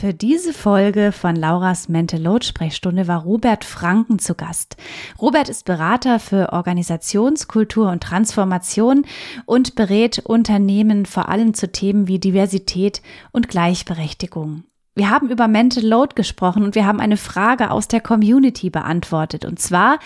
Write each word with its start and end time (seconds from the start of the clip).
Für 0.00 0.14
diese 0.14 0.52
Folge 0.52 1.10
von 1.10 1.34
Lauras 1.34 1.88
Mental 1.88 2.22
Load 2.22 2.46
Sprechstunde 2.46 3.08
war 3.08 3.24
Robert 3.24 3.64
Franken 3.64 4.20
zu 4.20 4.36
Gast. 4.36 4.76
Robert 5.20 5.48
ist 5.48 5.64
Berater 5.64 6.20
für 6.20 6.52
Organisationskultur 6.52 7.90
und 7.90 8.00
Transformation 8.00 9.04
und 9.44 9.74
berät 9.74 10.20
Unternehmen 10.20 11.04
vor 11.04 11.28
allem 11.28 11.52
zu 11.52 11.72
Themen 11.72 12.06
wie 12.06 12.20
Diversität 12.20 13.02
und 13.32 13.48
Gleichberechtigung. 13.48 14.62
Wir 14.94 15.10
haben 15.10 15.30
über 15.30 15.48
Mental 15.48 15.84
Load 15.84 16.14
gesprochen 16.14 16.62
und 16.62 16.76
wir 16.76 16.86
haben 16.86 17.00
eine 17.00 17.16
Frage 17.16 17.72
aus 17.72 17.88
der 17.88 18.00
Community 18.00 18.70
beantwortet. 18.70 19.44
Und 19.44 19.58
zwar, 19.58 19.98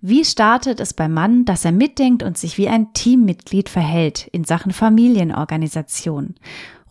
wie 0.00 0.24
startet 0.24 0.80
es 0.80 0.92
beim 0.92 1.12
Mann, 1.12 1.44
dass 1.44 1.64
er 1.64 1.72
mitdenkt 1.72 2.24
und 2.24 2.36
sich 2.36 2.58
wie 2.58 2.68
ein 2.68 2.92
Teammitglied 2.94 3.68
verhält 3.68 4.26
in 4.32 4.42
Sachen 4.42 4.72
Familienorganisation? 4.72 6.34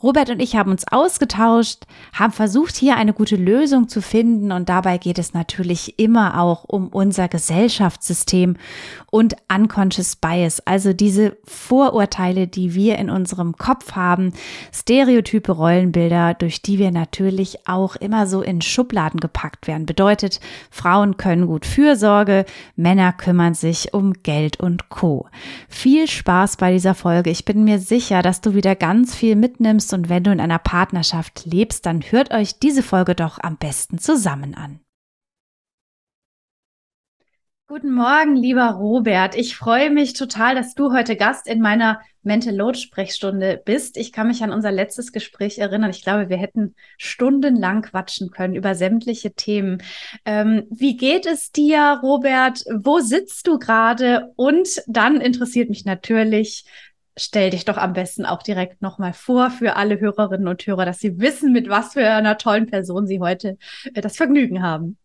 Robert 0.05 0.29
und 0.29 0.39
ich 0.39 0.55
haben 0.55 0.69
uns 0.69 0.87
ausgetauscht, 0.87 1.85
haben 2.13 2.31
versucht, 2.31 2.75
hier 2.75 2.95
eine 2.95 3.11
gute 3.11 3.37
Lösung 3.37 3.87
zu 3.87 4.03
finden 4.03 4.51
und 4.51 4.69
dabei 4.69 4.99
geht 4.99 5.17
es 5.17 5.33
natürlich 5.33 5.97
immer 5.97 6.39
auch 6.39 6.63
um 6.65 6.89
unser 6.89 7.27
Gesellschaftssystem 7.27 8.55
und 9.09 9.35
unconscious 9.51 10.15
bias, 10.15 10.59
also 10.67 10.93
diese 10.93 11.37
Vorurteile, 11.43 12.45
die 12.45 12.75
wir 12.75 12.99
in 12.99 13.09
unserem 13.09 13.57
Kopf 13.57 13.93
haben, 13.93 14.33
stereotype 14.71 15.51
Rollenbilder, 15.51 16.35
durch 16.35 16.61
die 16.61 16.77
wir 16.77 16.91
natürlich 16.91 17.67
auch 17.67 17.95
immer 17.95 18.27
so 18.27 18.43
in 18.43 18.61
Schubladen 18.61 19.19
gepackt 19.19 19.65
werden. 19.65 19.87
Bedeutet, 19.87 20.39
Frauen 20.69 21.17
können 21.17 21.47
gut 21.47 21.65
Fürsorge, 21.65 22.45
Männer 22.75 23.11
kümmern 23.11 23.55
sich 23.55 23.95
um 23.95 24.13
Geld 24.21 24.59
und 24.59 24.89
Co. 24.89 25.25
Viel 25.67 26.07
Spaß 26.07 26.57
bei 26.57 26.73
dieser 26.73 26.93
Folge. 26.93 27.31
Ich 27.31 27.43
bin 27.43 27.63
mir 27.63 27.79
sicher, 27.79 28.21
dass 28.21 28.41
du 28.41 28.53
wieder 28.53 28.75
ganz 28.75 29.15
viel 29.15 29.35
mitnimmst 29.35 29.94
und 29.95 30.09
wenn 30.09 30.23
du 30.23 30.31
in 30.31 30.39
einer 30.39 30.59
Partnerschaft 30.59 31.45
lebst, 31.45 31.85
dann 31.87 32.01
hört 32.01 32.31
euch 32.31 32.59
diese 32.59 32.83
Folge 32.83 33.15
doch 33.15 33.39
am 33.41 33.57
besten 33.57 33.97
zusammen 33.97 34.53
an. 34.53 34.79
Guten 37.67 37.95
Morgen, 37.95 38.35
lieber 38.35 38.69
Robert. 38.73 39.35
Ich 39.35 39.57
freue 39.57 39.89
mich 39.89 40.13
total, 40.13 40.53
dass 40.53 40.75
du 40.75 40.93
heute 40.93 41.15
Gast 41.15 41.47
in 41.47 41.61
meiner 41.61 41.99
Mental 42.21 42.55
Load 42.55 42.77
Sprechstunde 42.77 43.59
bist. 43.65 43.97
Ich 43.97 44.11
kann 44.11 44.27
mich 44.27 44.43
an 44.43 44.51
unser 44.51 44.71
letztes 44.71 45.11
Gespräch 45.11 45.57
erinnern. 45.57 45.89
Ich 45.89 46.03
glaube, 46.03 46.29
wir 46.29 46.37
hätten 46.37 46.75
stundenlang 46.99 47.81
quatschen 47.81 48.29
können 48.29 48.53
über 48.53 48.75
sämtliche 48.75 49.33
Themen. 49.33 49.81
Ähm, 50.25 50.65
wie 50.69 50.95
geht 50.95 51.25
es 51.25 51.51
dir, 51.51 51.99
Robert? 52.03 52.63
Wo 52.71 52.99
sitzt 52.99 53.47
du 53.47 53.57
gerade? 53.57 54.31
Und 54.35 54.83
dann 54.85 55.19
interessiert 55.19 55.69
mich 55.69 55.85
natürlich, 55.85 56.65
stell 57.17 57.49
dich 57.49 57.65
doch 57.65 57.77
am 57.77 57.93
besten 57.93 58.25
auch 58.25 58.43
direkt 58.43 58.81
nochmal 58.81 59.13
vor 59.13 59.49
für 59.49 59.75
alle 59.75 59.99
Hörerinnen 59.99 60.47
und 60.47 60.65
Hörer, 60.65 60.85
dass 60.85 60.99
sie 60.99 61.19
wissen, 61.19 61.51
mit 61.51 61.69
was 61.69 61.93
für 61.93 62.07
einer 62.07 62.37
tollen 62.37 62.67
Person 62.67 63.07
sie 63.07 63.19
heute 63.19 63.57
äh, 63.93 64.01
das 64.01 64.17
Vergnügen 64.17 64.61
haben. 64.61 64.97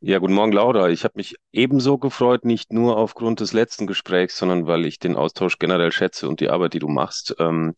Ja, 0.00 0.20
guten 0.20 0.34
Morgen, 0.34 0.52
Laura. 0.52 0.90
Ich 0.90 1.02
habe 1.02 1.14
mich 1.16 1.34
ebenso 1.50 1.98
gefreut, 1.98 2.44
nicht 2.44 2.72
nur 2.72 2.96
aufgrund 2.96 3.40
des 3.40 3.52
letzten 3.52 3.88
Gesprächs, 3.88 4.38
sondern 4.38 4.68
weil 4.68 4.86
ich 4.86 5.00
den 5.00 5.16
Austausch 5.16 5.58
generell 5.58 5.90
schätze 5.90 6.28
und 6.28 6.38
die 6.38 6.50
Arbeit, 6.50 6.74
die 6.74 6.78
du 6.78 6.86
machst. 6.86 7.34
Ähm, 7.40 7.74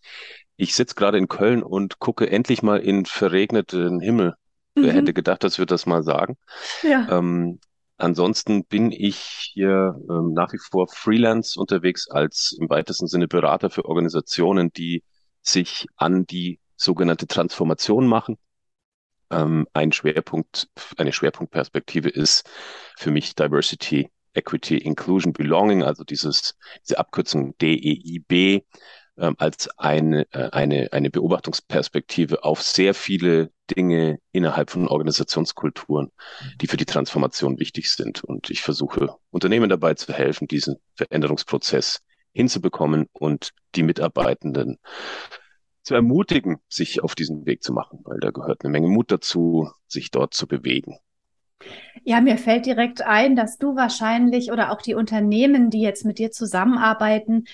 ich 0.56 0.74
sitze 0.74 0.94
gerade 0.94 1.16
in 1.16 1.28
Köln 1.28 1.62
und 1.62 1.98
gucke 1.98 2.30
endlich 2.30 2.62
mal 2.62 2.78
in 2.78 3.06
verregneten 3.06 4.00
Himmel. 4.00 4.34
Mhm. 4.74 4.82
Wer 4.82 4.92
hätte 4.92 5.14
gedacht, 5.14 5.42
dass 5.42 5.58
wir 5.58 5.64
das 5.64 5.86
mal 5.86 6.02
sagen? 6.02 6.36
Ja. 6.82 7.08
Ähm, 7.10 7.58
Ansonsten 8.00 8.64
bin 8.64 8.92
ich 8.92 9.16
hier 9.52 9.94
ähm, 10.08 10.32
nach 10.32 10.52
wie 10.52 10.58
vor 10.58 10.88
Freelance 10.88 11.58
unterwegs 11.60 12.08
als 12.08 12.56
im 12.58 12.70
weitesten 12.70 13.06
Sinne 13.06 13.28
Berater 13.28 13.70
für 13.70 13.84
Organisationen, 13.84 14.72
die 14.72 15.04
sich 15.42 15.86
an 15.96 16.26
die 16.26 16.60
sogenannte 16.76 17.26
Transformation 17.26 18.06
machen. 18.06 18.38
Ähm, 19.30 19.66
ein 19.74 19.92
Schwerpunkt, 19.92 20.68
eine 20.96 21.12
Schwerpunktperspektive 21.12 22.08
ist 22.08 22.48
für 22.96 23.10
mich 23.10 23.34
Diversity, 23.34 24.08
Equity, 24.32 24.78
Inclusion, 24.78 25.32
Belonging, 25.32 25.82
also 25.82 26.02
dieses, 26.04 26.56
diese 26.82 26.98
Abkürzung 26.98 27.56
DEIB 27.58 28.64
ähm, 29.20 29.36
als 29.38 29.68
eine, 29.78 30.26
äh, 30.32 30.50
eine, 30.50 30.92
eine 30.92 31.10
Beobachtungsperspektive 31.10 32.42
auf 32.42 32.62
sehr 32.62 32.94
viele 32.94 33.50
Dinge 33.70 34.18
innerhalb 34.32 34.70
von 34.70 34.88
Organisationskulturen, 34.88 36.10
die 36.60 36.66
für 36.66 36.76
die 36.76 36.86
Transformation 36.86 37.60
wichtig 37.60 37.90
sind. 37.90 38.24
Und 38.24 38.50
ich 38.50 38.62
versuche 38.62 39.14
Unternehmen 39.30 39.68
dabei 39.68 39.94
zu 39.94 40.12
helfen, 40.12 40.48
diesen 40.48 40.76
Veränderungsprozess 40.94 42.00
hinzubekommen 42.32 43.06
und 43.12 43.50
die 43.74 43.82
Mitarbeitenden 43.82 44.78
zu 45.82 45.94
ermutigen, 45.94 46.58
sich 46.68 47.02
auf 47.02 47.14
diesen 47.14 47.46
Weg 47.46 47.62
zu 47.62 47.72
machen, 47.72 48.00
weil 48.04 48.18
da 48.20 48.30
gehört 48.30 48.64
eine 48.64 48.70
Menge 48.70 48.88
Mut 48.88 49.10
dazu, 49.10 49.70
sich 49.86 50.10
dort 50.10 50.34
zu 50.34 50.46
bewegen. 50.46 50.98
Ja, 52.04 52.20
mir 52.20 52.38
fällt 52.38 52.66
direkt 52.66 53.02
ein, 53.02 53.36
dass 53.36 53.58
du 53.58 53.76
wahrscheinlich 53.76 54.50
oder 54.50 54.72
auch 54.72 54.80
die 54.80 54.94
Unternehmen, 54.94 55.68
die 55.68 55.82
jetzt 55.82 56.04
mit 56.04 56.18
dir 56.18 56.30
zusammenarbeiten, 56.30 57.44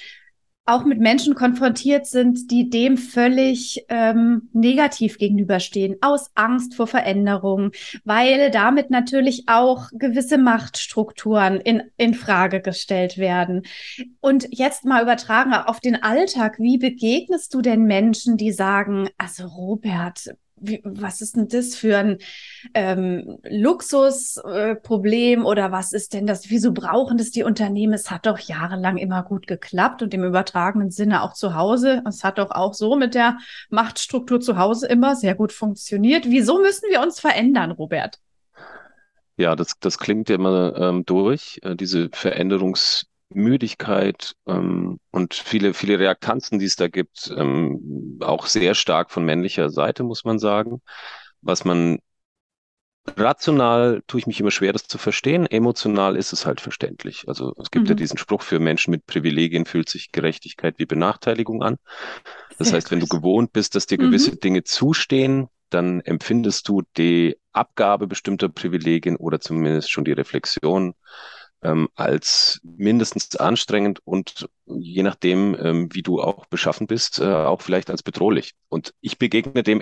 auch 0.67 0.85
mit 0.85 1.01
Menschen 1.01 1.35
konfrontiert 1.35 2.07
sind, 2.07 2.51
die 2.51 2.69
dem 2.69 2.97
völlig 2.97 3.87
ähm, 3.89 4.51
negativ 4.53 5.17
gegenüberstehen, 5.19 5.97
aus 6.01 6.31
Angst 6.35 6.75
vor 6.75 6.89
Veränderung, 6.89 7.71
weil 8.05 8.51
damit 8.51 8.91
natürlich 8.91 9.45
auch 9.47 9.89
gewisse 9.93 10.39
Machtstrukturen 10.39 11.61
in, 11.61 11.85
in 11.97 12.15
Frage 12.15 12.61
gestellt 12.61 13.17
werden. 13.17 13.63
Und 14.21 14.49
jetzt 14.51 14.85
mal 14.85 15.03
übertragen 15.03 15.55
auf 15.55 15.79
den 15.79 16.03
Alltag, 16.03 16.59
wie 16.59 16.79
begegnest 16.79 17.55
du 17.55 17.63
denn 17.63 17.85
Menschen, 17.85 18.37
die 18.37 18.53
sagen, 18.53 19.09
also 19.19 19.47
Robert, 19.47 20.37
wie, 20.59 20.81
was 20.85 21.21
ist 21.21 21.37
denn 21.37 21.49
das 21.49 21.75
für 21.75 21.99
ein 21.99 22.19
ähm, 22.75 23.39
Luxusproblem 23.49 25.41
äh, 25.43 25.45
oder 25.45 25.73
was 25.73 25.93
ist 25.93 26.15
denn 26.15 26.27
das? 26.27 26.51
Wieso 26.51 26.73
brauchen 26.73 27.19
das 27.19 27.31
die 27.31 27.43
Unternehmen? 27.43 27.93
Es 27.93 28.11
hat 28.11 28.27
doch 28.27 28.39
jahrelang 28.39 28.97
immer 28.97 29.23
gut 29.23 29.47
geklappt 29.47 30.03
und 30.03 30.15
im 30.15 30.25
übertragenen 30.25 30.91
Sinne 30.91 31.23
auch 31.23 31.35
zu 31.35 31.55
Hause. 31.55 32.03
Es 32.09 32.25
hat 32.25 32.39
doch 32.39 32.51
auch 32.51 32.75
so 32.75 32.97
mit 32.97 33.15
der 33.15 33.39
Machtstruktur 33.71 34.41
zu 34.41 34.57
Hause 34.57 34.87
immer 34.89 35.15
sehr 35.17 35.35
gut 35.35 35.53
funktioniert. 35.53 36.25
Wieso 36.27 36.61
müssen 36.61 36.89
wir 36.91 37.01
uns 37.01 37.21
verändern, 37.21 37.71
Robert? 37.71 38.19
Ja, 39.37 39.55
das, 39.55 39.75
das 39.79 39.99
klingt 39.99 40.31
ja 40.31 40.37
immer 40.37 40.75
ähm, 40.77 41.05
durch, 41.05 41.61
äh, 41.63 41.77
diese 41.77 42.07
Veränderungs- 42.07 43.05
Müdigkeit 43.31 44.35
ähm, 44.47 44.99
und 45.11 45.35
viele, 45.35 45.75
viele 45.75 45.99
Reaktanzen, 45.99 46.59
die 46.59 46.67
es 46.67 46.77
da 46.77 46.89
gibt, 46.89 47.33
ähm, 47.37 48.19
auch 48.23 48.47
sehr 48.47 48.75
stark 48.75 49.11
von 49.11 49.25
männlicher 49.25 49.71
Seite, 49.71 50.05
muss 50.05 50.25
man 50.25 50.39
sagen. 50.39 50.81
Was 51.43 51.65
man 51.65 51.99
rational 53.17 54.03
tue 54.07 54.21
ich 54.21 54.27
mich 54.27 54.41
immer 54.41 54.51
schwer, 54.51 54.73
das 54.73 54.89
zu 54.89 54.99
verstehen. 54.99 55.47
Emotional 55.47 56.17
ist 56.17 56.33
es 56.33 56.47
halt 56.47 56.61
verständlich. 56.61 57.25
Also 57.29 57.55
es 57.61 57.71
gibt 57.71 57.85
mhm. 57.85 57.91
ja 57.91 57.95
diesen 57.95 58.19
Spruch 58.19 58.43
für 58.43 58.59
Menschen 58.59 58.91
mit 58.91 59.07
Privilegien 59.07 59.67
fühlt 59.67 59.89
sich 59.89 60.13
Gerechtigkeit 60.13 60.79
wie 60.79 60.87
Benachteiligung 60.87 61.63
an. 61.63 61.77
Das 62.59 62.69
sehr 62.69 62.77
heißt, 62.77 62.91
wenn 62.91 63.01
du 63.01 63.07
gewohnt 63.07 63.53
bist, 63.53 63.75
dass 63.75 63.87
dir 63.87 63.99
gewisse 63.99 64.33
mhm. 64.33 64.41
Dinge 64.41 64.65
zustehen, 64.65 65.49
dann 65.71 66.01
empfindest 66.01 66.69
du 66.69 66.83
die 66.97 67.37
Abgabe 67.53 68.07
bestimmter 68.07 68.49
Privilegien 68.49 69.17
oder 69.17 69.41
zumindest 69.41 69.91
schon 69.91 70.05
die 70.05 70.13
Reflexion 70.13 70.95
ähm, 71.63 71.89
als 71.95 72.61
mindestens 72.63 73.35
anstrengend 73.37 74.01
und 74.05 74.49
je 74.67 75.03
nachdem, 75.03 75.57
ähm, 75.61 75.89
wie 75.93 76.03
du 76.03 76.21
auch 76.21 76.47
beschaffen 76.47 76.87
bist, 76.87 77.19
äh, 77.19 77.25
auch 77.25 77.63
vielleicht 77.63 77.91
als 77.91 78.03
bedrohlich. 78.03 78.55
Und 78.69 78.95
ich 79.01 79.19
begegne 79.19 79.63
dem, 79.63 79.81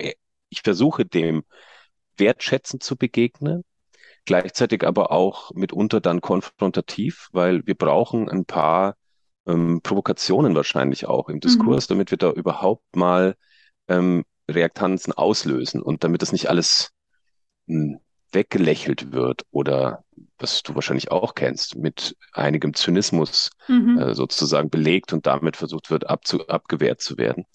ich 0.49 0.61
versuche 0.63 1.05
dem 1.05 1.43
wertschätzend 2.17 2.83
zu 2.83 2.95
begegnen, 2.95 3.63
gleichzeitig 4.25 4.85
aber 4.85 5.11
auch 5.11 5.51
mitunter 5.51 6.01
dann 6.01 6.21
konfrontativ, 6.21 7.29
weil 7.31 7.65
wir 7.67 7.75
brauchen 7.75 8.29
ein 8.29 8.45
paar 8.45 8.95
ähm, 9.45 9.81
Provokationen 9.81 10.55
wahrscheinlich 10.55 11.05
auch 11.07 11.29
im 11.29 11.39
Diskurs, 11.39 11.89
mhm. 11.89 11.93
damit 11.93 12.11
wir 12.11 12.17
da 12.17 12.31
überhaupt 12.31 12.95
mal 12.95 13.35
ähm, 13.87 14.23
Reaktanzen 14.49 15.13
auslösen 15.13 15.81
und 15.81 16.03
damit 16.03 16.21
das 16.21 16.31
nicht 16.31 16.49
alles 16.49 16.91
mh, 17.67 17.93
hm, 17.93 17.99
weggelächelt 18.35 19.11
wird 19.11 19.43
oder 19.51 20.03
was 20.37 20.63
du 20.63 20.75
wahrscheinlich 20.75 21.11
auch 21.11 21.33
kennst, 21.33 21.75
mit 21.75 22.15
einigem 22.33 22.73
Zynismus 22.73 23.51
mhm. 23.67 23.97
äh, 23.97 24.13
sozusagen 24.13 24.69
belegt 24.69 25.13
und 25.13 25.25
damit 25.25 25.57
versucht 25.57 25.89
wird, 25.89 26.09
abzu 26.09 26.47
abgewehrt 26.47 27.01
zu 27.01 27.17
werden. 27.17 27.45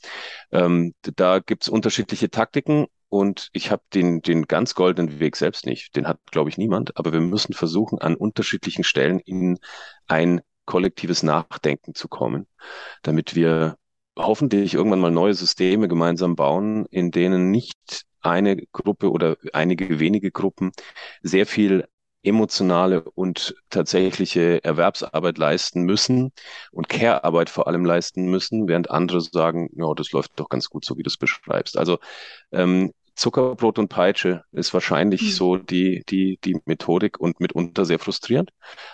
Ähm, 0.51 0.95
da 1.03 1.39
gibt's 1.39 1.69
unterschiedliche 1.69 2.31
Taktiken 2.31 2.87
und 3.09 3.51
ich 3.53 3.71
habe 3.71 3.83
den, 3.93 4.23
den 4.23 4.47
ganz 4.47 4.75
goldenen 4.75 5.21
Weg 5.21 5.37
selbst 5.37 5.67
nicht. 5.67 5.95
Den 5.97 6.07
hat, 6.07 6.19
glaube 6.31 6.49
ich, 6.49 6.59
niemand. 6.59 6.97
Aber 6.97 7.13
wir 7.13 7.21
müssen 7.21 7.53
versuchen, 7.53 7.99
an 7.99 8.15
unterschiedlichen 8.15 8.85
Stellen 8.85 9.19
in 9.19 9.59
ein 10.07 10.41
kollektives 10.65 11.23
Nachdenken 11.23 11.95
zu 11.95 12.09
kommen, 12.09 12.47
damit 13.03 13.35
wir 13.35 13.77
hoffentlich 14.17 14.75
irgendwann 14.75 15.01
mal 15.01 15.11
neue 15.11 15.35
Systeme 15.35 15.89
gemeinsam 15.89 16.37
bauen, 16.37 16.87
in 16.87 17.11
denen 17.11 17.51
nicht 17.51 18.05
eine 18.23 18.57
Gruppe 18.73 19.11
oder 19.11 19.37
einige 19.53 20.01
wenige 20.01 20.31
Gruppen 20.31 20.73
sehr 21.23 21.47
viel 21.47 21.87
emotionale 22.23 23.03
und 23.03 23.55
tatsächliche 23.71 24.63
Erwerbsarbeit 24.63 25.39
leisten 25.39 25.83
müssen 25.83 26.33
und 26.71 26.89
Care-Arbeit 26.89 27.49
vor 27.49 27.67
allem 27.67 27.85
leisten 27.85 28.27
müssen, 28.27 28.69
während 28.69 28.91
andere 28.91 29.21
sagen, 29.21 29.71
ja, 29.75 29.93
das 29.95 30.13
läuft 30.13 30.33
doch 30.37 30.49
ganz 30.49 30.69
gut, 30.69 30.85
so 30.85 30.99
wie 30.99 31.03
du 31.03 31.09
es 31.09 31.17
beschreibst. 31.17 31.79
Also 31.79 31.99
ähm, 32.53 32.93
Zuckerbrot 33.15 33.79
und 33.79 33.89
Peitsche 33.89 34.45
ist 34.53 34.75
wahrscheinlich 34.75 35.23
mhm. 35.23 35.29
so 35.29 35.57
die, 35.57 36.03
die, 36.09 36.39
die 36.45 36.61
Methodik 36.65 37.19
und 37.19 37.41
mitunter 37.41 37.85
sehr 37.85 37.99
frustrierend, 37.99 38.51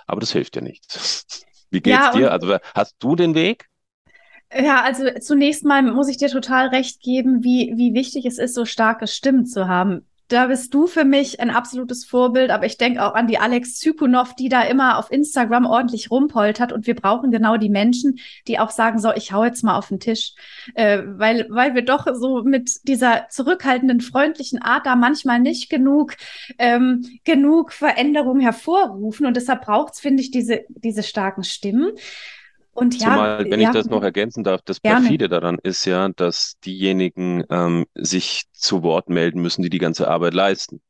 aber 0.06 0.20
das 0.20 0.32
hilft 0.32 0.56
ja 0.56 0.62
nichts. 0.62 1.44
Wie 1.70 1.80
geht's 1.80 1.96
ja, 1.96 2.12
dir? 2.12 2.32
Also 2.32 2.58
hast 2.74 2.94
du 3.00 3.16
den 3.16 3.34
Weg? 3.34 3.66
Ja, 4.52 4.82
also 4.82 5.04
zunächst 5.20 5.64
mal 5.64 5.82
muss 5.82 6.08
ich 6.08 6.18
dir 6.18 6.28
total 6.28 6.68
recht 6.68 7.00
geben, 7.02 7.42
wie, 7.42 7.72
wie 7.76 7.94
wichtig 7.94 8.26
es 8.26 8.38
ist, 8.38 8.54
so 8.54 8.64
starke 8.64 9.06
Stimmen 9.06 9.44
zu 9.44 9.66
haben. 9.66 10.06
Da 10.28 10.48
bist 10.48 10.74
du 10.74 10.88
für 10.88 11.04
mich 11.04 11.38
ein 11.38 11.50
absolutes 11.50 12.04
Vorbild, 12.04 12.50
aber 12.50 12.66
ich 12.66 12.78
denke 12.78 13.04
auch 13.04 13.14
an 13.14 13.28
die 13.28 13.38
Alex 13.38 13.76
Zykunow, 13.76 14.34
die 14.34 14.48
da 14.48 14.62
immer 14.62 14.98
auf 14.98 15.12
Instagram 15.12 15.66
ordentlich 15.66 16.10
rumpoltert 16.10 16.72
und 16.72 16.88
wir 16.88 16.96
brauchen 16.96 17.30
genau 17.30 17.56
die 17.58 17.68
Menschen, 17.68 18.18
die 18.48 18.58
auch 18.58 18.70
sagen, 18.70 18.98
so, 18.98 19.12
ich 19.12 19.32
hau 19.32 19.44
jetzt 19.44 19.62
mal 19.62 19.78
auf 19.78 19.86
den 19.88 20.00
Tisch, 20.00 20.32
äh, 20.74 21.00
weil, 21.06 21.46
weil 21.48 21.76
wir 21.76 21.82
doch 21.82 22.08
so 22.14 22.42
mit 22.42 22.72
dieser 22.88 23.28
zurückhaltenden, 23.28 24.00
freundlichen 24.00 24.60
Art 24.60 24.86
da 24.86 24.96
manchmal 24.96 25.38
nicht 25.38 25.70
genug, 25.70 26.16
ähm, 26.58 27.04
genug 27.22 27.72
Veränderung 27.72 28.40
hervorrufen. 28.40 29.26
Und 29.26 29.36
deshalb 29.36 29.64
braucht 29.64 29.94
es, 29.94 30.00
finde 30.00 30.24
ich, 30.24 30.32
diese, 30.32 30.64
diese 30.68 31.04
starken 31.04 31.44
Stimmen. 31.44 31.92
Und 32.76 32.94
ja, 33.00 33.10
Zumal, 33.10 33.50
wenn 33.50 33.60
ja, 33.60 33.68
ich 33.68 33.74
das 33.74 33.86
noch 33.86 34.02
ergänzen 34.02 34.44
darf, 34.44 34.60
das 34.62 34.80
Perfide 34.80 35.28
daran 35.28 35.58
ist 35.62 35.84
ja, 35.86 36.08
dass 36.10 36.54
diejenigen 36.64 37.42
ähm, 37.50 37.86
sich 37.94 38.44
zu 38.52 38.82
Wort 38.82 39.08
melden 39.08 39.40
müssen, 39.40 39.62
die 39.62 39.70
die 39.70 39.78
ganze 39.78 40.08
Arbeit 40.08 40.34
leisten. 40.34 40.82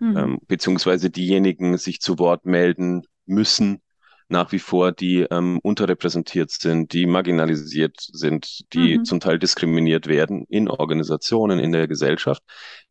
Mhm. 0.00 0.16
Ähm, 0.16 0.38
beziehungsweise 0.46 1.10
diejenigen 1.10 1.76
sich 1.76 2.00
zu 2.00 2.18
Wort 2.18 2.46
melden 2.46 3.02
müssen, 3.26 3.82
nach 4.28 4.52
wie 4.52 4.58
vor, 4.58 4.92
die 4.92 5.26
ähm, 5.30 5.58
unterrepräsentiert 5.62 6.50
sind, 6.50 6.92
die 6.92 7.06
marginalisiert 7.06 7.96
sind, 7.98 8.72
die 8.74 8.98
mhm. 8.98 9.04
zum 9.04 9.20
Teil 9.20 9.38
diskriminiert 9.38 10.06
werden 10.06 10.44
in 10.48 10.68
Organisationen, 10.68 11.58
in 11.58 11.72
der 11.72 11.88
Gesellschaft, 11.88 12.42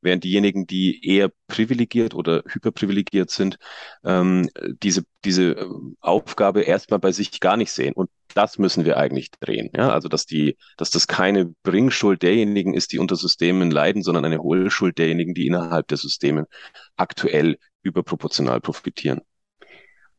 während 0.02 0.24
diejenigen, 0.24 0.66
die 0.66 1.06
eher 1.06 1.32
privilegiert 1.48 2.16
oder 2.16 2.44
hyperprivilegiert 2.48 3.30
sind, 3.30 3.58
ähm, 4.04 4.50
diese, 4.82 5.04
diese 5.26 5.52
äh, 5.52 5.66
Aufgabe 6.02 6.62
erstmal 6.62 7.00
bei 7.00 7.12
sich 7.12 7.40
gar 7.40 7.56
nicht 7.56 7.72
sehen. 7.72 7.94
Und 7.94 8.10
das 8.36 8.58
müssen 8.58 8.86
wir 8.86 8.98
eigentlich 8.98 9.32
drehen. 9.32 9.70
Ja? 9.76 9.90
Also, 9.90 10.08
dass 10.08 10.26
die, 10.26 10.58
dass 10.78 10.90
das 10.90 11.08
keine 11.08 11.54
Bringschuld 11.64 12.22
derjenigen 12.22 12.74
ist, 12.74 12.92
die 12.92 13.00
unter 13.00 13.16
Systemen 13.16 13.72
leiden, 13.72 14.04
sondern 14.04 14.26
eine 14.26 14.40
Hohlschuld 14.40 14.98
derjenigen, 14.98 15.34
die 15.34 15.48
innerhalb 15.48 15.88
der 15.88 15.98
Systeme 15.98 16.48
aktuell 16.96 17.58
überproportional 17.84 18.62
profitieren. 18.62 19.22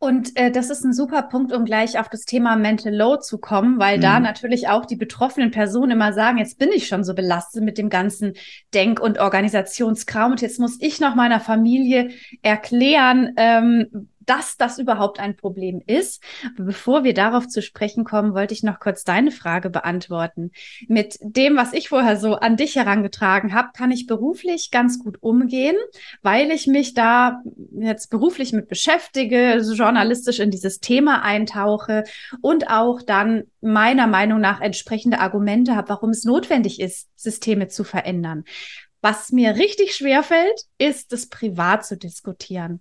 Und 0.01 0.37
äh, 0.37 0.53
das 0.53 0.71
ist 0.71 0.85
ein 0.85 0.93
super 0.93 1.23
Punkt, 1.23 1.53
um 1.53 1.65
gleich 1.65 1.99
auf 1.99 2.09
das 2.09 2.25
Thema 2.25 2.55
Mental 2.55 2.95
Load 2.95 3.23
zu 3.23 3.39
kommen, 3.39 3.81
weil 3.81 3.97
mhm. 3.97 4.03
da 4.03 4.21
natürlich 4.21 4.69
auch 4.69 4.87
die 4.87 4.97
betroffenen 4.97 5.51
Personen 5.51 5.91
immer 5.91 6.13
sagen, 6.13 6.39
jetzt 6.39 6.59
bin 6.59 6.71
ich 6.71 6.87
schon 6.87 7.03
so 7.03 7.15
belastet 7.15 7.65
mit 7.65 7.79
dem 7.79 7.91
ganzen 7.91 8.35
Denk- 8.73 9.01
und 9.01 9.19
Organisationskram 9.19 10.33
und 10.33 10.41
jetzt 10.41 10.61
muss 10.61 10.81
ich 10.81 11.01
noch 11.01 11.17
meiner 11.17 11.41
Familie 11.41 12.11
erklären, 12.43 13.33
ähm, 13.37 14.09
dass 14.29 14.57
das 14.57 14.79
überhaupt 14.79 15.21
ein 15.21 15.37
Problem 15.37 15.83
ist. 15.87 16.23
Bevor 16.57 17.03
wir 17.03 17.15
darauf 17.15 17.49
zu 17.49 17.63
sprechen 17.63 18.05
kommen, 18.05 18.35
wollte 18.35 18.55
ich 18.55 18.63
noch 18.63 18.79
kurz 18.79 19.05
deine 19.05 19.31
Frage 19.31 19.71
beantworten. 19.71 20.51
Mit 20.87 21.19
dem, 21.21 21.57
was 21.57 21.73
ich 21.73 21.89
vorher 21.89 22.17
so 22.17 22.35
an 22.35 22.57
dich 22.57 22.77
herangetragen 22.77 23.55
habe, 23.55 23.71
kann 23.77 23.91
ich 23.91 24.07
beruflich 24.07 24.71
ganz 24.71 24.99
gut 24.99 25.23
umgehen, 25.23 25.77
weil 26.23 26.51
ich 26.51 26.67
mich 26.67 26.95
da 26.95 27.43
jetzt 27.73 28.11
beruflich 28.11 28.53
mit 28.53 28.69
beschäftige, 28.69 29.57
journalistisch 29.59 30.41
in 30.41 30.51
dieses 30.51 30.81
Thema 30.81 31.23
eintauche 31.23 32.05
und 32.43 32.69
auch 32.69 33.03
dann 33.03 33.45
meiner 33.61 34.07
Meinung 34.07 34.41
nach 34.41 34.61
entsprechende 34.61 35.21
Argumente 35.21 35.75
habe, 35.75 35.89
warum 35.89 36.11
es 36.11 36.25
notwendig 36.25 36.81
ist, 36.81 37.09
Systeme 37.17 37.69
zu 37.69 37.83
verändern. 37.85 38.45
Was 39.01 39.31
mir 39.31 39.55
richtig 39.55 39.95
schwer 39.95 40.25
fällt, 40.25 40.63
ist 40.77 41.13
es 41.13 41.29
privat 41.29 41.87
zu 41.87 41.97
diskutieren. 41.97 42.81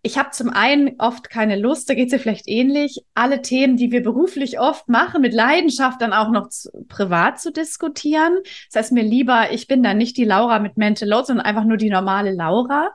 Ich 0.00 0.16
habe 0.16 0.30
zum 0.30 0.48
einen 0.48 0.98
oft 0.98 1.28
keine 1.28 1.56
Lust, 1.56 1.90
da 1.90 1.94
geht 1.94 2.06
es 2.06 2.12
dir 2.12 2.18
vielleicht 2.18 2.48
ähnlich, 2.48 3.04
alle 3.14 3.42
Themen, 3.42 3.76
die 3.76 3.90
wir 3.90 4.02
beruflich 4.02 4.58
oft 4.58 4.88
machen, 4.88 5.20
mit 5.20 5.34
Leidenschaft 5.34 6.00
dann 6.00 6.14
auch 6.14 6.30
noch 6.30 6.48
zu, 6.48 6.70
privat 6.88 7.38
zu 7.38 7.52
diskutieren. 7.52 8.38
Das 8.72 8.84
heißt 8.84 8.92
mir 8.92 9.02
lieber, 9.02 9.52
ich 9.52 9.66
bin 9.66 9.82
dann 9.82 9.98
nicht 9.98 10.16
die 10.16 10.24
Laura 10.24 10.58
mit 10.58 10.78
Mental 10.78 11.08
Load, 11.08 11.26
sondern 11.26 11.44
einfach 11.44 11.64
nur 11.64 11.76
die 11.76 11.90
normale 11.90 12.32
Laura. 12.32 12.94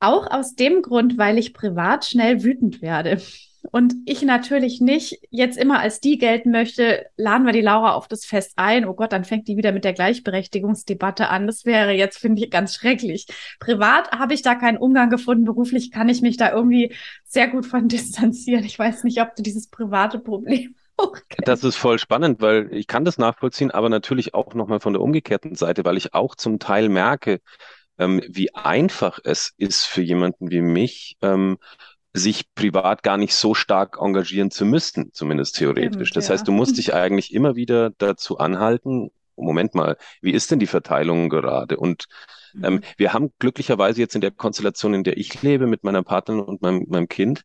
Auch 0.00 0.28
aus 0.28 0.56
dem 0.56 0.82
Grund, 0.82 1.16
weil 1.16 1.38
ich 1.38 1.54
privat 1.54 2.04
schnell 2.04 2.42
wütend 2.42 2.82
werde. 2.82 3.22
Und 3.70 3.94
ich 4.04 4.22
natürlich 4.22 4.80
nicht 4.80 5.18
jetzt 5.30 5.56
immer 5.56 5.80
als 5.80 6.00
die 6.00 6.18
gelten 6.18 6.50
möchte, 6.50 7.06
laden 7.16 7.46
wir 7.46 7.52
die 7.52 7.60
Laura 7.60 7.94
auf 7.94 8.08
das 8.08 8.24
Fest 8.24 8.52
ein. 8.56 8.86
Oh 8.86 8.94
Gott, 8.94 9.12
dann 9.12 9.24
fängt 9.24 9.48
die 9.48 9.56
wieder 9.56 9.72
mit 9.72 9.84
der 9.84 9.92
Gleichberechtigungsdebatte 9.92 11.28
an. 11.28 11.46
Das 11.46 11.64
wäre 11.64 11.92
jetzt, 11.92 12.18
finde 12.18 12.42
ich, 12.42 12.50
ganz 12.50 12.74
schrecklich. 12.74 13.26
Privat 13.60 14.10
habe 14.12 14.34
ich 14.34 14.42
da 14.42 14.54
keinen 14.54 14.78
Umgang 14.78 15.10
gefunden. 15.10 15.44
Beruflich 15.44 15.90
kann 15.90 16.08
ich 16.08 16.20
mich 16.20 16.36
da 16.36 16.52
irgendwie 16.52 16.94
sehr 17.24 17.48
gut 17.48 17.66
von 17.66 17.88
distanzieren. 17.88 18.64
Ich 18.64 18.78
weiß 18.78 19.04
nicht, 19.04 19.20
ob 19.20 19.34
du 19.34 19.42
dieses 19.42 19.68
private 19.68 20.18
Problem 20.18 20.74
kennst. 21.28 21.48
Das 21.48 21.64
ist 21.64 21.76
voll 21.76 21.98
spannend, 21.98 22.40
weil 22.40 22.68
ich 22.72 22.86
kann 22.86 23.04
das 23.04 23.18
nachvollziehen, 23.18 23.70
aber 23.70 23.88
natürlich 23.88 24.34
auch 24.34 24.54
nochmal 24.54 24.80
von 24.80 24.92
der 24.92 25.02
umgekehrten 25.02 25.54
Seite, 25.54 25.84
weil 25.84 25.96
ich 25.96 26.14
auch 26.14 26.34
zum 26.34 26.58
Teil 26.58 26.88
merke, 26.88 27.40
ähm, 27.98 28.22
wie 28.28 28.54
einfach 28.54 29.18
es 29.24 29.52
ist 29.56 29.84
für 29.84 30.02
jemanden 30.02 30.50
wie 30.50 30.60
mich, 30.60 31.16
ähm, 31.22 31.58
sich 32.14 32.54
privat 32.54 33.02
gar 33.02 33.16
nicht 33.16 33.34
so 33.34 33.54
stark 33.54 33.98
engagieren 34.00 34.50
zu 34.50 34.64
müssen, 34.64 35.12
zumindest 35.12 35.56
theoretisch. 35.56 36.08
Stimmt, 36.08 36.16
das 36.16 36.28
ja. 36.28 36.34
heißt, 36.34 36.48
du 36.48 36.52
musst 36.52 36.78
dich 36.78 36.94
eigentlich 36.94 37.34
immer 37.34 37.56
wieder 37.56 37.90
dazu 37.98 38.38
anhalten, 38.38 39.10
Moment 39.36 39.74
mal, 39.74 39.96
wie 40.22 40.30
ist 40.30 40.52
denn 40.52 40.60
die 40.60 40.68
Verteilung 40.68 41.28
gerade? 41.28 41.76
Und 41.76 42.06
ähm, 42.62 42.74
mhm. 42.74 42.80
wir 42.96 43.12
haben 43.12 43.30
glücklicherweise 43.40 44.00
jetzt 44.00 44.14
in 44.14 44.20
der 44.20 44.30
Konstellation, 44.30 44.94
in 44.94 45.02
der 45.02 45.16
ich 45.16 45.42
lebe, 45.42 45.66
mit 45.66 45.82
meiner 45.82 46.04
Partnerin 46.04 46.44
und 46.44 46.62
meinem, 46.62 46.86
meinem 46.88 47.08
Kind, 47.08 47.42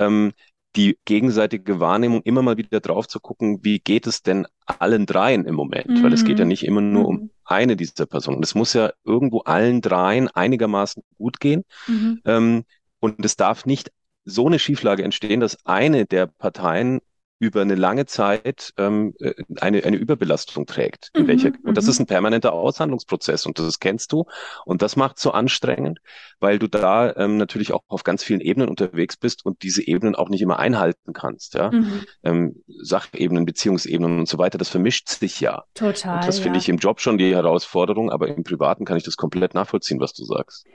ähm, 0.00 0.32
die 0.76 0.98
gegenseitige 1.04 1.80
Wahrnehmung 1.80 2.22
immer 2.22 2.42
mal 2.42 2.56
wieder 2.56 2.80
drauf 2.80 3.08
zu 3.08 3.20
gucken, 3.20 3.60
wie 3.62 3.78
geht 3.78 4.06
es 4.06 4.22
denn 4.22 4.46
allen 4.66 5.06
dreien 5.06 5.44
im 5.44 5.54
Moment? 5.54 5.88
Mhm. 5.88 6.02
Weil 6.02 6.12
es 6.12 6.24
geht 6.24 6.38
ja 6.38 6.44
mhm. 6.44 6.48
nicht 6.48 6.64
immer 6.64 6.80
nur 6.80 7.06
um 7.06 7.16
mhm. 7.16 7.30
eine 7.44 7.76
dieser 7.76 8.06
Personen. 8.06 8.42
Es 8.42 8.54
muss 8.54 8.74
ja 8.74 8.92
irgendwo 9.04 9.40
allen 9.40 9.80
dreien 9.80 10.28
einigermaßen 10.28 11.02
gut 11.16 11.40
gehen. 11.40 11.64
Mhm. 11.86 12.20
Ähm, 12.24 12.64
und 13.00 13.24
es 13.24 13.36
darf 13.36 13.64
nicht 13.64 13.92
so 14.28 14.46
eine 14.46 14.58
Schieflage 14.58 15.02
entstehen, 15.02 15.40
dass 15.40 15.64
eine 15.64 16.06
der 16.06 16.26
Parteien 16.26 17.00
über 17.40 17.62
eine 17.62 17.76
lange 17.76 18.06
Zeit 18.06 18.72
ähm, 18.78 19.14
äh, 19.20 19.32
eine, 19.60 19.84
eine 19.84 19.96
Überbelastung 19.96 20.66
trägt. 20.66 21.10
Mhm, 21.16 21.28
welcher, 21.28 21.52
und 21.62 21.76
das 21.76 21.84
mhm. 21.84 21.90
ist 21.90 22.00
ein 22.00 22.06
permanenter 22.06 22.52
Aushandlungsprozess 22.52 23.46
und 23.46 23.58
das 23.58 23.78
kennst 23.78 24.12
du. 24.12 24.24
Und 24.64 24.82
das 24.82 24.96
macht 24.96 25.18
so 25.18 25.30
anstrengend, 25.30 26.00
weil 26.40 26.58
du 26.58 26.66
da 26.66 27.14
ähm, 27.14 27.36
natürlich 27.36 27.72
auch 27.72 27.82
auf 27.86 28.02
ganz 28.02 28.24
vielen 28.24 28.40
Ebenen 28.40 28.68
unterwegs 28.68 29.16
bist 29.16 29.46
und 29.46 29.62
diese 29.62 29.86
Ebenen 29.86 30.16
auch 30.16 30.28
nicht 30.28 30.42
immer 30.42 30.58
einhalten 30.58 31.12
kannst. 31.12 31.54
Ja? 31.54 31.70
Mhm. 31.70 32.04
Ähm, 32.24 32.62
Sachebenen, 32.66 33.46
Beziehungsebenen 33.46 34.18
und 34.18 34.28
so 34.28 34.38
weiter, 34.38 34.58
das 34.58 34.68
vermischt 34.68 35.08
sich 35.08 35.40
ja. 35.40 35.62
Total. 35.74 36.16
Und 36.16 36.26
das 36.26 36.38
ja. 36.38 36.42
finde 36.42 36.58
ich 36.58 36.68
im 36.68 36.78
Job 36.78 37.00
schon 37.00 37.18
die 37.18 37.34
Herausforderung, 37.34 38.10
aber 38.10 38.28
im 38.28 38.42
Privaten 38.42 38.84
kann 38.84 38.96
ich 38.96 39.04
das 39.04 39.16
komplett 39.16 39.54
nachvollziehen, 39.54 40.00
was 40.00 40.12
du 40.12 40.24
sagst 40.24 40.66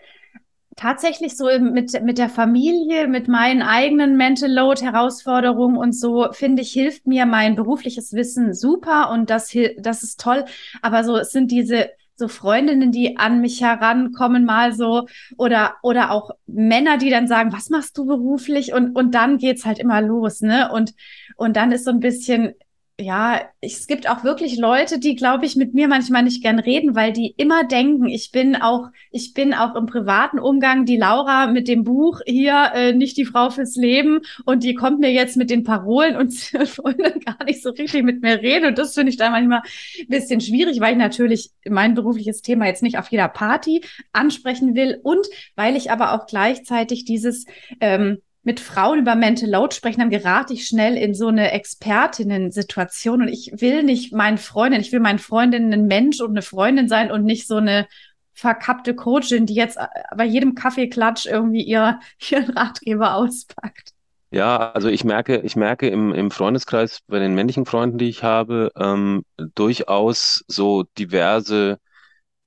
tatsächlich 0.76 1.38
so 1.38 1.48
mit, 1.60 2.02
mit 2.04 2.18
der 2.18 2.30
Familie, 2.30 3.08
mit 3.08 3.28
meinen 3.28 3.62
eigenen 3.62 4.18
Mental 4.18 4.52
Load 4.52 4.84
Herausforderungen 4.84 5.78
und 5.78 5.94
so, 5.94 6.28
finde 6.32 6.62
ich, 6.62 6.72
hilft 6.72 7.08
mir 7.08 7.26
mein 7.26 7.56
berufliches 7.56 8.14
Wissen 8.14 8.54
super 8.54 9.12
und 9.12 9.30
das, 9.30 9.56
das 9.78 10.04
ist 10.04 10.20
toll. 10.20 10.46
Aber 10.82 11.04
so, 11.04 11.18
es 11.18 11.32
sind 11.32 11.52
diese 11.52 11.90
so 12.16 12.28
Freundinnen, 12.28 12.92
die 12.92 13.18
an 13.18 13.42
mich 13.42 13.62
herankommen, 13.62 14.46
mal 14.46 14.74
so, 14.74 15.08
oder, 15.38 15.76
oder 15.82 16.12
auch 16.12 16.32
Männer, 16.46 16.98
die 16.98 17.10
dann 17.10 17.28
sagen, 17.28 17.52
was 17.52 17.70
machst 17.70 17.98
du 17.98 18.06
beruflich? 18.06 18.74
Und, 18.74 18.96
und 18.96 19.16
dann 19.16 19.38
geht's 19.38 19.66
halt 19.66 19.80
immer 19.80 20.02
los, 20.02 20.42
ne? 20.42 20.72
Und, 20.72 20.94
und 21.38 21.56
dann 21.56 21.72
ist 21.72 21.86
so 21.86 21.92
ein 21.92 22.00
bisschen, 22.00 22.54
ja, 23.00 23.42
es 23.60 23.88
gibt 23.88 24.08
auch 24.08 24.24
wirklich 24.24 24.58
Leute, 24.58 25.00
die, 25.00 25.16
glaube 25.16 25.48
ich, 25.48 25.56
mit 25.56 25.74
mir 25.74 25.88
manchmal 25.88 26.22
nicht 26.22 26.44
gern 26.44 26.60
reden, 26.60 26.94
weil 26.94 27.12
die 27.12 27.34
immer 27.38 27.64
denken, 27.64 28.08
ich 28.08 28.32
bin 28.32 28.56
auch, 28.56 28.90
ich 29.10 29.34
bin 29.34 29.56
auch 29.56 29.76
im 29.76 29.88
privaten 29.88 30.38
Umgang 30.38 30.86
die 30.86 30.98
Laura 30.98 31.48
mit 31.48 31.68
dem 31.68 31.84
Buch 31.84 32.22
hier, 32.28 32.72
äh, 32.76 32.94
nicht 32.94 33.18
die 33.18 33.26
Frau 33.26 33.50
fürs 33.50 33.76
Leben. 33.76 34.22
Und 34.46 34.64
die 34.64 34.76
kommt 34.76 35.00
mir 35.00 35.12
jetzt 35.12 35.38
mit 35.38 35.50
den 35.50 35.64
Parolen 35.64 36.16
und 36.16 36.34
wollen 36.54 37.20
gar 37.22 37.44
nicht 37.46 37.64
so 37.64 37.72
richtig 37.72 38.04
mit 38.04 38.22
mir 38.22 38.42
reden. 38.42 38.68
Und 38.68 38.78
das 38.78 38.94
finde 38.94 39.10
ich 39.10 39.18
da 39.18 39.32
manchmal 39.32 39.62
ein 40.00 40.08
bisschen 40.08 40.40
schwierig, 40.40 40.80
weil 40.80 40.92
ich 40.94 41.00
natürlich 41.00 41.50
mein 41.68 41.96
berufliches 41.96 42.44
Thema 42.44 42.68
jetzt 42.68 42.84
nicht 42.84 43.00
auf 43.00 43.08
jeder 43.08 43.28
Party 43.28 43.82
ansprechen 44.12 44.76
will. 44.76 45.00
Und 45.02 45.26
weil 45.56 45.76
ich 45.76 45.90
aber 45.90 46.14
auch 46.14 46.28
gleichzeitig 46.28 47.06
dieses 47.06 47.46
ähm, 47.80 48.20
mit 48.44 48.60
Frauen 48.60 49.00
über 49.00 49.16
Mental 49.16 49.50
Load 49.50 49.74
sprechen, 49.74 50.02
dann 50.02 50.10
gerate 50.10 50.54
ich 50.54 50.68
schnell 50.68 50.98
in 50.98 51.14
so 51.14 51.28
eine 51.28 51.52
Expertinnen-Situation 51.52 53.22
und 53.22 53.28
ich 53.30 53.54
will 53.62 53.84
nicht 53.84 54.14
meinen 54.14 54.38
Freundin, 54.38 54.82
ich 54.82 54.92
will 54.92 55.00
meinen 55.00 55.20
Freundinnen 55.20 55.74
ein 55.74 55.88
Mensch 55.88 56.20
und 56.20 56.32
eine 56.32 56.42
Freundin 56.42 56.90
sein 56.90 57.10
und 57.10 57.24
nicht 57.24 57.48
so 57.48 57.56
eine 57.56 57.88
verkappte 58.34 58.96
Coachin, 58.96 59.46
die 59.46 59.54
jetzt 59.54 59.80
bei 60.16 60.26
jedem 60.26 60.56
Kaffeeklatsch 60.56 61.26
irgendwie 61.26 61.64
ihr, 61.64 62.00
ihren 62.30 62.50
Ratgeber 62.52 63.16
auspackt. 63.16 63.92
Ja, 64.32 64.72
also 64.72 64.90
ich 64.90 65.04
merke, 65.04 65.38
ich 65.42 65.56
merke 65.56 65.88
im, 65.88 66.12
im 66.12 66.32
Freundeskreis 66.32 67.02
bei 67.08 67.20
den 67.20 67.36
männlichen 67.36 67.68
Freunden, 67.68 68.00
die 68.00 68.10
ich 68.10 68.24
habe, 68.24 68.72
ähm, 68.76 69.24
durchaus 69.54 70.44
so 70.48 70.84
diverse 70.98 71.78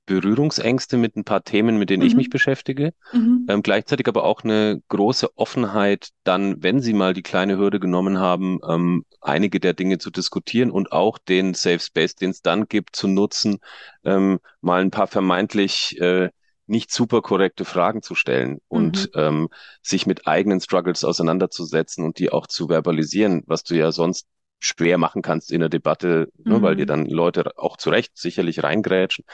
Berührungsängste 0.07 0.97
mit 0.97 1.15
ein 1.15 1.23
paar 1.23 1.43
Themen, 1.43 1.77
mit 1.77 1.91
denen 1.91 2.01
mhm. 2.01 2.07
ich 2.07 2.15
mich 2.15 2.29
beschäftige. 2.31 2.93
Mhm. 3.13 3.45
Ähm, 3.47 3.61
gleichzeitig 3.61 4.07
aber 4.07 4.23
auch 4.23 4.43
eine 4.43 4.81
große 4.87 5.37
Offenheit, 5.37 6.09
dann, 6.23 6.63
wenn 6.63 6.81
sie 6.81 6.93
mal 6.93 7.13
die 7.13 7.21
kleine 7.21 7.57
Hürde 7.57 7.79
genommen 7.79 8.17
haben, 8.17 8.59
ähm, 8.67 9.05
einige 9.21 9.59
der 9.59 9.73
Dinge 9.73 9.99
zu 9.99 10.09
diskutieren 10.09 10.71
und 10.71 10.91
auch 10.91 11.19
den 11.19 11.53
Safe 11.53 11.79
Space, 11.79 12.15
den 12.15 12.31
es 12.31 12.41
dann 12.41 12.67
gibt, 12.67 12.95
zu 12.95 13.07
nutzen, 13.07 13.59
ähm, 14.03 14.39
mal 14.61 14.81
ein 14.81 14.91
paar 14.91 15.07
vermeintlich 15.07 15.99
äh, 15.99 16.29
nicht 16.65 16.91
super 16.91 17.21
korrekte 17.21 17.65
Fragen 17.65 18.01
zu 18.01 18.15
stellen 18.15 18.59
und 18.67 19.13
mhm. 19.15 19.21
ähm, 19.21 19.49
sich 19.81 20.05
mit 20.05 20.25
eigenen 20.27 20.59
Struggles 20.61 21.03
auseinanderzusetzen 21.03 22.03
und 22.03 22.19
die 22.19 22.31
auch 22.31 22.47
zu 22.47 22.69
verbalisieren, 22.69 23.43
was 23.45 23.63
du 23.63 23.75
ja 23.75 23.91
sonst 23.91 24.27
schwer 24.59 24.97
machen 24.97 25.21
kannst 25.21 25.51
in 25.51 25.59
der 25.59 25.69
Debatte, 25.69 26.29
mhm. 26.37 26.51
ne, 26.51 26.61
weil 26.61 26.75
dir 26.75 26.83
mhm. 26.83 26.87
dann 26.87 27.05
Leute 27.05 27.57
auch 27.57 27.77
zu 27.77 27.89
Recht 27.89 28.17
sicherlich 28.17 28.63
reingrätschen. 28.63 29.25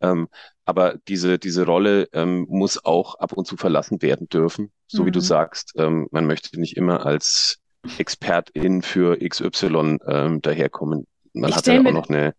Ähm, 0.00 0.28
aber 0.64 0.96
diese, 1.08 1.38
diese 1.38 1.64
Rolle 1.64 2.08
ähm, 2.12 2.46
muss 2.48 2.84
auch 2.84 3.16
ab 3.16 3.32
und 3.32 3.46
zu 3.46 3.56
verlassen 3.56 4.02
werden 4.02 4.28
dürfen. 4.28 4.70
So 4.86 5.02
mhm. 5.02 5.06
wie 5.06 5.12
du 5.12 5.20
mhm. 5.20 5.24
sagst, 5.24 5.72
ähm, 5.76 6.08
man 6.10 6.26
möchte 6.26 6.58
nicht 6.60 6.76
immer 6.76 7.06
als 7.06 7.58
Expertin 7.98 8.82
für 8.82 9.18
XY 9.18 9.98
ähm, 10.06 10.42
daherkommen. 10.42 11.06
Man 11.32 11.50
ich 11.50 11.56
hat 11.56 11.66
ja 11.66 11.80
auch 11.80 11.92
noch 11.92 12.08
eine, 12.08 12.34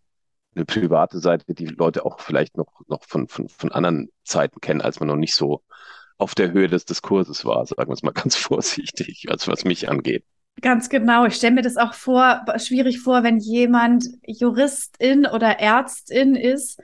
eine 0.55 0.65
private 0.65 1.19
Seite, 1.19 1.53
die 1.53 1.65
Leute 1.65 2.05
auch 2.05 2.19
vielleicht 2.19 2.57
noch, 2.57 2.81
noch 2.87 3.03
von, 3.03 3.27
von, 3.27 3.49
von 3.49 3.71
anderen 3.71 4.09
Zeiten 4.23 4.61
kennen, 4.61 4.81
als 4.81 4.99
man 4.99 5.07
noch 5.07 5.15
nicht 5.15 5.35
so 5.35 5.63
auf 6.17 6.35
der 6.35 6.51
Höhe 6.51 6.67
des 6.67 6.85
Diskurses 6.85 7.45
war, 7.45 7.65
sagen 7.65 7.89
wir 7.89 7.93
es 7.93 8.03
mal 8.03 8.11
ganz 8.13 8.35
vorsichtig, 8.35 9.27
als 9.29 9.47
was 9.47 9.63
mich 9.65 9.89
angeht. 9.89 10.23
Ganz 10.61 10.89
genau. 10.89 11.25
Ich 11.25 11.35
stelle 11.35 11.55
mir 11.55 11.61
das 11.61 11.77
auch 11.77 11.93
vor, 11.93 12.43
schwierig 12.57 12.99
vor, 12.99 13.23
wenn 13.23 13.37
jemand 13.37 14.05
Juristin 14.25 15.25
oder 15.25 15.59
Ärztin 15.59 16.35
ist 16.35 16.81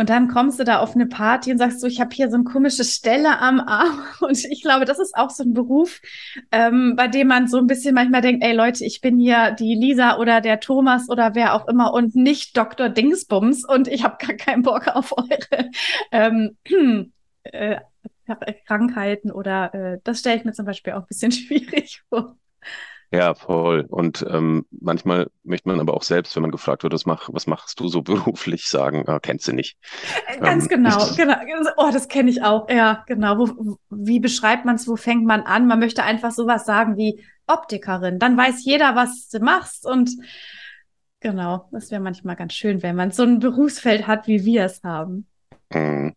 und 0.00 0.08
dann 0.08 0.28
kommst 0.28 0.58
du 0.58 0.64
da 0.64 0.78
auf 0.78 0.94
eine 0.94 1.06
Party 1.06 1.52
und 1.52 1.58
sagst 1.58 1.80
so, 1.80 1.86
ich 1.86 2.00
habe 2.00 2.14
hier 2.14 2.30
so 2.30 2.36
eine 2.36 2.44
komische 2.44 2.84
Stelle 2.84 3.38
am 3.38 3.60
Arm. 3.60 4.02
Und 4.20 4.46
ich 4.46 4.62
glaube, 4.62 4.86
das 4.86 4.98
ist 4.98 5.14
auch 5.14 5.28
so 5.28 5.42
ein 5.42 5.52
Beruf, 5.52 6.00
ähm, 6.52 6.94
bei 6.96 7.06
dem 7.06 7.28
man 7.28 7.48
so 7.48 7.58
ein 7.58 7.66
bisschen 7.66 7.94
manchmal 7.94 8.22
denkt, 8.22 8.42
ey 8.42 8.54
Leute, 8.54 8.82
ich 8.86 9.02
bin 9.02 9.18
hier 9.18 9.50
die 9.50 9.74
Lisa 9.74 10.16
oder 10.16 10.40
der 10.40 10.58
Thomas 10.58 11.10
oder 11.10 11.34
wer 11.34 11.52
auch 11.54 11.68
immer 11.68 11.92
und 11.92 12.14
nicht 12.14 12.56
Dr. 12.56 12.88
Dingsbums 12.88 13.66
und 13.68 13.88
ich 13.88 14.02
habe 14.02 14.16
gar 14.24 14.36
keinen 14.36 14.62
Bock 14.62 14.88
auf 14.88 15.12
eure 15.18 15.70
ähm, 16.12 16.56
äh, 17.42 17.80
Krankheiten 18.66 19.30
oder 19.30 19.74
äh, 19.74 19.98
das 20.02 20.20
stelle 20.20 20.38
ich 20.38 20.44
mir 20.46 20.52
zum 20.54 20.64
Beispiel 20.64 20.94
auch 20.94 21.02
ein 21.02 21.08
bisschen 21.08 21.32
schwierig 21.32 22.02
vor. 22.08 22.36
Ja, 23.12 23.34
voll. 23.34 23.86
Und 23.88 24.24
ähm, 24.30 24.66
manchmal 24.70 25.30
möchte 25.42 25.68
man 25.68 25.80
aber 25.80 25.94
auch 25.94 26.04
selbst, 26.04 26.36
wenn 26.36 26.42
man 26.42 26.52
gefragt 26.52 26.84
wird, 26.84 26.92
was, 26.92 27.06
mach, 27.06 27.28
was 27.32 27.48
machst 27.48 27.80
du 27.80 27.88
so 27.88 28.02
beruflich, 28.02 28.68
sagen, 28.68 29.04
ah, 29.08 29.18
kennst 29.18 29.48
du 29.48 29.52
nicht. 29.52 29.78
Äh, 30.28 30.38
ganz 30.38 30.64
ähm, 30.64 30.68
genau, 30.68 31.06
genau. 31.16 31.36
Oh, 31.76 31.90
das 31.92 32.06
kenne 32.06 32.30
ich 32.30 32.42
auch. 32.42 32.68
Ja, 32.70 33.02
genau. 33.06 33.38
Wo, 33.38 33.76
wie 33.90 34.20
beschreibt 34.20 34.64
man 34.64 34.76
es, 34.76 34.86
wo 34.86 34.94
fängt 34.94 35.26
man 35.26 35.42
an? 35.42 35.66
Man 35.66 35.80
möchte 35.80 36.04
einfach 36.04 36.30
sowas 36.30 36.64
sagen 36.64 36.96
wie 36.96 37.24
Optikerin. 37.48 38.20
Dann 38.20 38.36
weiß 38.36 38.64
jeder, 38.64 38.94
was 38.94 39.28
du 39.28 39.40
machst. 39.40 39.86
Und 39.86 40.10
genau, 41.18 41.68
das 41.72 41.90
wäre 41.90 42.00
manchmal 42.00 42.36
ganz 42.36 42.52
schön, 42.52 42.80
wenn 42.84 42.94
man 42.94 43.10
so 43.10 43.24
ein 43.24 43.40
Berufsfeld 43.40 44.06
hat, 44.06 44.28
wie 44.28 44.44
wir 44.44 44.64
es 44.66 44.84
haben. 44.84 45.26
Mhm. 45.72 46.14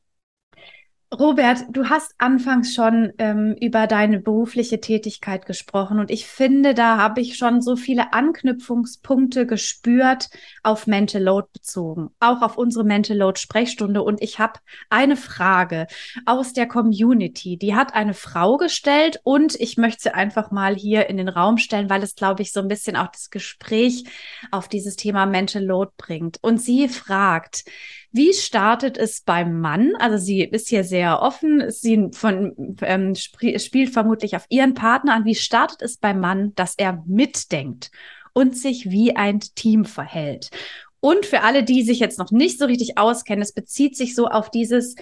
Robert, 1.20 1.66
du 1.70 1.90
hast 1.90 2.16
anfangs 2.18 2.74
schon 2.74 3.14
ähm, 3.20 3.56
über 3.62 3.86
deine 3.86 4.20
berufliche 4.20 4.82
Tätigkeit 4.82 5.46
gesprochen 5.46 6.00
und 6.00 6.10
ich 6.10 6.26
finde, 6.26 6.74
da 6.74 6.98
habe 6.98 7.22
ich 7.22 7.38
schon 7.38 7.62
so 7.62 7.76
viele 7.76 8.14
Anknüpfungspunkte 8.14 9.46
gespürt 9.46 10.30
auf 10.64 10.88
Mental 10.88 11.22
Load 11.22 11.50
bezogen, 11.54 12.10
auch 12.20 12.42
auf 12.42 12.58
unsere 12.58 12.84
Mental 12.84 13.16
Load 13.16 13.40
Sprechstunde. 13.40 14.02
Und 14.02 14.24
ich 14.24 14.40
habe 14.40 14.60
eine 14.90 15.16
Frage 15.16 15.86
aus 16.26 16.54
der 16.54 16.68
Community, 16.68 17.58
die 17.58 17.76
hat 17.76 17.94
eine 17.94 18.16
Frau 18.16 18.58
gestellt 18.58 19.20
und 19.24 19.54
ich 19.60 19.78
möchte 19.78 20.04
sie 20.04 20.14
einfach 20.16 20.50
mal 20.50 20.76
hier 20.76 21.10
in 21.10 21.18
den 21.18 21.30
Raum 21.30 21.58
stellen, 21.58 21.92
weil 21.92 22.02
es 22.02 22.16
glaube 22.16 22.42
ich 22.42 22.52
so 22.52 22.60
ein 22.60 22.68
bisschen 22.68 22.96
auch 22.96 23.08
das 23.08 23.30
Gespräch 23.30 24.06
auf 24.50 24.68
dieses 24.68 24.96
Thema 24.96 25.28
Mental 25.28 25.64
Load 25.64 25.92
bringt. 25.96 26.40
Und 26.42 26.60
sie 26.60 26.88
fragt, 26.88 27.66
wie 28.14 28.32
startet 28.34 28.98
es 28.98 29.22
beim 29.22 29.60
Mann? 29.60 29.94
Also 29.98 30.18
sie 30.18 30.44
ist 30.44 30.70
hier 30.70 30.84
sehr 30.84 31.22
offen, 31.22 31.70
sie 31.72 32.10
von, 32.14 32.78
ähm, 32.82 33.14
sp 33.18 33.58
spielt 33.58 33.90
vermutlich 33.90 34.36
auf 34.36 34.46
ihren 34.50 34.76
Partner 34.76 35.16
an. 35.16 35.26
Wie 35.26 35.36
startet 35.36 35.82
es 35.82 35.98
beim 35.98 36.20
Mann, 36.20 36.54
dass 36.54 36.76
er 36.78 37.04
mitdenkt 37.08 37.90
und 38.34 38.56
sich 38.56 38.92
wie 38.92 39.16
ein 39.16 39.40
Team 39.40 39.84
verhält? 39.84 40.52
Und 41.00 41.26
für 41.26 41.42
alle, 41.42 41.64
die 41.64 41.82
sich 41.82 42.00
jetzt 42.00 42.20
noch 42.20 42.32
nicht 42.32 42.60
so 42.60 42.66
richtig 42.66 43.00
auskennen, 43.00 43.42
es 43.42 43.52
bezieht 43.52 43.98
sich 43.98 44.14
so 44.14 44.28
auf 44.28 44.52
dieses 44.52 44.96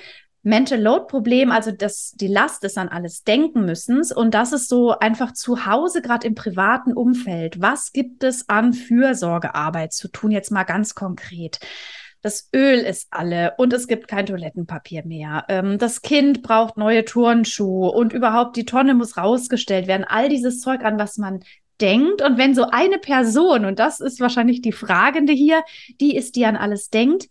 Mental 0.43 0.81
Load 0.81 1.05
Problem, 1.07 1.51
also 1.51 1.71
dass 1.71 2.13
die 2.13 2.27
Last 2.27 2.63
ist 2.63 2.77
an 2.77 2.87
alles 2.87 3.23
denken 3.23 3.65
müssen. 3.65 4.01
Und 4.15 4.33
das 4.33 4.53
ist 4.53 4.69
so 4.69 4.97
einfach 4.97 5.33
zu 5.33 5.65
Hause, 5.65 6.01
gerade 6.01 6.25
im 6.25 6.33
privaten 6.33 6.93
Umfeld. 6.93 7.61
Was 7.61 7.91
gibt 7.91 8.23
es 8.23 8.47
an 8.47 8.71
Fürsorgearbeit 8.71 9.91
zu 9.91 10.07
tun? 10.07 10.31
Jetzt 10.31 10.49
mal 10.49 10.63
ganz 10.63 10.95
konkret. 10.95 11.59
Das 12.21 12.49
Öl 12.55 12.79
ist 12.79 13.07
alle 13.09 13.55
und 13.57 13.73
es 13.73 13.87
gibt 13.87 14.07
kein 14.07 14.27
Toilettenpapier 14.27 15.03
mehr. 15.05 15.45
Ähm, 15.49 15.77
das 15.79 16.01
Kind 16.01 16.43
braucht 16.43 16.77
neue 16.77 17.03
Turnschuhe 17.03 17.91
und 17.91 18.13
überhaupt 18.13 18.55
die 18.55 18.65
Tonne 18.65 18.93
muss 18.93 19.17
rausgestellt 19.17 19.87
werden. 19.87 20.05
All 20.07 20.29
dieses 20.29 20.61
Zeug, 20.61 20.83
an 20.83 20.99
was 20.99 21.17
man 21.17 21.43
denkt. 21.81 22.21
Und 22.21 22.37
wenn 22.37 22.53
so 22.53 22.65
eine 22.69 22.99
Person, 22.99 23.65
und 23.65 23.79
das 23.79 23.99
ist 23.99 24.19
wahrscheinlich 24.19 24.61
die 24.61 24.71
Fragende 24.71 25.33
hier, 25.33 25.63
die 25.99 26.15
ist, 26.15 26.35
die 26.35 26.45
an 26.45 26.55
alles 26.55 26.89
denkt, 26.89 27.27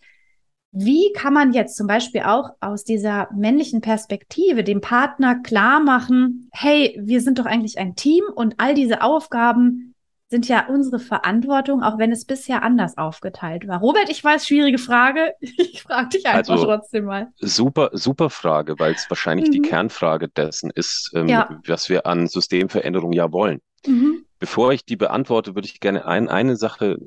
wie 0.73 1.12
kann 1.14 1.32
man 1.32 1.52
jetzt 1.52 1.76
zum 1.76 1.87
Beispiel 1.87 2.23
auch 2.23 2.50
aus 2.61 2.85
dieser 2.85 3.28
männlichen 3.35 3.80
Perspektive 3.80 4.62
dem 4.62 4.80
Partner 4.80 5.40
klar 5.42 5.80
machen, 5.80 6.49
hey, 6.52 6.97
wir 7.00 7.20
sind 7.20 7.38
doch 7.38 7.47
eigentlich 7.47 7.78
ein 7.78 7.97
Team 7.97 8.23
und 8.35 8.54
all 8.59 8.75
diese 8.75 9.02
Aufgaben 9.02 9.89
sind 10.31 10.47
ja 10.49 10.67
unsere 10.69 11.01
Verantwortung, 11.01 11.83
auch 11.83 11.99
wenn 11.99 12.13
es 12.13 12.25
bisher 12.25 12.63
anders 12.63 12.97
aufgeteilt 12.97 13.67
war. 13.67 13.81
Robert, 13.81 14.09
ich 14.09 14.23
weiß, 14.23 14.47
schwierige 14.47 14.79
Frage. 14.79 15.35
Ich 15.61 15.83
frage 15.83 16.11
dich 16.11 16.27
einfach 16.27 16.55
also, 16.55 16.65
trotzdem 16.65 17.05
mal. 17.05 17.29
Super, 17.39 17.91
super 17.93 18.31
Frage, 18.31 18.79
weil 18.79 18.95
es 18.95 19.07
wahrscheinlich 19.09 19.49
mhm. 19.49 19.53
die 19.53 19.63
Kernfrage 19.63 20.29
dessen 20.29 20.71
ist, 20.71 21.11
ähm, 21.15 21.29
ja. 21.29 21.61
was 21.67 21.89
wir 21.89 22.07
an 22.07 22.29
Systemveränderung 22.29 23.13
ja 23.13 23.33
wollen. 23.33 23.61
Mhm. 23.87 24.25
Bevor 24.39 24.73
ich 24.73 24.85
die 24.85 24.97
beantworte, 24.97 25.55
würde 25.55 25.67
ich 25.67 25.81
gerne 25.81 26.07
ein, 26.07 26.29
eine 26.29 26.57
Sache 26.57 26.99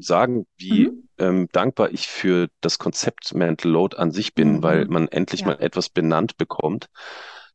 sagen, 0.00 0.46
wie 0.56 0.88
mhm. 0.88 1.08
ähm, 1.18 1.48
dankbar 1.52 1.90
ich 1.92 2.08
für 2.08 2.48
das 2.60 2.78
Konzept 2.78 3.34
Mental 3.34 3.70
Load 3.70 3.96
an 3.96 4.10
sich 4.10 4.34
bin, 4.34 4.56
mhm. 4.56 4.62
weil 4.62 4.86
man 4.86 5.08
endlich 5.08 5.42
ja. 5.42 5.48
mal 5.48 5.60
etwas 5.60 5.88
benannt 5.88 6.36
bekommt 6.36 6.88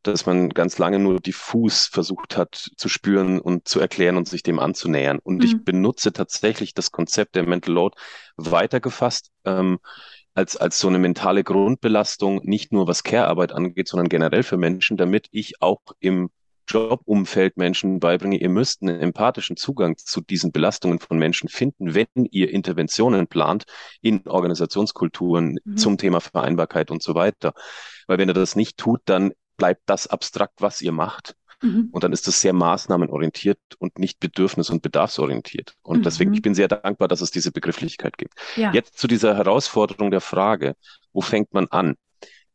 dass 0.08 0.26
man 0.26 0.50
ganz 0.50 0.78
lange 0.78 1.00
nur 1.00 1.20
diffus 1.20 1.86
versucht 1.86 2.38
hat 2.38 2.70
zu 2.76 2.90
spüren 2.90 3.40
und 3.40 3.68
zu 3.68 3.80
erklären 3.80 4.18
und 4.18 4.28
sich 4.28 4.44
dem 4.44 4.60
anzunähern. 4.60 5.20
Und 5.20 5.38
mhm. 5.38 5.44
ich 5.44 5.64
benutze 5.64 6.14
tatsächlich 6.14 6.74
das 6.74 6.92
Konzept 6.92 7.36
der 7.36 7.44
Mental 7.48 7.74
Load 7.74 7.98
weitergefasst 8.38 9.32
ähm, 9.46 9.80
als, 10.34 10.58
als 10.58 10.80
so 10.80 10.88
eine 10.88 11.00
mentale 11.00 11.44
Grundbelastung, 11.44 12.42
nicht 12.44 12.74
nur 12.74 12.88
was 12.88 13.04
Care-Arbeit 13.04 13.54
angeht, 13.54 13.88
sondern 13.88 14.10
generell 14.10 14.44
für 14.44 14.58
Menschen, 14.58 14.98
damit 14.98 15.28
ich 15.32 15.62
auch 15.62 15.82
im 16.00 16.30
Jobumfeld 16.68 17.58
Menschen 17.58 18.00
beibringe, 18.00 18.38
ihr 18.38 18.50
müsst 18.50 18.82
einen 18.82 19.00
empathischen 19.00 19.56
Zugang 19.56 19.98
zu 19.98 20.22
diesen 20.22 20.52
Belastungen 20.52 21.00
von 21.00 21.18
Menschen 21.18 21.50
finden, 21.50 21.94
wenn 21.94 22.08
ihr 22.32 22.52
Interventionen 22.52 23.28
plant 23.28 23.66
in 24.02 24.28
Organisationskulturen 24.28 25.60
mhm. 25.64 25.78
zum 25.78 25.98
Thema 25.98 26.20
Vereinbarkeit 26.20 26.92
und 26.92 27.04
so 27.04 27.16
weiter. 27.16 27.54
Weil 28.08 28.18
wenn 28.18 28.30
ihr 28.30 28.34
das 28.34 28.56
nicht 28.56 28.78
tut, 28.78 29.02
dann 29.06 29.32
bleibt 29.58 29.84
das 29.86 30.08
abstrakt, 30.08 30.62
was 30.62 30.82
ihr 30.82 30.92
macht. 30.92 31.36
Mhm. 31.62 31.90
Und 31.92 32.04
dann 32.04 32.14
ist 32.14 32.28
das 32.28 32.42
sehr 32.42 32.54
maßnahmenorientiert 32.54 33.60
und 33.80 33.98
nicht 33.98 34.20
bedürfnis- 34.20 34.70
und 34.70 34.82
bedarfsorientiert. 34.82 35.76
Und 35.84 36.00
mhm. 36.00 36.04
deswegen, 36.04 36.34
ich 36.34 36.42
bin 36.42 36.56
sehr 36.56 36.68
dankbar, 36.68 37.08
dass 37.08 37.22
es 37.22 37.32
diese 37.32 37.52
Begrifflichkeit 37.52 38.18
gibt. 38.18 38.34
Ja. 38.56 38.72
Jetzt 38.74 38.98
zu 38.98 39.08
dieser 39.08 39.36
Herausforderung 39.36 40.12
der 40.12 40.22
Frage, 40.22 40.76
wo 41.14 41.22
fängt 41.22 41.54
man 41.54 41.68
an? 41.68 41.96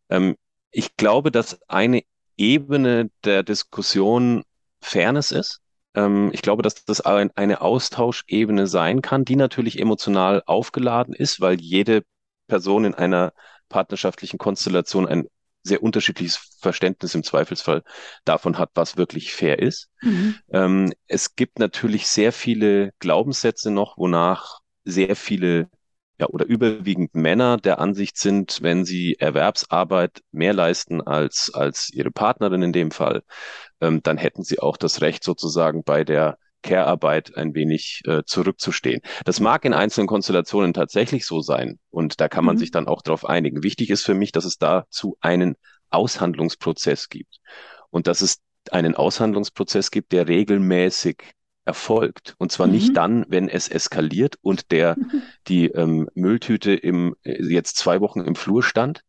Ähm, 0.08 0.36
ich 0.70 0.96
glaube, 0.96 1.30
dass 1.30 1.60
eine 1.68 2.02
Ebene 2.36 3.10
der 3.24 3.42
Diskussion 3.42 4.44
Fairness 4.80 5.30
ist. 5.30 5.60
Ähm, 5.94 6.30
ich 6.32 6.42
glaube, 6.42 6.62
dass 6.62 6.84
das 6.84 7.00
ein, 7.00 7.30
eine 7.34 7.60
Austauschebene 7.60 8.66
sein 8.66 9.02
kann, 9.02 9.24
die 9.24 9.36
natürlich 9.36 9.78
emotional 9.78 10.42
aufgeladen 10.46 11.14
ist, 11.14 11.40
weil 11.40 11.60
jede 11.60 12.02
Person 12.46 12.84
in 12.84 12.94
einer 12.94 13.32
partnerschaftlichen 13.68 14.38
Konstellation 14.38 15.06
ein 15.06 15.26
sehr 15.62 15.82
unterschiedliches 15.82 16.56
Verständnis 16.60 17.14
im 17.14 17.22
Zweifelsfall 17.22 17.82
davon 18.24 18.58
hat, 18.58 18.70
was 18.74 18.96
wirklich 18.96 19.32
fair 19.32 19.58
ist. 19.58 19.88
Mhm. 20.02 20.36
Ähm, 20.52 20.92
es 21.06 21.36
gibt 21.36 21.58
natürlich 21.58 22.06
sehr 22.06 22.32
viele 22.32 22.92
Glaubenssätze 22.98 23.70
noch, 23.70 23.98
wonach 23.98 24.60
sehr 24.84 25.16
viele 25.16 25.68
ja, 26.18 26.26
oder 26.26 26.44
überwiegend 26.44 27.14
Männer 27.14 27.56
der 27.56 27.78
Ansicht 27.80 28.18
sind, 28.18 28.58
wenn 28.60 28.84
sie 28.84 29.16
Erwerbsarbeit 29.18 30.20
mehr 30.32 30.52
leisten 30.52 31.00
als, 31.00 31.50
als 31.54 31.90
ihre 31.92 32.10
Partnerin 32.10 32.62
in 32.62 32.72
dem 32.72 32.90
Fall, 32.90 33.22
ähm, 33.80 34.02
dann 34.02 34.18
hätten 34.18 34.42
sie 34.42 34.58
auch 34.58 34.76
das 34.76 35.00
Recht 35.00 35.24
sozusagen 35.24 35.82
bei 35.82 36.04
der 36.04 36.38
Care-Arbeit 36.62 37.36
ein 37.36 37.54
wenig 37.54 38.02
äh, 38.06 38.22
zurückzustehen. 38.24 39.00
Das 39.24 39.40
mag 39.40 39.64
in 39.64 39.74
einzelnen 39.74 40.06
Konstellationen 40.06 40.72
tatsächlich 40.72 41.26
so 41.26 41.40
sein 41.40 41.78
und 41.90 42.20
da 42.20 42.28
kann 42.28 42.44
man 42.44 42.56
mhm. 42.56 42.60
sich 42.60 42.70
dann 42.70 42.88
auch 42.88 43.02
darauf 43.02 43.24
einigen. 43.24 43.62
Wichtig 43.62 43.90
ist 43.90 44.04
für 44.04 44.14
mich, 44.14 44.32
dass 44.32 44.44
es 44.44 44.58
dazu 44.58 45.16
einen 45.20 45.56
Aushandlungsprozess 45.90 47.08
gibt 47.08 47.40
und 47.90 48.06
dass 48.06 48.20
es 48.20 48.38
einen 48.70 48.94
Aushandlungsprozess 48.94 49.90
gibt, 49.90 50.12
der 50.12 50.28
regelmäßig 50.28 51.34
erfolgt. 51.64 52.34
Und 52.38 52.52
zwar 52.52 52.66
mhm. 52.66 52.72
nicht 52.72 52.96
dann, 52.96 53.26
wenn 53.28 53.48
es 53.48 53.68
eskaliert 53.68 54.36
und 54.42 54.70
der 54.70 54.96
die 55.48 55.66
ähm, 55.66 56.08
Mülltüte 56.14 56.72
im 56.72 57.14
äh, 57.22 57.42
jetzt 57.42 57.76
zwei 57.76 58.00
Wochen 58.00 58.20
im 58.20 58.34
Flur 58.34 58.62
stand 58.62 59.02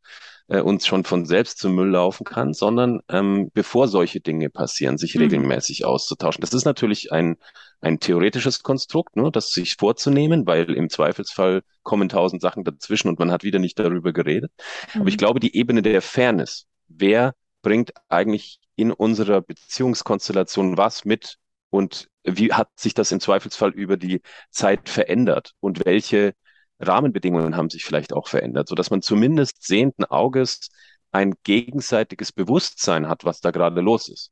äh, 0.48 0.62
und 0.62 0.84
schon 0.84 1.04
von 1.04 1.26
selbst 1.26 1.60
zum 1.60 1.76
Müll 1.76 1.90
laufen 1.90 2.24
kann, 2.24 2.54
sondern 2.54 3.02
ähm, 3.10 3.52
bevor 3.54 3.88
solche 3.88 4.20
Dinge 4.20 4.50
passieren, 4.50 4.98
sich 4.98 5.16
mhm. 5.16 5.22
regelmäßig 5.22 5.86
auszutauschen. 5.86 6.42
Das 6.42 6.54
ist 6.54 6.66
natürlich 6.66 7.12
ein 7.12 7.38
ein 7.82 8.00
theoretisches 8.00 8.62
Konstrukt, 8.64 9.16
ne, 9.16 9.32
das 9.32 9.54
sich 9.54 9.76
vorzunehmen, 9.76 10.46
weil 10.46 10.72
im 10.72 10.90
Zweifelsfall 10.90 11.64
kommen 11.84 12.10
tausend 12.10 12.42
Sachen 12.42 12.64
dazwischen 12.64 13.10
und 13.10 13.20
man 13.20 13.32
hat 13.32 13.44
wieder 13.44 13.60
nicht 13.60 13.80
darüber 13.80 14.14
geredet. 14.14 14.52
Mhm. 14.94 15.02
Aber 15.02 15.10
ich 15.10 15.16
mhm. 15.16 15.20
glaube, 15.20 15.40
die 15.40 15.56
Ebene 15.56 15.82
der 15.82 16.02
Fairness, 16.02 16.68
wer 16.88 17.34
bringt 17.62 17.94
eigentlich 18.08 18.60
in 18.76 18.92
unserer 18.92 19.42
Beziehungskonstellation 19.42 20.78
was 20.78 21.06
mit 21.06 21.38
und 21.70 22.10
wie 22.24 22.54
hat 22.54 22.70
sich 22.76 22.94
das 22.94 23.12
im 23.12 23.20
Zweifelsfall 23.20 23.72
über 23.72 23.98
die 23.98 24.22
Zeit 24.52 24.90
verändert 24.90 25.54
und 25.60 25.86
welche 25.86 26.34
Rahmenbedingungen 26.82 27.56
haben 27.56 27.70
sich 27.70 27.86
vielleicht 27.86 28.14
auch 28.14 28.28
verändert, 28.28 28.68
so 28.68 28.76
dass 28.76 28.92
man 28.92 29.02
zumindest 29.02 29.64
sehenden 29.64 30.06
Auges 30.06 30.70
ein 31.12 31.34
gegenseitiges 31.44 32.32
Bewusstsein 32.32 33.08
hat, 33.08 33.26
was 33.26 33.42
da 33.42 33.52
gerade 33.52 33.82
los 33.82 34.10
ist. 34.10 34.32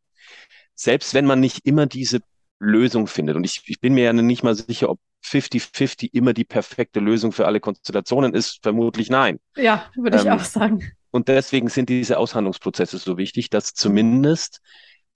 Selbst 0.75 1.13
wenn 1.13 1.25
man 1.25 1.39
nicht 1.39 1.65
immer 1.65 1.86
diese 1.86 2.22
Lösung 2.60 3.08
findet. 3.08 3.36
Und 3.36 3.44
ich, 3.44 3.63
ich 3.65 3.79
bin 3.79 3.94
mir 3.94 4.03
ja 4.06 4.13
nicht 4.13 4.44
mal 4.44 4.56
sicher, 4.56 4.89
ob 4.89 5.00
50-50 5.25 6.10
immer 6.13 6.34
die 6.34 6.46
perfekte 6.46 7.00
Lösung 7.00 7.32
für 7.32 7.46
alle 7.46 7.60
Konstellationen 7.60 8.34
ist. 8.34 8.60
Vermutlich 8.62 9.10
nein. 9.10 9.39
Ja, 9.56 9.89
würde 9.96 10.18
ich 10.18 10.25
ähm, 10.25 10.34
auch 10.34 10.44
sagen. 10.44 10.91
Und 11.12 11.27
deswegen 11.27 11.70
sind 11.70 11.89
diese 11.89 12.18
Aushandlungsprozesse 12.18 12.98
so 12.98 13.18
wichtig, 13.18 13.50
dass 13.50 13.74
zumindest 13.74 14.62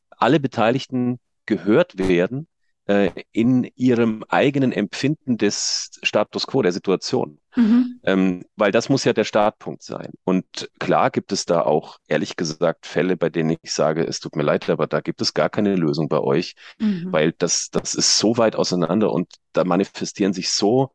alle 0.09 0.39
Beteiligten 0.39 1.19
gehört 1.45 1.97
werden 1.97 2.47
äh, 2.85 3.11
in 3.31 3.69
ihrem 3.75 4.23
eigenen 4.27 4.71
Empfinden 4.71 5.37
des 5.37 5.91
Status 6.03 6.47
quo, 6.47 6.61
der 6.61 6.71
Situation. 6.71 7.39
Mhm. 7.55 7.99
Ähm, 8.03 8.45
weil 8.55 8.71
das 8.71 8.89
muss 8.89 9.03
ja 9.03 9.13
der 9.13 9.23
Startpunkt 9.23 9.83
sein. 9.83 10.11
Und 10.23 10.69
klar 10.79 11.11
gibt 11.11 11.31
es 11.31 11.45
da 11.45 11.61
auch, 11.61 11.99
ehrlich 12.07 12.35
gesagt, 12.35 12.85
Fälle, 12.85 13.15
bei 13.15 13.29
denen 13.29 13.57
ich 13.61 13.71
sage, 13.73 14.03
es 14.03 14.19
tut 14.19 14.35
mir 14.35 14.43
leid, 14.43 14.69
aber 14.69 14.87
da 14.87 15.01
gibt 15.01 15.21
es 15.21 15.33
gar 15.33 15.49
keine 15.49 15.75
Lösung 15.75 16.09
bei 16.09 16.19
euch, 16.19 16.55
mhm. 16.79 17.07
weil 17.11 17.31
das, 17.33 17.69
das 17.69 17.95
ist 17.95 18.17
so 18.17 18.37
weit 18.37 18.55
auseinander 18.55 19.13
und 19.13 19.35
da 19.53 19.63
manifestieren 19.63 20.33
sich 20.33 20.49
so 20.49 20.91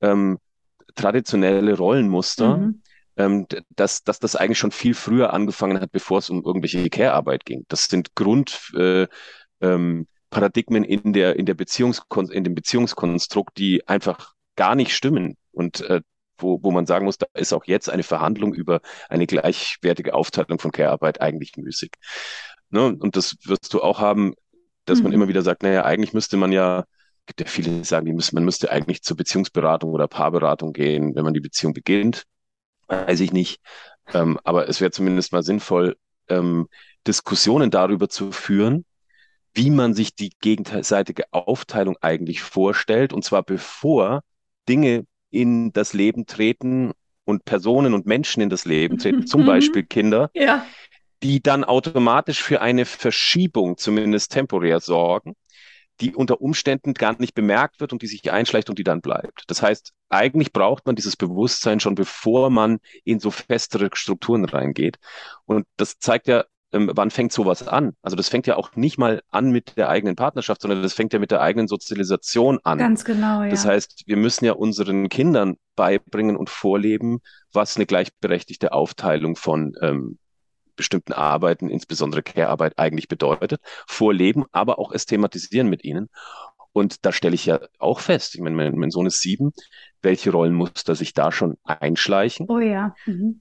ähm, 0.00 0.38
traditionelle 0.94 1.76
Rollenmuster. 1.76 2.56
Mhm 2.56 2.82
ähm, 3.16 3.46
dass, 3.74 4.04
dass 4.04 4.18
das 4.18 4.36
eigentlich 4.36 4.58
schon 4.58 4.72
viel 4.72 4.94
früher 4.94 5.32
angefangen 5.32 5.80
hat, 5.80 5.90
bevor 5.90 6.18
es 6.18 6.28
um 6.28 6.44
irgendwelche 6.44 6.88
Care-Arbeit 6.90 7.46
ging. 7.46 7.64
Das 7.68 7.86
sind 7.86 8.14
Grund, 8.14 8.72
äh, 8.76 9.06
ähm, 9.62 10.06
Paradigmen 10.30 10.84
in 10.84 11.12
der, 11.12 11.36
in 11.36 11.46
der 11.46 11.54
Beziehungskon 11.54 12.30
in 12.30 12.44
dem 12.44 12.54
Beziehungskonstrukt, 12.54 13.56
die 13.58 13.86
einfach 13.86 14.34
gar 14.56 14.74
nicht 14.74 14.94
stimmen 14.94 15.36
und 15.52 15.80
äh, 15.82 16.00
wo, 16.38 16.62
wo 16.62 16.70
man 16.70 16.86
sagen 16.86 17.06
muss, 17.06 17.18
da 17.18 17.26
ist 17.34 17.52
auch 17.52 17.64
jetzt 17.64 17.88
eine 17.88 18.02
Verhandlung 18.02 18.52
über 18.54 18.80
eine 19.08 19.26
gleichwertige 19.26 20.14
Aufteilung 20.14 20.58
von 20.58 20.70
Care-Arbeit 20.70 21.20
eigentlich 21.20 21.56
müßig. 21.56 21.92
Ne? 22.70 22.86
Und 22.86 23.16
das 23.16 23.36
wirst 23.44 23.72
du 23.72 23.82
auch 23.82 24.00
haben, 24.00 24.34
dass 24.84 24.98
mhm. 24.98 25.04
man 25.04 25.12
immer 25.12 25.28
wieder 25.28 25.42
sagt, 25.42 25.62
naja, 25.62 25.84
eigentlich 25.84 26.12
müsste 26.12 26.36
man 26.36 26.52
ja, 26.52 26.84
gibt 27.26 27.40
ja 27.40 27.46
viele, 27.46 27.70
die 27.70 27.84
sagen, 27.84 28.06
die 28.06 28.12
müssen, 28.12 28.34
man 28.34 28.44
müsste 28.44 28.70
eigentlich 28.70 29.02
zur 29.02 29.16
Beziehungsberatung 29.16 29.90
oder 29.90 30.08
Paarberatung 30.08 30.72
gehen, 30.72 31.14
wenn 31.14 31.24
man 31.24 31.34
die 31.34 31.40
Beziehung 31.40 31.72
beginnt. 31.72 32.24
Weiß 32.88 33.20
ich 33.20 33.32
nicht. 33.32 33.60
Ähm, 34.14 34.38
aber 34.44 34.68
es 34.68 34.80
wäre 34.80 34.92
zumindest 34.92 35.32
mal 35.32 35.42
sinnvoll, 35.42 35.96
ähm, 36.28 36.68
Diskussionen 37.06 37.70
darüber 37.70 38.08
zu 38.08 38.30
führen, 38.30 38.84
wie 39.56 39.70
man 39.70 39.94
sich 39.94 40.14
die 40.14 40.30
gegenseitige 40.40 41.24
Aufteilung 41.32 41.96
eigentlich 42.02 42.42
vorstellt, 42.42 43.14
und 43.14 43.24
zwar 43.24 43.42
bevor 43.42 44.22
Dinge 44.68 45.06
in 45.30 45.72
das 45.72 45.94
Leben 45.94 46.26
treten 46.26 46.92
und 47.24 47.46
Personen 47.46 47.94
und 47.94 48.04
Menschen 48.04 48.42
in 48.42 48.50
das 48.50 48.66
Leben 48.66 48.98
treten, 48.98 49.26
zum 49.26 49.42
mhm. 49.42 49.46
Beispiel 49.46 49.82
Kinder, 49.82 50.30
ja. 50.34 50.66
die 51.22 51.42
dann 51.42 51.64
automatisch 51.64 52.42
für 52.42 52.60
eine 52.60 52.84
Verschiebung, 52.84 53.78
zumindest 53.78 54.32
temporär, 54.32 54.80
sorgen, 54.80 55.34
die 56.00 56.14
unter 56.14 56.42
Umständen 56.42 56.92
gar 56.92 57.18
nicht 57.18 57.34
bemerkt 57.34 57.80
wird 57.80 57.94
und 57.94 58.02
die 58.02 58.06
sich 58.06 58.30
einschleicht 58.30 58.68
und 58.68 58.78
die 58.78 58.84
dann 58.84 59.00
bleibt. 59.00 59.44
Das 59.46 59.62
heißt, 59.62 59.94
eigentlich 60.10 60.52
braucht 60.52 60.84
man 60.84 60.96
dieses 60.96 61.16
Bewusstsein 61.16 61.80
schon, 61.80 61.94
bevor 61.94 62.50
man 62.50 62.78
in 63.04 63.20
so 63.20 63.30
festere 63.30 63.88
Strukturen 63.94 64.44
reingeht. 64.44 64.98
Und 65.46 65.66
das 65.78 65.98
zeigt 65.98 66.28
ja 66.28 66.44
ähm, 66.72 66.90
wann 66.94 67.10
fängt 67.10 67.32
sowas 67.32 67.66
an? 67.66 67.94
Also 68.02 68.16
das 68.16 68.28
fängt 68.28 68.46
ja 68.46 68.56
auch 68.56 68.74
nicht 68.76 68.98
mal 68.98 69.22
an 69.30 69.50
mit 69.50 69.76
der 69.76 69.88
eigenen 69.88 70.16
Partnerschaft, 70.16 70.62
sondern 70.62 70.82
das 70.82 70.94
fängt 70.94 71.12
ja 71.12 71.18
mit 71.18 71.30
der 71.30 71.40
eigenen 71.40 71.68
Sozialisation 71.68 72.58
an. 72.64 72.78
Ganz 72.78 73.04
genau, 73.04 73.42
ja. 73.42 73.50
Das 73.50 73.64
heißt, 73.64 74.04
wir 74.06 74.16
müssen 74.16 74.44
ja 74.44 74.52
unseren 74.52 75.08
Kindern 75.08 75.56
beibringen 75.76 76.36
und 76.36 76.50
vorleben, 76.50 77.20
was 77.52 77.76
eine 77.76 77.86
gleichberechtigte 77.86 78.72
Aufteilung 78.72 79.36
von 79.36 79.74
ähm, 79.80 80.18
bestimmten 80.74 81.12
Arbeiten, 81.12 81.70
insbesondere 81.70 82.22
Care-Arbeit, 82.22 82.78
eigentlich 82.78 83.08
bedeutet. 83.08 83.60
Vorleben, 83.86 84.44
aber 84.52 84.78
auch 84.78 84.92
es 84.92 85.06
thematisieren 85.06 85.68
mit 85.68 85.84
ihnen. 85.84 86.08
Und 86.72 87.06
da 87.06 87.12
stelle 87.12 87.34
ich 87.34 87.46
ja 87.46 87.60
auch 87.78 88.00
fest, 88.00 88.34
ich 88.34 88.40
meine, 88.42 88.54
mein, 88.54 88.76
mein 88.76 88.90
Sohn 88.90 89.06
ist 89.06 89.20
sieben, 89.20 89.54
welche 90.02 90.30
Rollenmuster 90.30 90.94
sich 90.94 91.14
da 91.14 91.32
schon 91.32 91.56
einschleichen. 91.64 92.46
Oh 92.50 92.58
ja. 92.58 92.94
Mhm. 93.06 93.40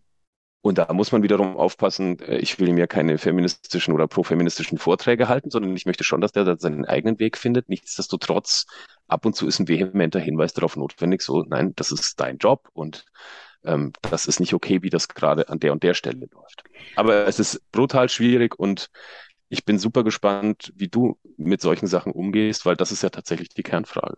Und 0.66 0.80
da 0.80 0.92
muss 0.94 1.12
man 1.12 1.22
wiederum 1.22 1.58
aufpassen, 1.58 2.18
äh, 2.22 2.38
ich 2.40 2.60
will 2.60 2.74
mir 2.74 2.88
keine 2.88 3.20
feministischen 3.20 3.94
oder 3.94 4.08
profeministischen 4.08 4.80
Vorträge 4.80 5.30
halten, 5.30 5.52
sondern 5.52 5.76
ich 5.76 5.86
möchte 5.86 6.04
schon, 6.04 6.22
dass 6.22 6.32
der 6.32 6.44
da 6.44 6.58
seinen 6.58 6.86
eigenen 6.86 7.20
Weg 7.20 7.38
findet. 7.38 7.70
Nichtsdestotrotz, 7.70 8.66
ab 9.08 9.28
und 9.28 9.36
zu 9.36 9.46
ist 9.46 9.60
ein 9.60 9.68
vehementer 9.68 10.20
Hinweis 10.20 10.54
darauf 10.54 10.76
notwendig, 10.76 11.22
so, 11.22 11.44
nein, 11.44 11.74
das 11.76 11.92
ist 11.92 12.20
dein 12.20 12.40
Job 12.40 12.68
und 12.74 13.06
ähm, 13.64 13.94
das 14.10 14.26
ist 14.26 14.40
nicht 14.40 14.56
okay, 14.56 14.82
wie 14.82 14.90
das 14.90 15.08
gerade 15.08 15.50
an 15.50 15.60
der 15.60 15.72
und 15.72 15.84
der 15.84 15.94
Stelle 15.94 16.28
läuft. 16.34 16.64
Aber 16.96 17.28
es 17.28 17.38
ist 17.38 17.62
brutal 17.72 18.10
schwierig 18.10 18.58
und 18.58 18.90
ich 19.50 19.66
bin 19.66 19.78
super 19.78 20.04
gespannt, 20.04 20.74
wie 20.76 20.88
du 20.88 21.20
mit 21.38 21.62
solchen 21.62 21.86
Sachen 21.86 22.12
umgehst, 22.12 22.66
weil 22.66 22.76
das 22.76 22.92
ist 22.92 23.04
ja 23.04 23.12
tatsächlich 23.12 23.50
die 23.50 23.62
Kernfrage. 23.62 24.18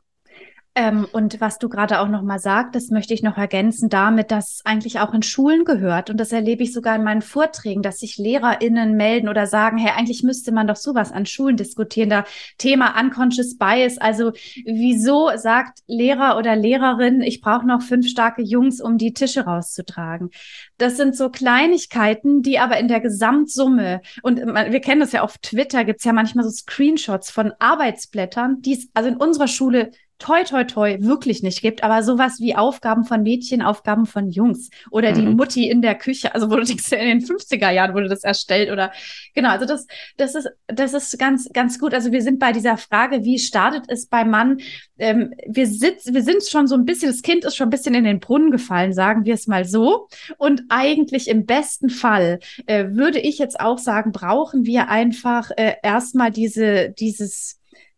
Ähm, 0.77 1.07
und 1.11 1.41
was 1.41 1.57
du 1.57 1.69
gerade 1.69 1.99
auch 2.01 2.07
noch 2.07 2.21
mal 2.21 2.37
sagtest, 2.37 2.91
möchte 2.91 3.11
ich 3.15 3.23
noch 3.23 3.35
ergänzen 3.35 3.89
damit, 3.89 4.29
dass 4.29 4.61
eigentlich 4.63 4.99
auch 4.99 5.11
in 5.11 5.23
Schulen 5.23 5.65
gehört. 5.65 6.11
Und 6.11 6.17
das 6.17 6.31
erlebe 6.31 6.61
ich 6.61 6.71
sogar 6.71 6.95
in 6.95 7.03
meinen 7.03 7.23
Vorträgen, 7.23 7.81
dass 7.81 7.97
sich 7.97 8.19
LehrerInnen 8.19 8.95
melden 8.95 9.27
oder 9.27 9.47
sagen, 9.47 9.79
hey, 9.79 9.93
eigentlich 9.97 10.21
müsste 10.21 10.51
man 10.51 10.67
doch 10.67 10.75
sowas 10.75 11.11
an 11.11 11.25
Schulen 11.25 11.57
diskutieren. 11.57 12.11
Da 12.11 12.25
Thema 12.59 12.93
Unconscious 13.01 13.57
Bias. 13.57 13.97
Also 13.97 14.33
wieso 14.65 15.31
sagt 15.35 15.79
Lehrer 15.87 16.37
oder 16.37 16.55
Lehrerin, 16.55 17.21
ich 17.21 17.41
brauche 17.41 17.65
noch 17.65 17.81
fünf 17.81 18.07
starke 18.07 18.43
Jungs, 18.43 18.79
um 18.79 18.99
die 18.99 19.13
Tische 19.13 19.45
rauszutragen? 19.45 20.29
Das 20.77 20.95
sind 20.95 21.15
so 21.15 21.31
Kleinigkeiten, 21.31 22.43
die 22.43 22.59
aber 22.59 22.77
in 22.77 22.87
der 22.87 22.99
Gesamtsumme, 22.99 24.01
und 24.21 24.37
wir 24.37 24.79
kennen 24.81 25.01
das 25.01 25.11
ja 25.11 25.23
auf 25.23 25.39
Twitter, 25.39 25.85
gibt's 25.85 26.03
ja 26.03 26.13
manchmal 26.13 26.43
so 26.43 26.51
Screenshots 26.51 27.31
von 27.31 27.51
Arbeitsblättern, 27.57 28.61
die 28.61 28.73
es 28.73 28.89
also 28.93 29.09
in 29.09 29.17
unserer 29.17 29.47
Schule 29.47 29.89
toi, 30.19 30.43
toi, 30.43 30.63
toi 30.63 30.97
wirklich 30.99 31.43
nicht 31.43 31.61
gibt, 31.61 31.83
aber 31.83 32.01
sowas 32.01 32.39
wie 32.39 32.55
Aufgaben 32.55 33.05
von 33.05 33.21
Mädchen, 33.21 33.61
Aufgaben 33.61 34.05
von 34.05 34.29
Jungs 34.29 34.69
oder 34.89 35.11
mhm. 35.11 35.15
die 35.15 35.25
Mutti 35.27 35.69
in 35.69 35.81
der 35.81 35.95
Küche, 35.95 36.33
also 36.33 36.49
wo 36.49 36.55
du 36.55 36.63
denkst, 36.63 36.91
in 36.91 37.19
den 37.19 37.21
50er 37.21 37.69
Jahren 37.71 37.93
wurde 37.93 38.09
das 38.09 38.23
erstellt 38.23 38.71
oder 38.71 38.91
genau, 39.35 39.49
also 39.49 39.65
das, 39.65 39.85
das 40.17 40.35
ist, 40.35 40.49
das 40.67 40.93
ist 40.93 41.19
ganz, 41.19 41.49
ganz 41.53 41.79
gut. 41.79 41.93
Also 41.93 42.11
wir 42.11 42.21
sind 42.21 42.39
bei 42.39 42.51
dieser 42.51 42.77
Frage, 42.77 43.23
wie 43.23 43.37
startet 43.37 43.85
es 43.87 44.07
beim 44.07 44.31
Mann? 44.31 44.59
Ähm, 44.97 45.33
wir 45.47 45.67
sitzen, 45.67 46.13
wir 46.13 46.23
sind 46.23 46.43
schon 46.43 46.67
so 46.67 46.75
ein 46.75 46.85
bisschen, 46.85 47.11
das 47.11 47.21
Kind 47.21 47.45
ist 47.45 47.55
schon 47.55 47.67
ein 47.67 47.71
bisschen 47.71 47.93
in 47.93 48.03
den 48.03 48.19
Brunnen 48.19 48.51
gefallen, 48.51 48.93
sagen 48.93 49.25
wir 49.25 49.35
es 49.35 49.47
mal 49.47 49.65
so. 49.65 50.07
Und 50.37 50.63
eigentlich 50.69 51.27
im 51.27 51.45
besten 51.45 51.89
Fall 51.89 52.39
äh, 52.65 52.87
würde 52.89 53.19
ich 53.19 53.37
jetzt 53.37 53.59
auch 53.59 53.77
sagen, 53.77 54.11
brauchen 54.11 54.65
wir 54.65 54.89
einfach 54.89 55.51
äh, 55.57 55.75
erstmal 55.83 56.31
diese, 56.31 56.89
dieses, 56.89 57.56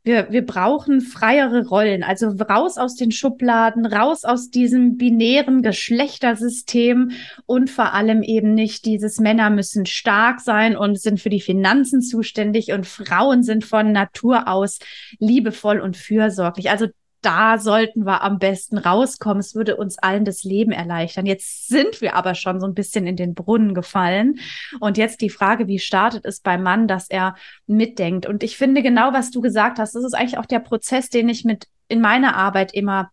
wir, 0.09 0.31
wir 0.31 0.43
brauchen 0.43 1.01
freiere 1.01 1.67
Rollen, 1.67 2.01
also 2.01 2.29
raus 2.29 2.77
aus 2.77 2.95
den 2.95 3.11
Schubladen, 3.11 3.85
raus 3.85 4.25
aus 4.25 4.49
diesem 4.49 4.97
binären 4.97 5.61
Geschlechtersystem 5.61 7.11
und 7.45 7.69
vor 7.69 7.93
allem 7.93 8.23
eben 8.23 8.55
nicht 8.55 8.85
dieses 8.85 9.19
Männer 9.19 9.51
müssen 9.51 9.85
stark 9.85 10.39
sein 10.39 10.75
und 10.75 10.99
sind 10.99 11.19
für 11.19 11.29
die 11.29 11.41
Finanzen 11.41 12.01
zuständig 12.01 12.71
und 12.71 12.87
Frauen 12.87 13.43
sind 13.43 13.63
von 13.63 13.91
Natur 13.91 14.47
aus 14.47 14.79
liebevoll 15.19 15.79
und 15.79 15.95
fürsorglich. 15.95 16.71
Also 16.71 16.87
da 17.21 17.57
sollten 17.57 18.05
wir 18.05 18.21
am 18.21 18.39
besten 18.39 18.77
rauskommen. 18.77 19.39
Es 19.39 19.55
würde 19.55 19.75
uns 19.75 19.97
allen 19.97 20.25
das 20.25 20.43
Leben 20.43 20.71
erleichtern. 20.71 21.25
Jetzt 21.25 21.67
sind 21.67 22.01
wir 22.01 22.15
aber 22.15 22.35
schon 22.35 22.59
so 22.59 22.67
ein 22.67 22.73
bisschen 22.73 23.07
in 23.07 23.15
den 23.15 23.33
Brunnen 23.33 23.73
gefallen. 23.73 24.39
Und 24.79 24.97
jetzt 24.97 25.21
die 25.21 25.29
Frage, 25.29 25.67
wie 25.67 25.79
startet 25.79 26.25
es 26.25 26.39
beim 26.39 26.63
Mann, 26.63 26.87
dass 26.87 27.09
er 27.09 27.35
mitdenkt? 27.67 28.25
Und 28.25 28.43
ich 28.43 28.57
finde 28.57 28.81
genau, 28.81 29.13
was 29.13 29.31
du 29.31 29.41
gesagt 29.41 29.79
hast, 29.79 29.95
das 29.95 30.03
ist 30.03 30.13
eigentlich 30.13 30.37
auch 30.37 30.45
der 30.45 30.59
Prozess, 30.59 31.09
den 31.09 31.27
ich 31.29 31.43
mit 31.43 31.67
in 31.87 32.01
meiner 32.01 32.35
Arbeit 32.35 32.73
immer 32.73 33.11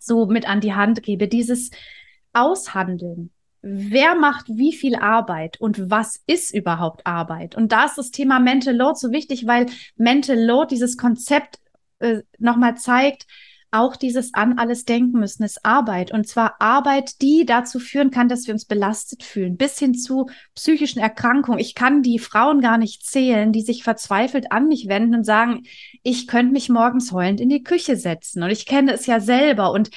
so 0.00 0.26
mit 0.26 0.48
an 0.48 0.60
die 0.60 0.74
Hand 0.74 1.02
gebe. 1.02 1.28
Dieses 1.28 1.70
Aushandeln. 2.32 3.30
Wer 3.60 4.14
macht 4.14 4.48
wie 4.48 4.72
viel 4.72 4.94
Arbeit 4.94 5.60
und 5.60 5.90
was 5.90 6.22
ist 6.26 6.54
überhaupt 6.54 7.06
Arbeit? 7.06 7.56
Und 7.56 7.72
da 7.72 7.86
ist 7.86 7.98
das 7.98 8.12
Thema 8.12 8.38
Mental 8.38 8.74
Load 8.74 8.98
so 8.98 9.10
wichtig, 9.10 9.46
weil 9.46 9.66
Mental 9.96 10.38
Load, 10.38 10.68
dieses 10.70 10.96
Konzept 10.96 11.58
äh, 12.00 12.22
nochmal 12.38 12.76
zeigt, 12.76 13.26
auch 13.70 13.96
dieses 13.96 14.32
an 14.32 14.58
alles 14.58 14.86
denken 14.86 15.18
müssen 15.18 15.42
ist 15.42 15.64
Arbeit. 15.64 16.12
Und 16.12 16.26
zwar 16.26 16.60
Arbeit, 16.60 17.20
die 17.20 17.44
dazu 17.44 17.78
führen 17.78 18.10
kann, 18.10 18.28
dass 18.28 18.46
wir 18.46 18.54
uns 18.54 18.64
belastet 18.64 19.22
fühlen, 19.22 19.56
bis 19.56 19.78
hin 19.78 19.94
zu 19.94 20.30
psychischen 20.54 21.00
Erkrankungen. 21.00 21.60
Ich 21.60 21.74
kann 21.74 22.02
die 22.02 22.18
Frauen 22.18 22.62
gar 22.62 22.78
nicht 22.78 23.04
zählen, 23.04 23.52
die 23.52 23.60
sich 23.60 23.82
verzweifelt 23.82 24.52
an 24.52 24.68
mich 24.68 24.88
wenden 24.88 25.16
und 25.16 25.24
sagen, 25.24 25.64
ich 26.02 26.26
könnte 26.26 26.52
mich 26.52 26.70
morgens 26.70 27.12
heulend 27.12 27.40
in 27.40 27.50
die 27.50 27.62
Küche 27.62 27.96
setzen. 27.96 28.42
Und 28.42 28.50
ich 28.50 28.64
kenne 28.64 28.92
es 28.94 29.04
ja 29.04 29.20
selber. 29.20 29.70
Und 29.72 29.90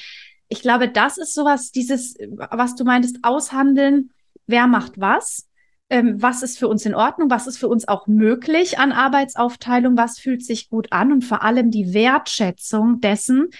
ich 0.48 0.60
glaube, 0.60 0.88
das 0.88 1.16
ist 1.16 1.34
sowas, 1.34 1.70
dieses, 1.70 2.14
was 2.50 2.74
du 2.74 2.84
meintest, 2.84 3.20
aushandeln, 3.22 4.10
wer 4.46 4.66
macht 4.66 5.00
was 5.00 5.48
ähm, 5.92 6.22
was 6.22 6.42
ist 6.42 6.58
für 6.58 6.68
uns 6.68 6.86
in 6.86 6.94
Ordnung, 6.94 7.28
was 7.28 7.46
ist 7.46 7.58
für 7.58 7.68
uns 7.68 7.86
auch 7.86 8.06
möglich 8.06 8.78
an 8.78 8.92
Arbeitsaufteilung, 8.92 9.94
was 9.94 10.18
fühlt 10.18 10.42
sich 10.42 10.70
gut 10.70 10.90
an 10.90 11.12
und 11.12 11.22
vor 11.22 11.42
allem 11.42 11.70
die 11.70 11.92
Wertschätzung 11.92 13.02
dessen. 13.02 13.50